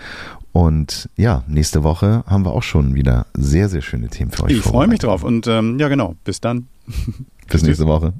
Und 0.52 1.08
ja, 1.16 1.44
nächste 1.46 1.82
Woche 1.84 2.24
haben 2.26 2.44
wir 2.44 2.52
auch 2.52 2.62
schon 2.62 2.94
wieder 2.94 3.26
sehr, 3.34 3.68
sehr 3.68 3.82
schöne 3.82 4.08
Themen 4.08 4.30
für 4.30 4.44
euch. 4.44 4.52
Ich 4.52 4.62
freue 4.62 4.88
mich 4.88 4.98
drauf 4.98 5.22
und 5.22 5.46
ähm, 5.46 5.78
ja, 5.78 5.88
genau. 5.88 6.16
Bis 6.24 6.40
dann. 6.40 6.66
Bis 7.48 7.62
nächste 7.64 7.86
Woche. 7.86 8.14